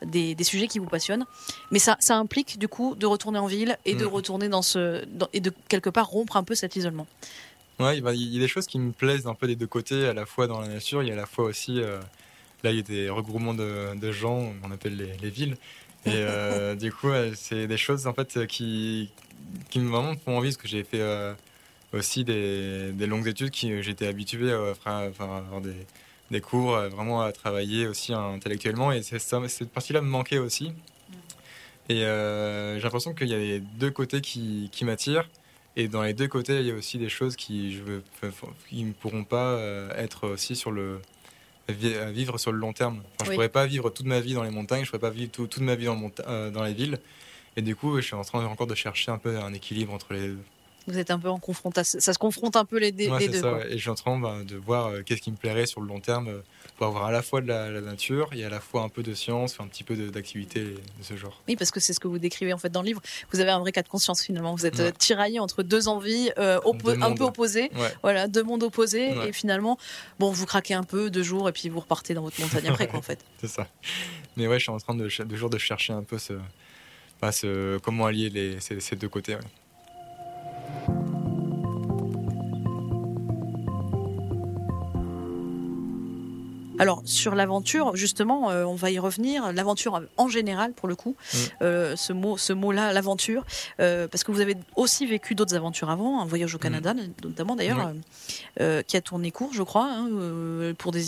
des, 0.04 0.34
des 0.34 0.44
sujets 0.44 0.66
qui 0.68 0.78
vous 0.78 0.86
passionnent, 0.88 1.24
mais 1.70 1.78
ça, 1.78 1.96
ça 2.00 2.16
implique 2.16 2.58
du 2.58 2.66
coup 2.68 2.94
de 2.96 3.06
retourner 3.06 3.38
en 3.38 3.46
ville 3.46 3.78
et 3.84 3.94
de 3.94 4.04
Mm. 4.04 4.08
retourner 4.08 4.48
dans 4.48 4.62
ce 4.62 5.04
dans- 5.06 5.28
et 5.32 5.40
de 5.40 5.52
quelque 5.68 5.90
part 5.90 6.08
rompre 6.08 6.36
un 6.36 6.44
peu 6.44 6.54
cet 6.54 6.76
isolement. 6.76 7.06
Ouais, 7.80 7.98
il 7.98 8.34
y 8.34 8.36
a 8.36 8.40
des 8.40 8.48
choses 8.48 8.66
qui 8.66 8.78
me 8.78 8.92
plaisent 8.92 9.26
un 9.26 9.34
peu 9.34 9.46
des 9.46 9.56
deux 9.56 9.66
côtés, 9.66 10.06
à 10.06 10.12
la 10.12 10.26
fois 10.26 10.46
dans 10.46 10.60
la 10.60 10.68
nature, 10.68 11.02
il 11.02 11.08
y 11.08 11.10
a 11.10 11.14
à 11.14 11.16
la 11.16 11.26
fois 11.26 11.46
aussi, 11.46 11.80
là 12.62 12.70
il 12.70 12.76
y 12.76 12.78
a 12.78 12.82
des 12.82 13.10
regroupements 13.10 13.54
de, 13.54 14.12
gens, 14.12 14.52
on 14.62 14.70
appelle 14.70 15.16
les, 15.20 15.30
villes, 15.30 15.56
et 16.06 16.24
du 16.76 16.92
coup 16.92 17.08
c'est 17.34 17.66
des 17.66 17.76
choses 17.76 18.06
en 18.06 18.14
fait 18.14 18.46
qui, 18.46 19.10
qui 19.70 19.80
me 19.80 19.90
vraiment 19.90 20.14
font 20.16 20.38
envie, 20.38 20.50
parce 20.50 20.56
que 20.56 20.68
j'ai 20.68 20.84
fait 20.84 21.02
aussi 21.92 22.22
des, 22.22 22.92
longues 23.08 23.26
études 23.26 23.50
qui 23.50 23.82
j'étais 23.82 24.06
habitué 24.06 24.52
à 24.52 24.74
faire, 24.74 25.10
avoir 25.20 25.60
des, 25.60 25.74
des 26.30 26.40
cours, 26.40 26.76
vraiment 26.90 27.22
à 27.22 27.32
travailler 27.32 27.86
aussi 27.86 28.12
intellectuellement. 28.12 28.92
Et 28.92 29.02
cette 29.02 29.70
partie-là 29.70 30.00
me 30.00 30.08
manquait 30.08 30.38
aussi. 30.38 30.72
Et 31.88 32.04
euh, 32.04 32.76
j'ai 32.76 32.82
l'impression 32.82 33.14
qu'il 33.14 33.28
y 33.28 33.34
a 33.34 33.38
les 33.38 33.60
deux 33.60 33.90
côtés 33.90 34.20
qui, 34.20 34.68
qui 34.72 34.84
m'attirent. 34.84 35.28
Et 35.76 35.88
dans 35.88 36.02
les 36.02 36.14
deux 36.14 36.28
côtés, 36.28 36.60
il 36.60 36.66
y 36.66 36.70
a 36.70 36.74
aussi 36.74 36.98
des 36.98 37.08
choses 37.08 37.34
qui 37.36 37.74
je 37.74 37.82
qui 38.68 38.84
ne 38.84 38.92
pourront 38.92 39.24
pas 39.24 39.52
euh, 39.54 39.90
être 39.96 40.28
aussi 40.28 40.54
sur 40.54 40.70
le 40.70 41.00
vivre 41.68 42.38
sur 42.38 42.52
le 42.52 42.58
long 42.58 42.72
terme. 42.72 43.02
Je 43.24 43.30
ne 43.30 43.34
pourrais 43.34 43.48
pas 43.48 43.66
vivre 43.66 43.90
toute 43.90 44.06
ma 44.06 44.20
vie 44.20 44.34
dans 44.34 44.44
les 44.44 44.50
montagnes, 44.50 44.84
je 44.84 44.88
ne 44.88 44.90
pourrais 44.90 45.10
pas 45.10 45.16
vivre 45.16 45.32
toute 45.32 45.58
ma 45.58 45.74
vie 45.74 45.86
dans, 45.86 46.10
euh, 46.26 46.50
dans 46.50 46.62
les 46.62 46.74
villes. 46.74 46.98
Et 47.56 47.62
du 47.62 47.74
coup, 47.74 47.96
je 47.96 48.02
suis 48.02 48.14
en 48.14 48.22
train 48.22 48.44
encore 48.44 48.66
de 48.66 48.74
chercher 48.74 49.10
un 49.10 49.18
peu 49.18 49.38
un 49.38 49.52
équilibre 49.52 49.92
entre 49.92 50.12
les 50.12 50.28
deux. 50.28 50.38
Vous 50.86 50.98
êtes 50.98 51.10
un 51.10 51.18
peu 51.18 51.28
en 51.28 51.38
confrontation, 51.38 51.98
ça 51.98 52.12
se 52.12 52.18
confronte 52.18 52.56
un 52.56 52.64
peu 52.64 52.78
les, 52.78 52.92
deux. 52.92 53.08
Ça, 53.08 53.58
Et 53.68 53.72
je 53.72 53.78
suis 53.78 53.90
en 53.90 53.94
train 53.94 54.18
bah, 54.18 54.36
de 54.46 54.56
voir 54.56 54.88
euh, 54.88 55.02
qu'est-ce 55.02 55.22
qui 55.22 55.30
me 55.30 55.36
plairait 55.36 55.64
sur 55.64 55.80
le 55.80 55.86
long 55.86 56.00
terme 56.00 56.28
euh, 56.28 56.40
pour 56.76 56.86
avoir 56.86 57.06
à 57.06 57.12
la 57.12 57.22
fois 57.22 57.40
de 57.40 57.46
la, 57.46 57.80
nature 57.80 58.30
et 58.34 58.44
à 58.44 58.50
la 58.50 58.60
fois 58.60 58.82
un 58.82 58.90
peu 58.90 59.02
de 59.02 59.14
science, 59.14 59.56
un 59.60 59.66
petit 59.66 59.82
peu 59.82 59.96
d'activité 59.96 60.60
de, 60.60 60.78
ce 61.00 61.16
genre. 61.16 61.40
Oui, 61.48 61.56
parce 61.56 61.70
que 61.70 61.80
c'est 61.80 61.94
ce 61.94 62.00
que 62.00 62.08
vous 62.08 62.18
décrivez 62.18 62.52
en 62.52 62.58
fait 62.58 62.68
dans 62.68 62.82
le 62.82 62.88
livre. 62.88 63.00
Vous 63.32 63.40
avez 63.40 63.50
un 63.50 63.60
vrai 63.60 63.72
cas 63.72 63.82
de 63.82 63.88
conscience 63.88 64.22
finalement. 64.22 64.54
Vous 64.54 64.66
êtes 64.66 64.80
euh, 64.80 64.90
tiraillé 64.90 65.40
entre 65.40 65.62
deux 65.62 65.88
envies 65.88 66.30
un 66.36 66.60
peu 67.14 67.24
opposées, 67.24 67.70
voilà, 68.02 68.28
deux 68.28 68.42
mondes 68.42 68.62
opposés, 68.62 69.14
et 69.26 69.32
finalement, 69.32 69.78
bon, 70.18 70.30
vous 70.30 70.46
craquez 70.46 70.74
un 70.74 70.84
peu 70.84 71.10
deux 71.10 71.22
jours 71.22 71.48
et 71.48 71.52
puis 71.52 71.68
vous 71.68 71.80
repartez 71.80 72.14
dans 72.14 72.22
votre 72.22 72.40
montagne 72.40 72.68
après, 72.68 72.88
quoi, 72.88 72.98
en 72.98 73.02
fait. 73.10 73.18
c'est 73.40 73.48
ça. 73.48 73.66
Mais 74.36 74.46
ouais, 74.46 74.58
je 74.58 74.64
suis 74.64 74.72
en 74.72 74.78
train 74.78 74.94
de, 74.94 75.04
de 75.04 75.58
chercher 75.58 75.92
un 75.92 76.02
peu 76.02 76.18
ce, 76.18 76.34
bah, 77.20 77.32
ce 77.32 77.78
comment 77.78 78.06
allier 78.06 78.28
les, 78.28 78.60
ces, 78.60 78.80
ces 78.80 78.96
deux 78.96 79.08
côtés. 79.08 79.36
Alors 86.78 87.02
sur 87.04 87.34
l'aventure, 87.34 87.94
justement, 87.96 88.50
euh, 88.50 88.64
on 88.64 88.74
va 88.74 88.90
y 88.90 88.98
revenir. 88.98 89.52
L'aventure 89.52 90.02
en 90.16 90.28
général, 90.28 90.72
pour 90.72 90.88
le 90.88 90.96
coup, 90.96 91.16
mm. 91.32 91.38
euh, 91.62 91.96
ce 91.96 92.12
mot, 92.12 92.36
ce 92.36 92.52
mot-là, 92.52 92.92
l'aventure, 92.92 93.44
euh, 93.80 94.08
parce 94.08 94.24
que 94.24 94.32
vous 94.32 94.40
avez 94.40 94.56
aussi 94.76 95.06
vécu 95.06 95.34
d'autres 95.34 95.54
aventures 95.54 95.90
avant, 95.90 96.20
un 96.20 96.26
voyage 96.26 96.54
au 96.54 96.58
Canada, 96.58 96.94
mm. 96.94 97.12
notamment 97.24 97.56
d'ailleurs, 97.56 97.92
qui 98.86 98.96
a 98.96 99.00
tourné 99.00 99.30
court, 99.30 99.52
je 99.52 99.62
crois. 99.62 99.88
Hein, 99.90 100.74
pour 100.78 100.92
des, 100.92 101.02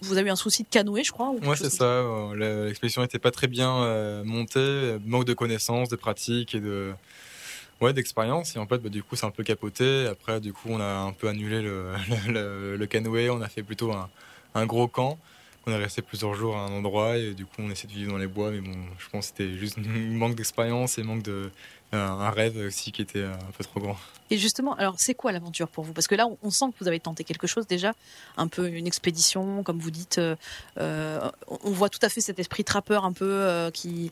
vous 0.00 0.18
avez 0.18 0.28
eu 0.28 0.32
un 0.32 0.36
souci 0.36 0.62
de 0.64 0.68
canoë, 0.68 1.04
je 1.04 1.12
crois. 1.12 1.32
Oui, 1.42 1.56
c'est 1.56 1.70
ça. 1.70 2.04
L'expédition 2.34 3.02
n'était 3.02 3.18
pas 3.18 3.30
très 3.30 3.46
bien 3.46 4.22
montée, 4.24 4.96
manque 5.04 5.24
de 5.24 5.34
connaissances, 5.34 5.88
de 5.88 5.96
pratiques 5.96 6.54
et 6.54 6.60
de 6.60 6.92
ouais, 7.80 7.92
d'expérience. 7.92 8.56
Et 8.56 8.58
en 8.58 8.66
fait, 8.66 8.78
bah, 8.78 8.88
du 8.88 9.02
coup, 9.02 9.16
c'est 9.16 9.26
un 9.26 9.30
peu 9.30 9.42
capoté. 9.42 10.06
Après, 10.06 10.40
du 10.40 10.52
coup, 10.52 10.68
on 10.70 10.80
a 10.80 10.84
un 10.84 11.12
peu 11.12 11.28
annulé 11.28 11.62
le, 11.62 11.92
le, 12.28 12.76
le 12.76 12.86
canoë. 12.86 13.30
On 13.30 13.42
a 13.42 13.48
fait 13.48 13.62
plutôt 13.62 13.92
un, 13.92 14.08
un 14.54 14.66
gros 14.66 14.88
camp. 14.88 15.18
On 15.66 15.70
est 15.70 15.76
resté 15.76 16.02
plusieurs 16.02 16.34
jours 16.34 16.56
à 16.56 16.66
un 16.66 16.72
endroit 16.72 17.16
et 17.16 17.34
du 17.34 17.46
coup 17.46 17.60
on 17.60 17.70
essaie 17.70 17.86
de 17.86 17.92
vivre 17.92 18.12
dans 18.12 18.18
les 18.18 18.26
bois. 18.26 18.50
Mais 18.50 18.60
bon, 18.60 18.74
je 18.98 19.08
pense 19.10 19.30
que 19.30 19.36
c'était 19.38 19.58
juste 19.58 19.78
un 19.78 20.12
manque 20.16 20.34
d'expérience 20.34 20.98
et 20.98 21.02
manque 21.02 21.22
de 21.22 21.50
un 21.92 22.30
rêve 22.30 22.56
aussi 22.56 22.90
qui 22.90 23.02
était 23.02 23.24
un 23.24 23.52
peu 23.56 23.64
trop 23.64 23.80
grand. 23.80 23.96
Et 24.30 24.38
justement, 24.38 24.74
alors 24.76 24.94
c'est 24.96 25.14
quoi 25.14 25.30
l'aventure 25.30 25.68
pour 25.68 25.84
vous? 25.84 25.92
Parce 25.92 26.06
que 26.06 26.14
là, 26.14 26.26
on 26.42 26.50
sent 26.50 26.66
que 26.72 26.82
vous 26.82 26.88
avez 26.88 27.00
tenté 27.00 27.22
quelque 27.22 27.46
chose 27.46 27.66
déjà, 27.66 27.92
un 28.38 28.48
peu 28.48 28.66
une 28.68 28.86
expédition, 28.86 29.62
comme 29.62 29.78
vous 29.78 29.90
dites. 29.90 30.16
Euh, 30.16 30.36
euh, 30.78 31.30
on 31.48 31.70
voit 31.70 31.90
tout 31.90 31.98
à 32.00 32.08
fait 32.08 32.22
cet 32.22 32.38
esprit 32.38 32.64
trappeur 32.64 33.04
un 33.04 33.12
peu 33.12 33.30
euh, 33.30 33.70
qui 33.70 34.10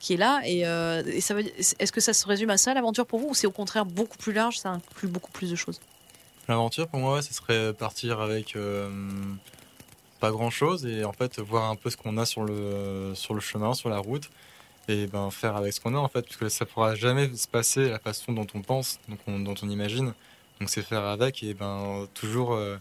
qui 0.00 0.14
est 0.14 0.16
là. 0.16 0.40
Et, 0.46 0.60
est-ce 0.60 1.92
que 1.92 2.00
ça 2.00 2.14
se 2.14 2.26
résume 2.26 2.50
à 2.50 2.56
ça 2.56 2.72
l'aventure 2.74 3.06
pour 3.06 3.18
vous, 3.18 3.30
ou 3.30 3.34
c'est 3.34 3.48
au 3.48 3.50
contraire 3.50 3.84
beaucoup 3.84 4.16
plus 4.16 4.32
large, 4.32 4.58
ça 4.58 4.70
inclut 4.70 5.08
beaucoup 5.08 5.32
plus 5.32 5.50
de 5.50 5.56
choses? 5.56 5.80
L'aventure 6.48 6.88
pour 6.88 7.00
moi, 7.00 7.22
ce 7.22 7.32
serait 7.32 7.72
partir 7.72 8.20
avec 8.20 8.54
euh, 8.54 8.90
pas 10.20 10.30
grand 10.30 10.50
chose 10.50 10.84
et 10.84 11.04
en 11.04 11.12
fait 11.12 11.38
voir 11.38 11.70
un 11.70 11.76
peu 11.76 11.88
ce 11.88 11.96
qu'on 11.96 12.18
a 12.18 12.26
sur 12.26 12.44
le, 12.44 13.12
sur 13.14 13.32
le 13.32 13.40
chemin, 13.40 13.72
sur 13.72 13.88
la 13.88 13.98
route 13.98 14.28
et 14.88 15.06
ben 15.06 15.30
faire 15.30 15.56
avec 15.56 15.72
ce 15.72 15.80
qu'on 15.80 15.94
a 15.94 15.98
en 15.98 16.08
fait, 16.08 16.22
parce 16.22 16.36
que 16.36 16.50
ça 16.50 16.66
pourra 16.66 16.94
jamais 16.94 17.34
se 17.34 17.48
passer 17.48 17.88
la 17.88 17.98
façon 17.98 18.32
dont 18.32 18.46
on 18.54 18.60
pense, 18.60 18.98
donc 19.08 19.20
dont 19.42 19.54
on 19.62 19.70
imagine. 19.70 20.12
Donc 20.60 20.68
c'est 20.68 20.82
faire 20.82 21.04
avec 21.04 21.42
et 21.42 21.54
ben 21.54 22.06
toujours 22.12 22.52
euh, 22.52 22.76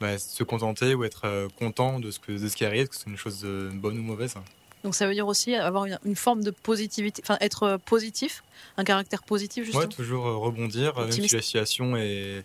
bah, 0.00 0.18
se 0.18 0.42
contenter 0.42 0.94
ou 0.94 1.04
être 1.04 1.26
euh, 1.26 1.48
content 1.60 2.00
de 2.00 2.10
ce, 2.10 2.18
que, 2.18 2.32
de 2.32 2.48
ce 2.48 2.56
qui 2.56 2.64
arrive, 2.64 2.88
que 2.88 2.96
c'est 2.96 3.08
une 3.08 3.16
chose 3.16 3.46
bonne 3.74 3.98
ou 3.98 4.02
mauvaise. 4.02 4.34
Donc 4.82 4.96
ça 4.96 5.06
veut 5.06 5.14
dire 5.14 5.28
aussi 5.28 5.54
avoir 5.54 5.86
une, 6.04 6.16
forme 6.16 6.42
de 6.42 6.50
positivité, 6.50 7.22
enfin 7.24 7.38
être 7.40 7.78
positif, 7.84 8.42
un 8.76 8.84
caractère 8.84 9.22
positif 9.22 9.64
justement. 9.64 9.84
Ouais, 9.84 9.88
toujours 9.88 10.24
rebondir, 10.24 10.98
même 10.98 11.12
si 11.12 11.20
la 11.22 11.40
situation 11.40 11.96
est 11.96 12.44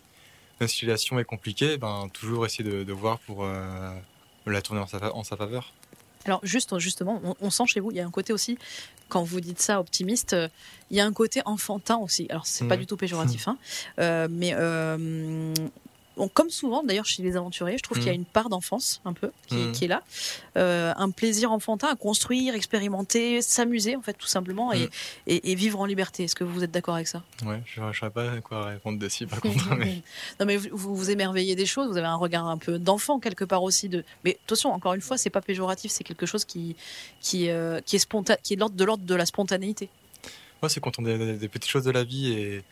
la 0.60 0.68
situation 0.68 1.18
est 1.18 1.24
compliquée, 1.24 1.76
ben, 1.76 2.08
toujours 2.12 2.46
essayer 2.46 2.84
de, 2.84 2.92
voir 2.92 3.18
pour 3.20 3.44
euh, 3.44 3.90
la 4.46 4.62
tourner 4.62 4.80
en 4.80 4.86
sa, 4.86 5.14
en 5.14 5.24
sa, 5.24 5.36
faveur. 5.36 5.72
Alors 6.24 6.40
juste, 6.44 6.78
justement, 6.78 7.20
on, 7.40 7.50
sent 7.50 7.64
chez 7.66 7.80
vous, 7.80 7.90
il 7.90 7.96
y 7.96 8.00
a 8.00 8.06
un 8.06 8.10
côté 8.10 8.32
aussi, 8.32 8.56
quand 9.08 9.24
vous 9.24 9.40
dites 9.40 9.60
ça 9.60 9.80
optimiste, 9.80 10.34
euh, 10.34 10.48
il 10.90 10.96
y 10.96 11.00
a 11.00 11.06
un 11.06 11.12
côté 11.12 11.42
enfantin 11.44 11.96
aussi. 11.96 12.26
Alors 12.30 12.46
c'est 12.46 12.68
pas 12.68 12.76
du 12.76 12.86
tout 12.86 12.96
péjoratif, 12.96 13.48
hein, 13.48 13.58
euh, 13.98 14.28
mais 14.30 14.54
comme 16.34 16.50
souvent 16.50 16.82
d'ailleurs 16.82 17.06
chez 17.06 17.22
les 17.22 17.36
aventuriers, 17.36 17.78
je 17.78 17.82
trouve 17.82 17.98
qu'il 17.98 18.06
y 18.06 18.10
a 18.10 18.12
mm. 18.12 18.16
une 18.16 18.24
part 18.24 18.48
d'enfance 18.48 19.00
un 19.04 19.12
peu 19.12 19.30
qui, 19.46 19.56
mm. 19.56 19.72
est 19.82 19.86
là, 19.86 20.02
euh, 20.56 20.92
un 20.96 21.10
plaisir 21.10 21.52
enfantin 21.52 21.88
à 21.88 21.96
construire, 21.96 22.54
expérimenter, 22.54 23.42
s'amuser 23.42 23.96
en 23.96 24.02
fait 24.02 24.14
tout 24.14 24.26
simplement 24.26 24.72
et, 24.72 24.88
mm. 25.26 25.54
vivre 25.54 25.80
en 25.80 25.86
liberté. 25.86 26.24
Est-ce 26.24 26.34
que 26.34 26.44
vous 26.44 26.62
êtes 26.62 26.70
d'accord 26.70 26.94
avec 26.94 27.08
ça? 27.08 27.22
Ouais, 27.44 27.62
je 27.64 27.80
ne 27.80 27.92
saurais 27.92 28.10
pas 28.10 28.40
quoi 28.40 28.66
répondre 28.66 28.98
dessus 28.98 29.26
par 29.26 29.40
contre. 29.42 29.74
mais... 29.76 30.02
non 30.40 30.46
mais 30.46 30.56
vous, 30.56 30.94
vous 30.94 31.10
émerveillez 31.10 31.56
des 31.56 31.66
choses, 31.66 31.88
vous 31.88 31.96
avez 31.96 32.06
un 32.06 32.16
regard 32.16 32.46
un 32.46 32.58
peu 32.58 32.78
d'enfant 32.78 33.18
quelque 33.18 33.44
part 33.44 33.62
aussi 33.62 33.88
de. 33.88 34.04
Mais 34.24 34.38
attention, 34.44 34.72
encore 34.72 34.94
une 34.94 35.00
fois, 35.00 35.16
c'est 35.18 35.30
pas 35.30 35.42
péjoratif, 35.42 35.90
c'est 35.90 36.04
quelque 36.04 36.26
chose 36.26 36.44
qui 36.44 36.76
qui, 37.20 37.48
euh, 37.48 37.80
qui 37.84 37.96
est 37.96 38.00
spontané, 38.00 38.38
qui 38.42 38.54
est 38.54 38.56
de 38.56 38.60
l'ordre 38.60 38.76
de 38.76 38.84
l'ordre 38.84 39.04
de 39.04 39.14
la 39.14 39.26
spontanéité. 39.26 39.88
Moi, 40.60 40.68
c'est 40.68 40.80
quand 40.80 40.98
on 40.98 41.04
a 41.06 41.16
des, 41.16 41.34
des 41.34 41.48
petites 41.48 41.70
choses 41.70 41.84
de 41.84 41.90
la 41.90 42.04
vie 42.04 42.32
et 42.32 42.64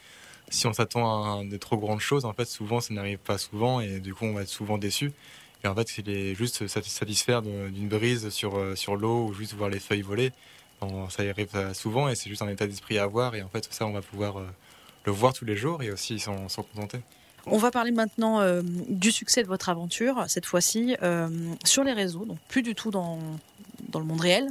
si 0.51 0.67
on 0.67 0.73
s'attend 0.73 1.41
à 1.41 1.45
des 1.45 1.59
trop 1.59 1.79
grandes 1.79 2.01
choses, 2.01 2.25
en 2.25 2.33
fait, 2.33 2.45
souvent, 2.45 2.81
ça 2.81 2.93
n'arrive 2.93 3.19
pas 3.19 3.39
souvent 3.39 3.81
et 3.81 4.01
du 4.01 4.15
coup, 4.15 4.27
on 4.27 4.35
va 4.35 4.43
être 4.43 4.49
souvent 4.49 4.79
déçu. 4.79 5.13
Et 5.63 5.69
en 5.69 5.75
fait, 5.75 5.89
c'est 5.89 6.35
juste 6.35 6.67
satisfaire 6.67 7.43
d'une 7.43 7.89
brise 7.89 8.31
sur, 8.31 8.57
euh, 8.57 8.75
sur 8.75 8.97
l'eau 8.97 9.27
ou 9.27 9.35
juste 9.35 9.55
voir 9.55 9.69
les 9.69 9.79
feuilles 9.79 10.03
voler. 10.03 10.33
ça 11.11 11.23
arrive 11.23 11.73
souvent 11.75 12.09
et 12.09 12.15
c'est 12.15 12.31
juste 12.31 12.43
un 12.43 12.49
état 12.49 12.67
d'esprit 12.67 12.99
à 12.99 13.05
avoir. 13.05 13.35
Et 13.35 13.43
en 13.43 13.49
fait, 13.49 13.69
ça, 13.71 13.87
on 13.87 13.93
va 13.93 14.03
pouvoir 14.03 14.39
euh, 14.39 14.47
le 15.05 15.13
voir 15.13 15.33
tous 15.33 15.45
les 15.45 15.57
jours 15.57 15.83
et 15.83 15.91
aussi 15.91 16.19
s'en 16.19 16.47
contenter. 16.75 16.99
On 17.47 17.59
va 17.59 17.71
parler 17.71 17.91
maintenant 17.91 18.41
euh, 18.41 18.63
du 18.89 19.13
succès 19.13 19.43
de 19.43 19.49
votre 19.49 19.69
aventure, 19.69 20.25
cette 20.29 20.47
fois-ci 20.47 20.97
sur 21.65 21.85
les 21.85 21.93
réseaux, 21.93 22.27
donc 22.27 22.39
plus 22.49 22.63
du 22.63 22.75
tout 22.75 22.91
dans, 22.91 23.19
dans 23.91 24.01
le 24.01 24.07
monde 24.07 24.21
réel, 24.21 24.49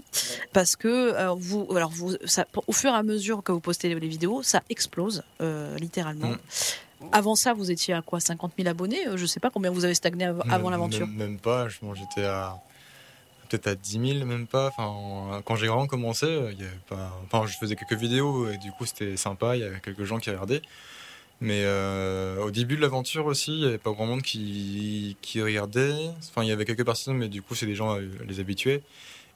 parce 0.54 0.76
que 0.76 0.88
euh, 0.88 1.34
vous, 1.38 1.68
alors 1.76 1.92
vous, 1.92 2.16
ça, 2.26 2.46
au 2.68 2.74
fur 2.74 2.92
et 2.92 2.96
à 2.96 3.04
mesure 3.04 3.44
que 3.44 3.52
vous 3.52 3.60
postez 3.60 3.94
les 3.94 4.08
vidéos, 4.08 4.44
ça 4.44 4.64
explose 4.70 5.24
euh, 5.42 5.76
littéralement. 5.78 6.30
Mm. 6.30 7.06
Avant 7.12 7.36
ça, 7.36 7.54
vous 7.54 7.72
étiez 7.72 7.94
à 7.94 8.02
quoi 8.02 8.20
50 8.20 8.54
000 8.58 8.70
abonnés 8.70 9.08
euh, 9.08 9.18
Je 9.18 9.26
sais 9.26 9.40
pas 9.40 9.50
combien 9.50 9.72
vous 9.72 9.86
avez 9.86 9.94
stagné 9.94 10.26
avant 10.26 10.70
l'aventure. 10.70 11.08
Même, 11.08 11.40
pas, 11.40 11.68
j'étais 11.70 12.26
à 12.26 12.58
peut-être 13.48 13.68
à 13.68 13.76
10 13.76 14.14
000, 14.14 14.26
même 14.26 14.46
pas. 14.46 14.68
Enfin, 14.68 15.42
quand 15.44 15.56
j'ai 15.56 15.68
vraiment 15.68 15.88
commencé, 15.88 16.28
il 16.28 16.60
y 16.60 16.64
avait 16.64 16.72
pas... 16.88 17.20
enfin, 17.26 17.48
je 17.48 17.58
faisais 17.58 17.76
quelques 17.76 18.00
vidéos 18.00 18.48
et 18.48 18.58
du 18.58 18.72
coup 18.72 18.86
c'était 18.86 19.18
sympa, 19.18 19.56
il 19.56 19.62
y 19.62 19.64
avait 19.64 19.80
quelques 19.80 20.04
gens 20.04 20.20
qui 20.20 20.30
regardaient. 20.30 20.62
Mais 21.42 21.66
au 22.44 22.52
début 22.52 22.76
de 22.76 22.82
l'aventure 22.82 23.26
aussi, 23.26 23.54
il 23.54 23.60
n'y 23.62 23.66
avait 23.66 23.80
pas 23.80 23.92
grand 23.92 24.06
monde 24.06 24.22
qui, 24.22 25.18
qui 25.22 25.42
regardait. 25.42 25.96
Enfin, 26.30 26.44
il 26.44 26.50
y 26.50 26.52
avait 26.52 26.66
quelques 26.66 26.86
personnes, 26.86 27.18
mais 27.18 27.28
du 27.28 27.42
coup, 27.42 27.56
c'est 27.56 27.66
des 27.66 27.74
gens 27.74 27.98
les 28.28 28.40
habitués. 28.40 28.84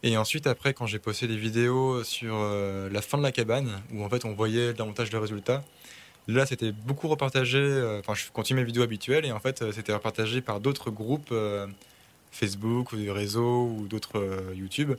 Et 0.04 0.18
ensuite, 0.18 0.48
après, 0.48 0.74
quand 0.74 0.86
j'ai 0.86 1.00
posté 1.00 1.28
des 1.28 1.38
vidéos 1.38 2.04
sur 2.04 2.36
euh, 2.36 2.90
la 2.90 3.02
fin 3.02 3.18
de 3.18 3.24
la 3.24 3.32
cabane, 3.32 3.82
où 3.94 4.04
en 4.04 4.10
fait 4.10 4.26
on 4.26 4.34
voyait 4.34 4.74
davantage 4.74 5.10
de 5.10 5.18
résultats, 5.18 5.64
là 6.28 6.46
c'était 6.46 6.74
beaucoup 6.74 7.08
repartagé. 7.08 7.58
Euh, 7.58 8.00
enfin, 8.02 8.14
je 8.14 8.30
continue 8.32 8.60
mes 8.60 8.66
vidéos 8.66 8.84
habituelles 8.84 9.26
et 9.26 9.32
en 9.32 9.40
fait 9.40 9.62
euh, 9.62 9.72
c'était 9.72 9.94
repartagé 9.94 10.42
par 10.42 10.60
d'autres 10.60 10.92
groupes 10.92 11.34
Facebook 12.32 12.92
ou 12.92 12.98
des 12.98 13.12
réseaux 13.12 13.68
ou 13.68 13.88
d'autres 13.88 14.52
YouTube. 14.54 14.94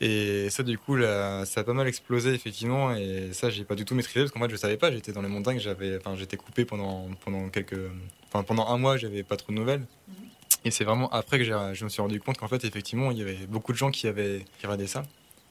Et 0.00 0.50
ça, 0.50 0.64
du 0.64 0.78
coup, 0.78 0.96
là, 0.96 1.44
ça 1.44 1.60
a 1.60 1.64
pas 1.64 1.74
mal 1.74 1.86
explosé 1.86 2.34
effectivement. 2.34 2.92
Et 2.96 3.32
ça, 3.32 3.50
j'ai 3.50 3.64
pas 3.64 3.76
du 3.76 3.84
tout 3.84 3.94
maîtrisé 3.94 4.20
parce 4.20 4.32
qu'en 4.32 4.40
fait, 4.40 4.50
je 4.50 4.56
savais 4.56 4.76
pas. 4.76 4.90
J'étais 4.90 5.12
dans 5.12 5.22
les 5.22 5.28
montagnes, 5.28 5.60
j'étais 5.60 6.36
coupé 6.36 6.64
pendant 6.64 7.08
pendant 7.24 7.48
quelques, 7.50 7.78
pendant 8.32 8.66
un 8.66 8.78
mois, 8.78 8.96
j'avais 8.96 9.22
pas 9.22 9.36
trop 9.36 9.52
de 9.52 9.58
nouvelles. 9.58 9.86
Mhm. 10.08 10.31
Et 10.64 10.70
c'est 10.70 10.84
vraiment 10.84 11.10
après 11.10 11.38
que 11.38 11.44
je 11.44 11.84
me 11.84 11.88
suis 11.88 12.02
rendu 12.02 12.20
compte 12.20 12.38
qu'en 12.38 12.48
fait, 12.48 12.64
effectivement, 12.64 13.10
il 13.10 13.18
y 13.18 13.22
avait 13.22 13.46
beaucoup 13.48 13.72
de 13.72 13.78
gens 13.78 13.90
qui 13.90 14.06
avaient 14.06 14.44
qui 14.58 14.66
regardaient 14.66 14.86
ça. 14.86 15.02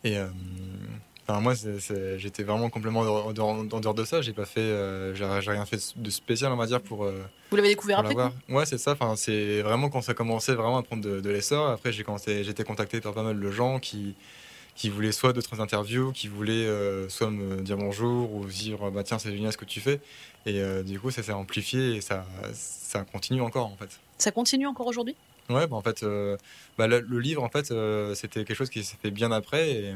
Et 0.04 0.17
euh, 0.17 0.28
moi, 1.39 1.54
j'étais 2.17 2.43
vraiment 2.43 2.69
complètement 2.69 3.02
en 3.02 3.34
dehors 3.34 3.93
de 3.93 4.04
ça. 4.06 4.21
J'ai 4.21 4.34
pas 4.34 4.45
fait, 4.45 4.60
euh, 4.62 5.13
j'ai 5.15 5.52
rien 5.52 5.65
fait 5.65 5.93
de 5.95 6.10
spécial, 6.10 6.52
on 6.52 6.58
va 6.58 6.65
dire, 6.65 6.82
pour. 6.82 7.04
Euh, 7.06 7.24
Vous 7.50 7.58
l'avez 7.58 7.69
découvert 7.69 8.00
après 8.00 8.15
Ouais, 8.50 8.65
c'est 8.65 8.78
ça. 8.78 8.93
Enfin, 8.93 9.15
c'est 9.15 9.62
vraiment 9.62 9.89
quand 9.89 10.02
ça 10.02 10.13
commençait 10.13 10.56
vraiment 10.56 10.78
à 10.78 10.84
prendre 10.84 11.04
de, 11.04 11.30
l'essor. 11.30 11.69
Après, 11.69 11.91
j'ai 11.91 12.04
commencé, 12.04 12.43
j'étais 12.43 12.63
contacté 12.63 13.02
par 13.02 13.13
pas 13.13 13.24
mal 13.24 13.39
de 13.39 13.52
gens 13.52 13.80
qui 13.80 14.15
qui 14.74 14.89
voulaient 14.89 15.12
soit 15.12 15.34
d'autres 15.34 15.60
interviews, 15.60 16.13
qui 16.13 16.30
voulaient 16.30 16.65
soit 17.10 17.30
me 17.30 17.62
dire 17.62 17.78
bonjour 17.78 18.34
ou 18.34 18.45
dire 18.45 18.89
bah 18.89 19.04
tiens 19.04 19.19
c'est 19.19 19.32
génial 19.32 19.52
ce 19.52 19.58
que 19.58 19.65
tu 19.65 19.82
fais. 19.82 20.00
Et 20.45 20.62
du 20.84 21.00
coup, 21.00 21.12
ça 21.12 21.21
s'est 21.21 21.34
amplifié 21.34 21.95
et 21.95 22.02
ça 22.02 22.26
ça 22.54 23.04
continue 23.04 23.41
encore 23.41 23.67
en 23.67 23.76
fait. 23.76 24.00
Ça 24.21 24.31
continue 24.31 24.67
encore 24.67 24.88
aujourd'hui? 24.88 25.15
Ouais, 25.49 25.67
bah, 25.67 25.75
en 25.75 25.81
fait, 25.81 26.05
bah, 26.77 26.88
le, 26.88 27.19
livre 27.19 27.43
en 27.43 27.49
fait 27.49 27.73
c'était 28.15 28.45
quelque 28.45 28.55
chose 28.55 28.69
qui 28.69 28.84
s'est 28.84 28.97
fait 29.01 29.12
bien 29.12 29.31
après 29.31 29.93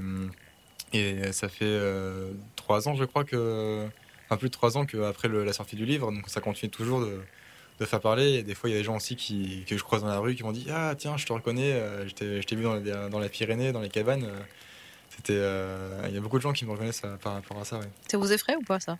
et 0.93 1.31
ça 1.33 1.49
fait 1.49 1.65
euh, 1.65 2.31
trois 2.55 2.87
ans, 2.87 2.95
je 2.95 3.03
crois, 3.03 3.23
que. 3.23 3.85
Enfin, 4.25 4.37
plus 4.37 4.49
de 4.49 4.53
trois 4.53 4.77
ans 4.77 4.85
qu'après 4.85 5.27
la 5.27 5.53
sortie 5.53 5.75
du 5.75 5.85
livre. 5.85 6.11
Donc 6.11 6.29
ça 6.29 6.41
continue 6.41 6.71
toujours 6.71 7.01
de, 7.01 7.85
faire 7.85 7.99
parler. 7.99 8.35
Et 8.35 8.43
des 8.43 8.55
fois, 8.55 8.69
il 8.69 8.73
y 8.73 8.75
a 8.75 8.79
des 8.79 8.83
gens 8.83 8.95
aussi 8.95 9.15
qui, 9.15 9.63
que 9.67 9.77
je 9.77 9.83
croise 9.83 10.01
dans 10.01 10.07
la 10.07 10.19
rue 10.19 10.35
qui 10.35 10.43
m'ont 10.43 10.51
dit 10.51 10.67
Ah, 10.71 10.95
tiens, 10.97 11.17
je 11.17 11.25
te 11.25 11.33
reconnais, 11.33 11.73
euh, 11.73 12.07
je 12.07 12.41
t'ai 12.41 12.55
vu 12.55 12.63
dans, 12.63 12.75
la, 12.75 13.09
dans 13.09 13.19
la 13.19 13.29
Pyrénées, 13.29 13.71
dans 13.71 13.81
les 13.81 13.89
cabanes. 13.89 14.27
C'était, 15.09 15.37
euh, 15.37 16.01
il 16.07 16.13
y 16.13 16.17
a 16.17 16.21
beaucoup 16.21 16.37
de 16.37 16.41
gens 16.41 16.53
qui 16.53 16.65
me 16.65 16.71
reconnaissent 16.71 17.03
par 17.21 17.33
rapport 17.33 17.59
à 17.59 17.65
ça. 17.65 17.79
Ça 18.09 18.17
vous 18.17 18.31
effraie 18.31 18.55
ou 18.55 18.61
pas, 18.61 18.79
ça? 18.79 18.97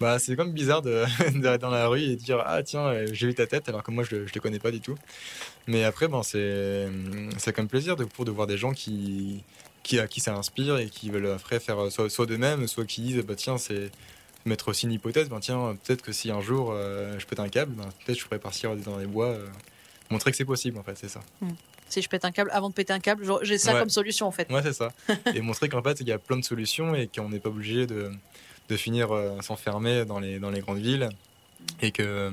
Bah, 0.00 0.18
c'est 0.18 0.34
comme 0.34 0.52
bizarre 0.52 0.82
d'être 0.82 1.58
dans 1.60 1.70
la 1.70 1.86
rue 1.86 2.00
et 2.00 2.16
de 2.16 2.22
dire 2.22 2.42
Ah, 2.44 2.62
tiens, 2.62 3.06
j'ai 3.12 3.28
vu 3.28 3.34
ta 3.34 3.46
tête, 3.46 3.68
alors 3.68 3.82
que 3.82 3.90
moi, 3.90 4.04
je 4.04 4.16
ne 4.16 4.28
te 4.28 4.38
connais 4.38 4.58
pas 4.58 4.70
du 4.70 4.80
tout. 4.80 4.96
Mais 5.66 5.84
après, 5.84 6.08
bon, 6.08 6.22
c'est 6.22 6.88
comme 7.54 7.68
plaisir 7.68 7.96
de, 7.96 8.04
pour 8.04 8.24
de 8.24 8.30
voir 8.30 8.46
des 8.46 8.58
gens 8.58 8.72
qui, 8.72 9.44
qui, 9.82 9.98
à 9.98 10.06
qui 10.06 10.20
ça 10.20 10.34
inspire 10.34 10.78
et 10.78 10.88
qui 10.88 11.10
veulent 11.10 11.30
après 11.30 11.60
faire 11.60 11.78
euh, 11.80 11.90
soit, 11.90 12.10
soit 12.10 12.26
d'eux-mêmes, 12.26 12.66
soit 12.68 12.84
qui 12.84 13.02
disent 13.02 13.24
bah, 13.24 13.34
tiens, 13.36 13.58
c'est 13.58 13.90
mettre 14.44 14.68
aussi 14.68 14.86
une 14.86 14.92
hypothèse 14.92 15.28
bah, 15.28 15.38
tiens, 15.40 15.76
peut-être 15.84 16.02
que 16.02 16.12
si 16.12 16.30
un 16.30 16.40
jour 16.40 16.70
euh, 16.72 17.18
je 17.18 17.26
pète 17.26 17.40
un 17.40 17.48
câble, 17.48 17.72
bah, 17.72 17.88
peut-être 18.04 18.18
je 18.18 18.24
pourrais 18.24 18.38
partir 18.38 18.74
dans 18.76 18.98
les 18.98 19.06
bois, 19.06 19.28
euh, 19.28 19.46
montrer 20.10 20.30
que 20.30 20.36
c'est 20.36 20.44
possible 20.44 20.78
en 20.78 20.82
fait, 20.82 20.96
c'est 20.96 21.08
ça. 21.08 21.20
Hmm. 21.40 21.50
Si 21.92 22.02
je 22.02 22.08
pète 22.08 22.24
un 22.24 22.32
câble, 22.32 22.50
avant 22.52 22.68
de 22.68 22.74
péter 22.74 22.92
un 22.92 23.00
câble, 23.00 23.24
j'ai 23.42 23.58
ça 23.58 23.78
comme 23.78 23.90
solution 23.90 24.26
en 24.26 24.32
fait. 24.32 24.50
Ouais, 24.50 24.62
c'est 24.62 24.72
ça. 24.72 24.92
et 25.34 25.40
montrer 25.40 25.68
qu'en 25.68 25.82
fait, 25.82 26.00
il 26.00 26.08
y 26.08 26.12
a 26.12 26.18
plein 26.18 26.36
de 26.36 26.44
solutions 26.44 26.94
et 26.94 27.08
qu'on 27.08 27.28
n'est 27.28 27.40
pas 27.40 27.50
obligé 27.50 27.86
de, 27.86 28.10
de 28.68 28.76
finir 28.76 29.10
s'enfermer 29.40 30.04
dans 30.04 30.18
les, 30.18 30.38
dans 30.38 30.50
les 30.50 30.60
grandes 30.60 30.78
villes 30.78 31.08
et 31.80 31.92
que 31.92 32.32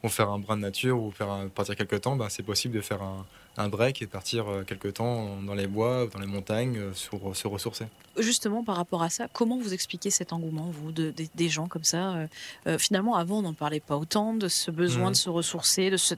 pour 0.00 0.12
faire 0.12 0.30
un 0.30 0.38
brin 0.38 0.56
de 0.56 0.62
nature 0.62 1.00
ou 1.00 1.10
faire 1.10 1.48
partir 1.54 1.76
quelques 1.76 2.02
temps, 2.02 2.16
bah, 2.16 2.28
c'est 2.28 2.42
possible 2.42 2.74
de 2.74 2.80
faire 2.80 3.02
un, 3.02 3.24
un 3.56 3.68
break 3.68 4.02
et 4.02 4.06
partir 4.06 4.48
euh, 4.48 4.62
quelques 4.62 4.94
temps 4.94 5.40
dans 5.42 5.54
les 5.54 5.66
bois, 5.66 6.06
dans 6.12 6.18
les 6.18 6.26
montagnes, 6.26 6.78
euh, 6.78 6.94
sur, 6.94 7.34
se 7.34 7.48
ressourcer. 7.48 7.86
Justement, 8.18 8.62
par 8.62 8.76
rapport 8.76 9.02
à 9.02 9.10
ça, 9.10 9.28
comment 9.32 9.58
vous 9.58 9.72
expliquez 9.72 10.10
cet 10.10 10.32
engouement, 10.32 10.70
vous, 10.70 10.92
de, 10.92 11.12
des 11.34 11.48
gens 11.48 11.66
comme 11.66 11.84
ça 11.84 12.26
euh, 12.66 12.78
Finalement, 12.78 13.16
avant, 13.16 13.38
on 13.38 13.42
n'en 13.42 13.54
parlait 13.54 13.80
pas 13.80 13.96
autant 13.96 14.34
de 14.34 14.48
ce 14.48 14.70
besoin 14.70 15.08
mmh. 15.08 15.12
de 15.12 15.16
se 15.16 15.30
ressourcer, 15.30 15.90
de 15.90 15.96
se, 15.96 16.14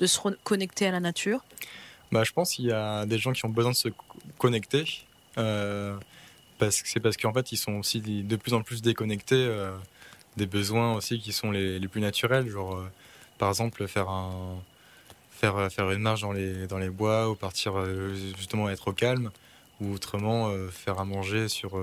de 0.00 0.06
se 0.06 0.20
reconnecter 0.20 0.86
à 0.86 0.90
la 0.90 1.00
nature? 1.00 1.40
Bah, 2.14 2.24
je 2.24 2.32
pense 2.32 2.54
qu'il 2.54 2.66
y 2.66 2.72
a 2.72 3.04
des 3.04 3.18
gens 3.18 3.32
qui 3.32 3.44
ont 3.44 3.50
besoin 3.50 3.72
de 3.72 3.76
se 3.76 3.88
connecter. 4.38 4.84
parce 5.34 6.80
que 6.80 6.88
c'est 6.88 7.00
parce 7.00 7.16
qu'en 7.16 7.32
fait, 7.32 7.52
ils 7.52 7.58
sont 7.58 7.74
aussi 7.74 8.00
de 8.00 8.36
plus 8.36 8.54
en 8.54 8.62
plus 8.62 8.80
déconnectés 8.80 9.46
des 10.36 10.46
besoins 10.46 10.94
aussi 10.94 11.20
qui 11.20 11.32
sont 11.32 11.50
les, 11.50 11.78
les 11.78 11.88
plus 11.88 12.00
naturels. 12.00 12.48
Genre, 12.48 12.82
par 13.38 13.50
exemple, 13.50 13.86
faire 13.86 14.08
un 14.08 14.56
faire, 15.34 15.56
euh, 15.56 15.68
faire 15.68 15.90
une 15.90 16.00
marche 16.00 16.22
dans 16.22 16.32
les, 16.32 16.66
dans 16.66 16.78
les 16.78 16.90
bois 16.90 17.28
ou 17.28 17.34
partir 17.34 17.76
euh, 17.76 18.14
justement 18.36 18.68
être 18.70 18.88
au 18.88 18.92
calme 18.92 19.30
ou 19.80 19.92
autrement 19.92 20.48
euh, 20.48 20.68
faire 20.68 20.98
à 21.00 21.04
manger 21.04 21.48
sur 21.48 21.78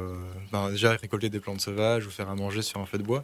ben, 0.52 0.72
déjà 0.72 0.92
récolter 0.92 1.30
des 1.30 1.40
plantes 1.40 1.62
sauvages 1.62 2.08
ou 2.08 2.10
faire 2.10 2.30
à 2.30 2.36
manger 2.36 2.62
sur 2.62 2.80
un 2.80 2.86
feu 2.86 2.98
de 2.98 3.04
bois 3.04 3.24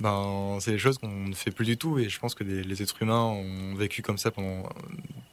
ben 0.00 0.58
c'est 0.60 0.72
des 0.72 0.78
choses 0.78 0.98
qu'on 0.98 1.08
ne 1.28 1.34
fait 1.34 1.50
plus 1.50 1.66
du 1.66 1.76
tout 1.76 1.98
et 1.98 2.08
je 2.08 2.18
pense 2.18 2.34
que 2.34 2.42
les, 2.42 2.82
êtres 2.82 3.02
humains 3.02 3.22
ont 3.22 3.74
vécu 3.74 4.02
comme 4.02 4.18
ça 4.18 4.30
pendant 4.30 4.68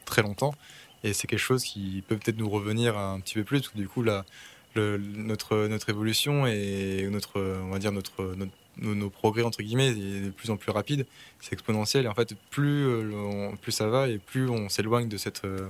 très 0.05 0.21
longtemps 0.21 0.53
et 1.07 1.13
c'est 1.13 1.27
quelque 1.27 1.39
chose 1.39 1.63
qui 1.63 2.03
peut 2.07 2.17
peut-être 2.17 2.37
nous 2.37 2.49
revenir 2.49 2.97
un 2.97 3.19
petit 3.19 3.35
peu 3.35 3.43
plus 3.43 3.71
du 3.75 3.87
coup 3.87 4.03
là 4.03 4.25
notre 4.75 5.67
notre 5.67 5.89
évolution 5.89 6.45
et 6.45 7.07
notre 7.09 7.41
on 7.63 7.69
va 7.69 7.79
dire 7.79 7.91
notre, 7.91 8.35
nos, 8.77 9.09
progrès 9.09 9.43
entre 9.43 9.63
guillemets 9.63 9.89
est 9.89 10.25
de 10.25 10.29
plus 10.29 10.51
en 10.51 10.57
plus 10.57 10.71
rapide, 10.71 11.05
c'est 11.39 11.53
exponentiel 11.53 12.05
et 12.05 12.07
en 12.07 12.13
fait 12.13 12.35
plus 12.51 12.85
euh, 12.85 13.49
plus 13.61 13.71
ça 13.71 13.87
va 13.87 14.07
et 14.07 14.19
plus 14.19 14.49
on 14.49 14.69
s'éloigne 14.69 15.09
de 15.09 15.17
cette 15.17 15.45
euh, 15.45 15.69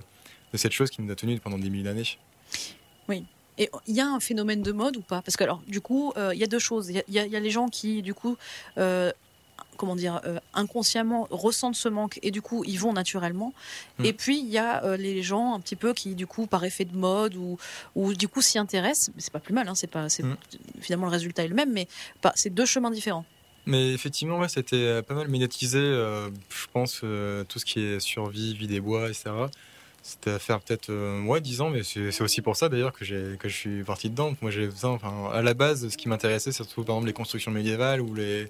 de 0.54 0.58
cette 0.58 0.74
chose 0.74 0.90
qui 0.90 1.02
nous 1.02 1.12
a 1.12 1.16
tenu 1.16 1.40
pendant 1.40 1.58
des 1.58 1.70
milliers 1.70 1.84
d'années. 1.84 2.18
Oui. 3.08 3.24
Et 3.58 3.70
il 3.88 3.96
y 3.96 4.02
a 4.02 4.08
un 4.08 4.20
phénomène 4.20 4.62
de 4.62 4.72
mode 4.72 4.98
ou 4.98 5.02
pas? 5.02 5.22
Parce 5.22 5.36
que 5.36 5.44
alors 5.44 5.62
du 5.68 5.82
coup, 5.82 6.14
euh, 6.16 6.34
il 6.34 6.40
y 6.40 6.44
a 6.44 6.48
deux 6.48 6.60
choses. 6.60 6.90
Il 6.90 7.04
y, 7.08 7.20
a 7.20 7.40
les 7.40 7.50
gens 7.50 7.70
qui 7.70 8.02
du 8.02 8.14
coup 8.14 8.38
comment 9.78 9.96
dire, 9.96 10.20
euh, 10.26 10.40
inconsciemment 10.54 11.28
ressentent 11.32 11.76
ce 11.76 11.88
manque 11.88 12.20
et 12.22 12.32
du 12.32 12.42
coup 12.42 12.64
ils 12.66 12.80
vont 12.80 12.94
naturellement. 12.94 13.54
Mm. 14.00 14.06
Et 14.06 14.14
puis 14.14 14.40
il 14.40 14.50
y 14.50 14.58
a 14.58 14.84
euh, 14.84 14.98
les 14.98 15.22
gens 15.22 15.54
un 15.54 15.60
petit 15.60 15.76
peu 15.76 15.94
qui 15.94 16.16
du 16.16 16.28
coup 16.28 16.48
par 16.48 16.64
effet 16.64 16.86
de 16.86 16.96
mode 16.96 17.36
ou, 17.36 17.58
ou 17.96 18.14
du 18.14 18.28
coup 18.28 18.42
s'y 18.42 18.60
intéressent. 18.60 19.12
C'est 19.18 19.32
pas 19.32 19.40
plus 19.40 19.54
mal, 19.54 19.68
hein, 19.68 19.76
c'est 19.76 19.88
pas, 19.88 20.08
mm. 20.08 20.36
finalement 20.82 21.06
le 21.06 21.12
résultat 21.12 21.46
est 21.46 21.48
le 21.48 21.56
même, 21.56 21.72
mais 21.72 21.88
c'est 22.36 22.50
deux 22.50 22.66
chemins 22.66 22.92
différents. 22.92 23.26
Mais 23.66 23.94
effectivement, 23.94 24.40
ouais, 24.40 24.48
c'était 24.48 24.78
euh, 24.78 25.02
pas 25.02 25.14
mal 25.14 25.28
médiatisé. 25.28 25.80
je 25.80 26.68
pense 26.74 27.02
tout 27.02 27.60
ce 27.60 27.66
qui 27.66 27.82
est 27.82 28.00
survie, 28.00 28.54
vie 28.54 28.68
des 28.68 28.80
bois, 28.80 29.08
etc. 29.08 29.32
C'était 30.04 30.32
à 30.32 30.40
faire 30.40 30.62
peut-être 30.62 30.90
moi 30.90 31.42
10 31.42 31.60
ans, 31.60 31.70
mais 31.70 31.84
c'est 31.84 32.22
aussi 32.22 32.42
pour 32.42 32.56
ça 32.56 32.70
d'ailleurs 32.70 32.94
que, 32.94 33.36
que 33.36 33.50
je 33.50 33.54
suis 33.54 33.84
parti 33.84 34.10
dedans. 34.10 34.36
Moi, 34.42 34.52
j'ai 34.52 34.70
enfin, 34.84 35.30
à 35.34 35.42
la 35.42 35.54
base, 35.54 35.90
ce 35.90 35.98
qui 35.98 36.08
m'intéressait, 36.08 36.54
c'est 36.54 36.64
surtout 36.64 36.86
par 36.86 36.96
exemple 36.96 37.08
les 37.08 37.14
constructions 37.14 37.52
médiévales 37.52 38.00
ou 38.00 38.14
les, 38.14 38.50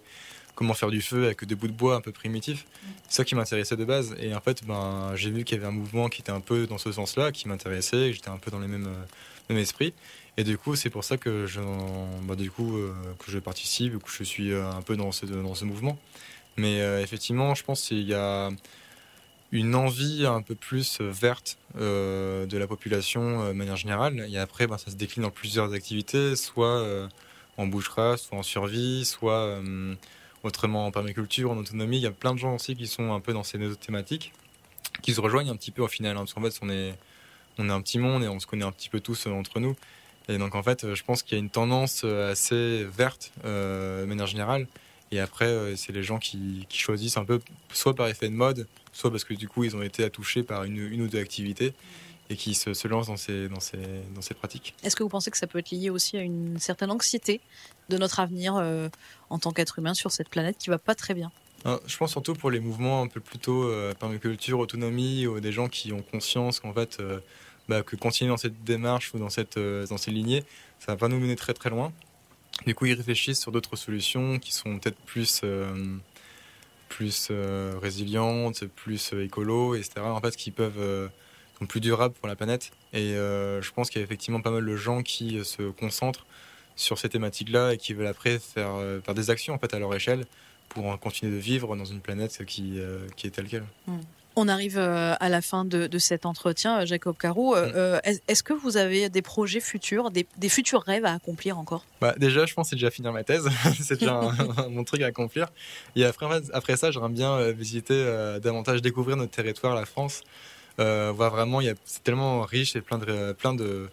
comment 0.58 0.74
faire 0.74 0.89
du 0.89 1.02
feu 1.02 1.26
avec 1.26 1.46
des 1.46 1.54
bouts 1.54 1.67
de 1.67 1.74
bois 1.74 1.96
un 1.96 2.02
peu 2.02 2.12
primitifs. 2.12 2.65
C'est 3.08 3.17
ça 3.17 3.24
qui 3.24 3.36
m'intéressait 3.36 3.78
de 3.78 3.86
base. 3.86 4.15
Et 4.20 4.34
en 4.34 4.41
fait, 4.41 4.65
ben, 4.65 5.12
j'ai 5.15 5.30
vu 5.30 5.43
qu'il 5.43 5.56
y 5.56 5.60
avait 5.60 5.67
un 5.67 5.76
mouvement 5.76 6.10
qui 6.10 6.22
était 6.22 6.32
un 6.32 6.41
peu 6.41 6.65
dans 6.65 6.80
ce 6.80 6.91
sens-là, 6.91 7.32
qui 7.32 7.48
m'intéressait, 7.48 8.12
j'étais 8.12 8.30
un 8.30 8.38
peu 8.38 8.50
dans 8.50 8.60
les 8.60 8.67
mêmes, 8.67 8.88
euh, 8.88 9.06
mêmes 9.50 9.60
esprits. 9.60 9.93
Et 10.36 10.43
du 10.43 10.58
coup, 10.58 10.76
c'est 10.76 10.89
pour 10.89 11.04
ça 11.04 11.17
que 11.17 11.46
je, 11.46 11.62
bah, 12.24 12.36
du 12.36 12.50
coup, 12.50 12.76
euh, 12.76 12.91
que 13.20 13.32
je 13.32 13.38
participe, 13.38 14.00
que 14.00 14.10
je 14.12 14.24
suis 14.24 14.52
euh, 14.52 14.67
un 14.67 14.82
peu 14.82 14.98
dans 14.98 15.12
ce, 15.12 15.63
mouvement. 15.63 16.00
Mais 16.58 16.80
effectivement, 17.04 17.54
je 17.54 17.63
pense 17.63 17.82
qu'il 17.84 18.02
y 18.02 18.15
a 18.15 18.50
une 19.52 19.76
envie 19.76 20.26
un 20.26 20.41
peu 20.41 20.56
plus 20.56 21.00
verte 21.02 21.60
de 21.76 22.58
la 22.58 22.65
population 22.65 23.50
de 23.50 23.54
manière 23.54 23.76
générale. 23.76 24.28
Et 24.32 24.39
après, 24.39 24.65
ben, 24.65 24.80
ça 24.80 24.89
se 24.89 24.96
décline 24.96 25.22
dans 25.22 25.30
plusieurs 25.30 25.72
activités, 25.74 26.36
soit 26.36 26.84
en 27.58 27.67
boucherie, 27.67 28.17
soit 28.17 28.39
en 28.39 28.41
survie, 28.41 29.06
soit 29.06 29.60
autrement 30.43 30.86
en 30.86 30.91
permaculture, 30.91 31.52
en 31.52 31.58
autonomie. 31.58 31.97
Il 31.97 32.04
y 32.04 32.08
a 32.08 32.12
plein 32.12 32.34
de 32.34 32.39
gens 32.39 32.56
aussi 32.56 32.76
qui 32.76 32.88
sont 32.88 33.13
un 33.13 33.19
peu 33.19 33.34
dans 33.34 33.43
ces 33.43 33.58
deux 33.58 33.76
thématiques, 33.76 34.34
qui 35.02 35.13
se 35.13 35.21
rejoignent 35.21 35.50
un 35.50 35.56
petit 35.56 35.71
peu 35.71 35.82
au 35.82 35.88
final. 35.88 36.15
Hein, 36.17 36.21
parce 36.21 36.34
qu'en 36.34 36.41
fait, 36.41 36.58
on 36.62 36.69
est, 36.69 36.93
on 37.58 37.69
est 37.69 37.71
un 37.71 37.82
petit 37.82 38.00
monde 38.00 38.23
et 38.23 38.28
on 38.28 38.39
se 38.39 38.47
connaît 38.47 38.65
un 38.65 38.71
petit 38.71 38.89
peu 38.89 39.00
tous 39.00 39.28
euh, 39.28 39.32
entre 39.32 39.60
nous. 39.60 39.76
Et 40.30 40.38
donc 40.38 40.56
en 40.56 40.63
fait, 40.63 40.93
je 40.93 41.04
pense 41.04 41.23
qu'il 41.23 41.38
y 41.38 41.39
a 41.39 41.43
une 41.43 41.50
tendance 41.50 42.02
euh, 42.04 42.32
assez 42.32 42.86
verte 42.86 43.32
euh, 43.45 44.02
de 44.02 44.06
manière 44.06 44.28
générale. 44.28 44.67
Et 45.12 45.21
après, 45.21 45.78
c'est 45.78 45.93
les 45.93 46.04
gens 46.04 46.19
qui, 46.19 46.67
choisissent 46.69 47.15
un 47.15 47.23
peu, 47.23 47.39
soit 47.71 47.95
par 47.95 48.10
effet 48.10 48.28
de 48.28 48.34
mode, 48.34 48.67
soit 48.97 49.12
parce 49.12 49.23
que 49.23 49.33
du 49.33 49.47
coup, 49.47 49.63
ils 49.63 49.75
ont 49.75 49.81
été 49.81 50.10
touchés 50.10 50.43
par 50.43 50.63
une, 50.63 50.77
une 50.77 51.01
ou 51.01 51.07
deux 51.07 51.19
activités 51.19 51.73
et 52.29 52.36
qui 52.36 52.55
se, 52.55 52.73
se 52.73 52.88
lancent 52.88 53.07
dans 53.07 53.17
ces, 53.17 53.47
dans 53.47 53.60
ces, 53.60 53.77
dans 54.13 54.21
ces 54.21 54.33
pratiques. 54.33 54.73
Est-ce 54.83 54.95
que 54.95 55.03
vous 55.03 55.10
pensez 55.10 55.31
que 55.31 55.38
ça 55.38 55.47
peut 55.47 55.60
être 55.60 55.71
lié 55.71 55.89
aussi 55.89 56.17
à 56.17 56.21
une 56.21 56.60
certaine 56.60 56.91
anxiété 56.91 57.39
de 57.89 57.97
notre 57.97 58.19
avenir 58.19 58.55
euh, 58.55 58.89
en 59.29 59.39
tant 59.39 59.51
qu'être 59.51 59.79
humain 59.79 59.93
sur 59.93 60.12
cette 60.12 60.29
planète 60.29 60.57
qui 60.57 60.69
va 60.69 60.77
pas 60.77 60.95
très 60.95 61.13
bien? 61.13 61.31
Ah, 61.63 61.79
je 61.86 61.95
pense 61.97 62.12
surtout 62.12 62.33
pour 62.33 62.51
les 62.51 62.60
mouvements 62.60 63.01
un 63.01 63.07
peu 63.07 63.19
plutôt 63.19 63.63
euh, 63.63 63.93
permaculture, 63.93 64.60
autonomie, 64.60 65.25
ou 65.27 65.39
des 65.39 65.51
gens 65.51 65.69
qui 65.69 65.93
ont 65.93 66.01
conscience 66.01 66.60
qu'en 66.60 66.73
fait, 66.73 66.97
euh, 66.99 67.19
bah, 67.69 67.81
que 67.83 67.95
continuer 67.95 68.29
dans 68.29 68.38
cette 68.38 68.63
démarche 68.63 69.13
ou 69.13 69.19
dans 69.19 69.29
cette, 69.29 69.57
euh, 69.57 69.86
dans 69.88 69.97
ces 69.97 70.12
lignées, 70.12 70.43
ça 70.79 70.93
va 70.93 70.97
pas 70.97 71.07
nous 71.07 71.19
mener 71.19 71.36
très 71.36 71.53
très 71.53 71.69
loin. 71.69 71.93
Du 72.65 72.75
coup, 72.75 72.88
ils 72.88 72.93
réfléchissent 72.93 73.39
sur 73.39 73.51
d'autres 73.51 73.75
solutions 73.75 74.39
qui 74.39 74.51
sont 74.51 74.79
peut-être 74.79 74.97
plus, 75.05 75.41
plus 76.90 77.31
résilientes, 77.81 78.65
plus 78.65 79.13
écolo, 79.13 79.75
etc. 79.75 80.02
En 80.02 80.21
fait, 80.21 80.35
qui 80.35 80.52
peuvent 80.52 81.10
sont 81.60 81.65
plus 81.65 81.79
durables 81.79 82.13
pour 82.13 82.27
la 82.27 82.35
planète. 82.35 82.71
Et 82.94 83.13
euh, 83.15 83.62
je 83.62 83.71
pense 83.71 83.90
qu'il 83.90 84.00
y 84.00 84.04
a 84.04 84.06
effectivement 84.06 84.42
pas 84.42 84.52
mal 84.52 84.65
de 84.65 84.75
gens 84.75 85.02
qui 85.02 85.38
euh, 85.38 85.44
se 85.44 85.71
concentrent 85.71 86.25
sur 86.75 87.00
ces 87.00 87.10
thématiques-là 87.10 87.73
et 87.73 87.77
qui 87.77 87.94
veulent 87.94 88.08
après 88.08 88.40
faire, 88.40 88.75
euh, 88.75 89.02
faire 89.02 89.15
des 89.15 89.29
actions 89.29 89.54
en 89.54 89.58
fait 89.58 89.73
à 89.73 89.79
leur 89.79 89.94
échelle 89.96 90.25
pour 90.69 91.00
continuer 91.00 91.31
de 91.31 91.40
vivre 91.40 91.75
dans 91.75 91.85
une 91.85 92.02
planète 92.02 92.46
qui, 92.46 92.79
qui 93.15 93.27
est 93.27 93.29
telle 93.31 93.48
qu'elle. 93.48 93.63
Hmm. 93.88 94.00
On 94.38 94.48
arrive 94.48 94.77
à 94.77 95.29
la 95.29 95.42
fin 95.42 95.65
de, 95.65 95.88
de 95.88 95.98
cet 95.98 96.25
entretien, 96.25 96.85
Jacob 96.85 97.17
Caro. 97.17 97.56
Hmm. 97.56 98.00
Est-ce 98.27 98.44
que 98.44 98.54
vous 98.54 98.77
avez 98.77 99.10
des 99.10 99.21
projets 99.21 99.60
futurs, 99.60 100.12
des, 100.12 100.27
des 100.38 100.50
futurs 100.50 100.83
rêves 100.83 101.06
à 101.06 101.13
accomplir 101.13 101.58
encore? 101.58 101.83
Bah, 102.02 102.13
Déjà, 102.17 102.46
je 102.46 102.54
pense 102.54 102.69
c'est 102.69 102.75
déjà 102.75 102.92
finir 102.92 103.12
ma 103.12 103.23
thèse. 103.23 103.50
c'est 103.81 104.00
déjà 104.00 104.21
mon 104.69 104.83
truc 104.83 105.02
à 105.02 105.08
accomplir. 105.08 105.48
Et 105.96 106.06
après, 106.06 106.27
après 106.54 106.77
ça, 106.77 106.92
j'aimerais 106.92 107.10
bien 107.10 107.52
visiter 107.52 107.96
davantage, 108.42 108.81
découvrir 108.81 109.17
notre 109.17 109.31
territoire, 109.31 109.75
la 109.75 109.85
France. 109.85 110.21
Euh, 110.79 111.12
vraiment, 111.15 111.60
c'est 111.85 112.04
tellement 112.04 112.42
riche 112.42 112.75
et 112.75 112.81
plein 112.81 112.98
de, 112.98 113.33
plein 113.33 113.54
de, 113.54 113.90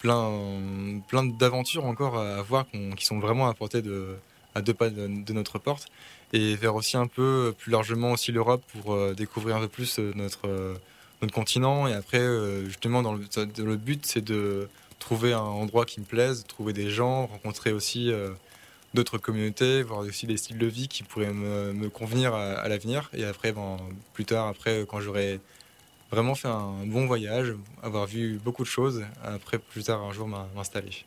plein, 0.00 1.00
plein 1.08 1.24
d'aventures 1.24 1.86
encore 1.86 2.18
à 2.18 2.42
voir 2.42 2.66
qui 2.96 3.04
sont 3.04 3.18
vraiment 3.18 3.48
à 3.48 3.54
portée 3.54 3.82
de, 3.82 4.16
à 4.54 4.60
deux 4.60 4.74
pas 4.74 4.90
de, 4.90 5.32
notre 5.32 5.58
porte. 5.58 5.86
Et 6.32 6.56
vers 6.56 6.74
aussi 6.74 6.96
un 6.96 7.06
peu 7.06 7.54
plus 7.56 7.72
largement 7.72 8.12
aussi 8.12 8.32
l'Europe 8.32 8.62
pour 8.72 9.14
découvrir 9.14 9.56
un 9.56 9.60
peu 9.60 9.68
plus 9.68 9.98
notre, 9.98 10.76
notre 11.22 11.32
continent. 11.32 11.86
Et 11.86 11.94
après, 11.94 12.26
justement, 12.66 13.02
dans 13.02 13.14
le, 13.14 13.24
le 13.64 13.76
but, 13.76 14.04
c'est 14.04 14.22
de 14.22 14.68
trouver 14.98 15.32
un 15.32 15.40
endroit 15.40 15.86
qui 15.86 16.00
me 16.00 16.04
plaise, 16.04 16.44
trouver 16.46 16.74
des 16.74 16.90
gens, 16.90 17.26
rencontrer 17.26 17.72
aussi 17.72 18.12
d'autres 18.94 19.18
communautés, 19.18 19.82
voir 19.82 20.00
aussi 20.00 20.26
des 20.26 20.36
styles 20.36 20.58
de 20.58 20.66
vie 20.66 20.88
qui 20.88 21.02
pourraient 21.02 21.32
me, 21.32 21.88
convenir 21.88 22.34
à, 22.34 22.68
l'avenir. 22.68 23.10
Et 23.14 23.24
après, 23.24 23.52
ben, 23.52 23.76
plus 24.14 24.24
tard, 24.24 24.48
après, 24.48 24.84
quand 24.88 25.00
j'aurai 25.00 25.40
vraiment 26.10 26.34
fait 26.34 26.48
un 26.48 26.86
bon 26.86 27.06
voyage, 27.06 27.54
avoir 27.82 28.06
vu 28.06 28.40
beaucoup 28.42 28.62
de 28.62 28.68
choses, 28.68 29.04
après, 29.22 29.58
plus 29.58 29.84
tard, 29.84 30.02
un 30.02 30.12
jour, 30.12 30.26
m'installer. 30.26 31.04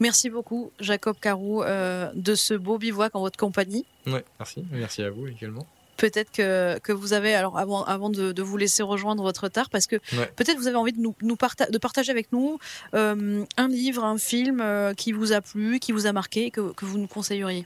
Merci 0.00 0.28
beaucoup, 0.28 0.72
Jacob 0.80 1.16
Carou, 1.20 1.62
euh, 1.62 2.10
de 2.14 2.34
ce 2.34 2.54
beau 2.54 2.78
bivouac 2.78 3.14
en 3.14 3.20
votre 3.20 3.38
compagnie. 3.38 3.84
Oui, 4.06 4.20
merci. 4.38 4.64
Merci 4.70 5.02
à 5.02 5.10
vous 5.10 5.26
également 5.26 5.66
peut-être 5.96 6.32
que, 6.32 6.78
que 6.80 6.92
vous 6.92 7.12
avez, 7.12 7.34
alors 7.34 7.56
avant, 7.56 7.84
avant 7.84 8.10
de, 8.10 8.32
de 8.32 8.42
vous 8.42 8.56
laisser 8.56 8.82
rejoindre 8.82 9.22
votre 9.22 9.48
tard, 9.48 9.70
parce 9.70 9.86
que 9.86 9.96
peut-être 10.36 10.56
vous 10.56 10.66
avez 10.66 10.76
envie 10.76 10.92
de, 10.92 11.00
nous, 11.00 11.14
nous 11.22 11.36
de 11.36 11.78
partager 11.78 12.10
avec 12.10 12.32
nous 12.32 12.58
euh, 12.94 13.44
un 13.56 13.68
livre, 13.68 14.04
un 14.04 14.18
film 14.18 14.60
euh, 14.60 14.92
qui 14.92 15.12
vous 15.12 15.32
a 15.32 15.40
plu, 15.40 15.78
qui 15.78 15.92
vous 15.92 16.06
a 16.06 16.12
marqué, 16.12 16.50
que, 16.50 16.72
que 16.72 16.84
vous 16.84 16.98
nous 16.98 17.06
conseilleriez 17.06 17.64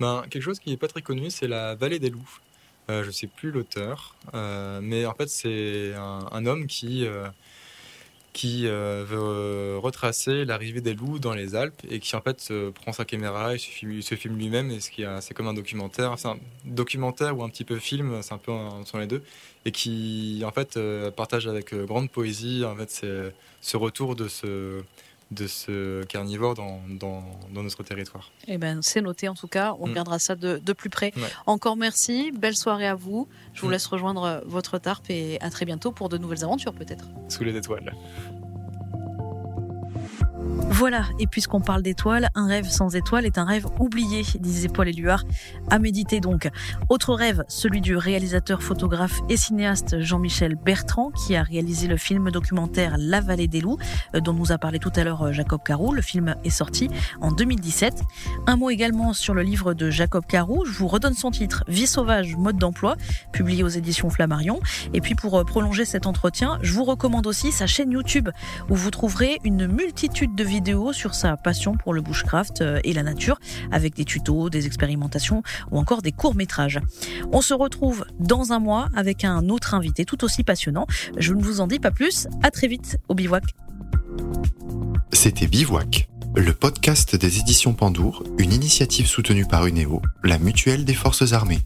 ben, 0.00 0.24
Quelque 0.28 0.42
chose 0.42 0.58
qui 0.58 0.70
n'est 0.70 0.76
pas 0.76 0.88
très 0.88 1.02
connu, 1.02 1.30
c'est 1.30 1.46
La 1.46 1.76
Vallée 1.76 2.00
des 2.00 2.10
Loups. 2.10 2.40
Je 2.88 3.06
ne 3.06 3.10
sais 3.10 3.26
plus 3.26 3.50
l'auteur, 3.50 4.16
mais 4.82 5.06
en 5.06 5.14
fait 5.14 5.28
c'est 5.28 5.94
un, 5.94 6.26
un, 6.30 6.46
homme 6.46 6.66
qui 6.66 7.06
qui 8.36 8.66
euh, 8.66 9.02
veut 9.08 9.16
euh, 9.18 9.78
retracer 9.82 10.44
l'arrivée 10.44 10.82
des 10.82 10.92
loups 10.92 11.18
dans 11.18 11.32
les 11.32 11.54
Alpes 11.54 11.80
et 11.88 12.00
qui 12.00 12.14
en 12.16 12.20
fait 12.20 12.52
prend 12.74 12.92
sa 12.92 13.06
caméra 13.06 13.54
et 13.54 13.58
se 13.58 14.14
filme, 14.14 14.36
lui-même 14.36 14.70
et 14.70 14.78
c'est 14.80 15.32
comme 15.32 15.46
un 15.46 15.54
documentaire, 15.54 16.18
c'est 16.18 16.28
un 16.28 16.36
documentaire 16.66 17.38
ou 17.38 17.44
un 17.44 17.48
petit 17.48 17.64
peu 17.64 17.78
film, 17.78 18.18
c'est 18.20 18.34
un 18.34 18.38
peu 18.38 18.52
entre 18.52 18.98
les 18.98 19.06
deux 19.06 19.22
et 19.64 19.70
qui 19.72 20.42
en 20.44 20.50
fait 20.50 20.76
euh, 20.76 21.10
partage 21.10 21.48
avec 21.48 21.74
grande 21.74 22.10
poésie 22.10 22.62
en 22.66 22.76
fait 22.76 23.06
ce 23.62 23.76
retour 23.78 24.16
de 24.16 24.28
ce 24.28 24.82
de 25.30 25.46
ce 25.46 26.04
carnivore 26.04 26.54
dans, 26.54 26.80
dans, 26.88 27.22
notre 27.50 27.82
territoire. 27.82 28.30
Eh 28.46 28.58
ben, 28.58 28.80
c'est 28.80 29.00
noté 29.00 29.28
en 29.28 29.34
tout 29.34 29.48
cas, 29.48 29.74
on 29.80 29.86
mm. 29.86 29.90
regardera 29.90 30.18
ça 30.18 30.36
de, 30.36 30.58
de 30.58 30.72
plus 30.72 30.90
près. 30.90 31.12
Encore 31.46 31.76
merci, 31.76 32.32
belle 32.32 32.56
soirée 32.56 32.86
à 32.86 32.94
vous. 32.94 33.28
Je 33.52 33.62
vous 33.62 33.68
mm. 33.68 33.72
laisse 33.72 33.86
rejoindre 33.86 34.42
votre 34.46 34.78
tarp 34.78 35.04
et 35.10 35.40
à 35.40 35.50
très 35.50 35.64
bientôt 35.64 35.90
pour 35.90 36.08
de 36.08 36.18
nouvelles 36.18 36.44
aventures 36.44 36.74
peut-être. 36.74 37.06
Sous 37.28 37.44
les 37.44 37.56
étoiles. 37.56 37.92
Voilà, 40.38 41.04
et 41.18 41.26
puisqu'on 41.26 41.60
parle 41.60 41.82
d'étoiles, 41.82 42.28
un 42.34 42.46
rêve 42.46 42.68
sans 42.68 42.94
étoiles 42.96 43.24
est 43.24 43.38
un 43.38 43.44
rêve 43.44 43.66
oublié, 43.78 44.24
disait 44.40 44.68
Paul 44.68 44.88
Éluard. 44.88 45.24
À 45.70 45.78
méditer 45.78 46.20
donc. 46.20 46.50
Autre 46.90 47.14
rêve, 47.14 47.44
celui 47.48 47.80
du 47.80 47.96
réalisateur, 47.96 48.62
photographe 48.62 49.20
et 49.30 49.38
cinéaste 49.38 50.00
Jean-Michel 50.00 50.54
Bertrand, 50.54 51.10
qui 51.12 51.34
a 51.34 51.42
réalisé 51.42 51.86
le 51.86 51.96
film 51.96 52.30
documentaire 52.30 52.96
La 52.98 53.22
Vallée 53.22 53.48
des 53.48 53.62
Loups, 53.62 53.78
euh, 54.14 54.20
dont 54.20 54.34
nous 54.34 54.52
a 54.52 54.58
parlé 54.58 54.78
tout 54.78 54.92
à 54.96 55.04
l'heure 55.04 55.22
euh, 55.22 55.32
Jacob 55.32 55.62
Carou. 55.64 55.94
Le 55.94 56.02
film 56.02 56.34
est 56.44 56.50
sorti 56.50 56.90
en 57.22 57.32
2017. 57.32 58.02
Un 58.46 58.56
mot 58.56 58.68
également 58.68 59.14
sur 59.14 59.32
le 59.32 59.42
livre 59.42 59.72
de 59.72 59.88
Jacob 59.88 60.26
Carou. 60.26 60.64
Je 60.66 60.72
vous 60.72 60.88
redonne 60.88 61.14
son 61.14 61.30
titre, 61.30 61.64
Vie 61.68 61.86
sauvage, 61.86 62.36
mode 62.36 62.58
d'emploi, 62.58 62.96
publié 63.32 63.62
aux 63.62 63.68
éditions 63.68 64.10
Flammarion. 64.10 64.60
Et 64.92 65.00
puis 65.00 65.14
pour 65.14 65.38
euh, 65.38 65.44
prolonger 65.44 65.86
cet 65.86 66.06
entretien, 66.06 66.58
je 66.60 66.72
vous 66.74 66.84
recommande 66.84 67.26
aussi 67.26 67.50
sa 67.50 67.66
chaîne 67.66 67.92
YouTube, 67.92 68.28
où 68.68 68.74
vous 68.74 68.90
trouverez 68.90 69.38
une 69.42 69.66
multitude 69.66 70.34
de 70.36 70.44
vidéos 70.44 70.92
sur 70.92 71.14
sa 71.14 71.36
passion 71.36 71.76
pour 71.76 71.94
le 71.94 72.02
bushcraft 72.02 72.60
euh, 72.60 72.80
et 72.84 72.92
la 72.92 73.02
nature, 73.02 73.40
avec 73.72 73.94
des 73.94 74.04
tutos, 74.04 74.50
des 74.50 74.66
expérimentations 74.66 75.42
ou 75.70 75.78
encore 75.78 76.02
des 76.02 76.12
courts-métrages. 76.12 76.80
On 77.32 77.40
se 77.40 77.54
retrouve 77.54 78.04
dans 78.20 78.52
un 78.52 78.58
mois 78.58 78.88
avec 78.94 79.24
un 79.24 79.48
autre 79.48 79.74
invité 79.74 80.04
tout 80.04 80.22
aussi 80.24 80.44
passionnant. 80.44 80.86
Je 81.16 81.32
ne 81.32 81.42
vous 81.42 81.60
en 81.60 81.66
dis 81.66 81.78
pas 81.78 81.90
plus. 81.90 82.28
À 82.42 82.50
très 82.50 82.68
vite 82.68 82.98
au 83.08 83.14
bivouac. 83.14 83.44
C'était 85.12 85.46
Bivouac, 85.46 86.08
le 86.34 86.52
podcast 86.52 87.16
des 87.16 87.38
éditions 87.38 87.72
Pandour, 87.72 88.22
une 88.38 88.52
initiative 88.52 89.06
soutenue 89.06 89.46
par 89.46 89.66
UNEO, 89.66 90.02
la 90.22 90.38
mutuelle 90.38 90.84
des 90.84 90.94
forces 90.94 91.32
armées. 91.32 91.60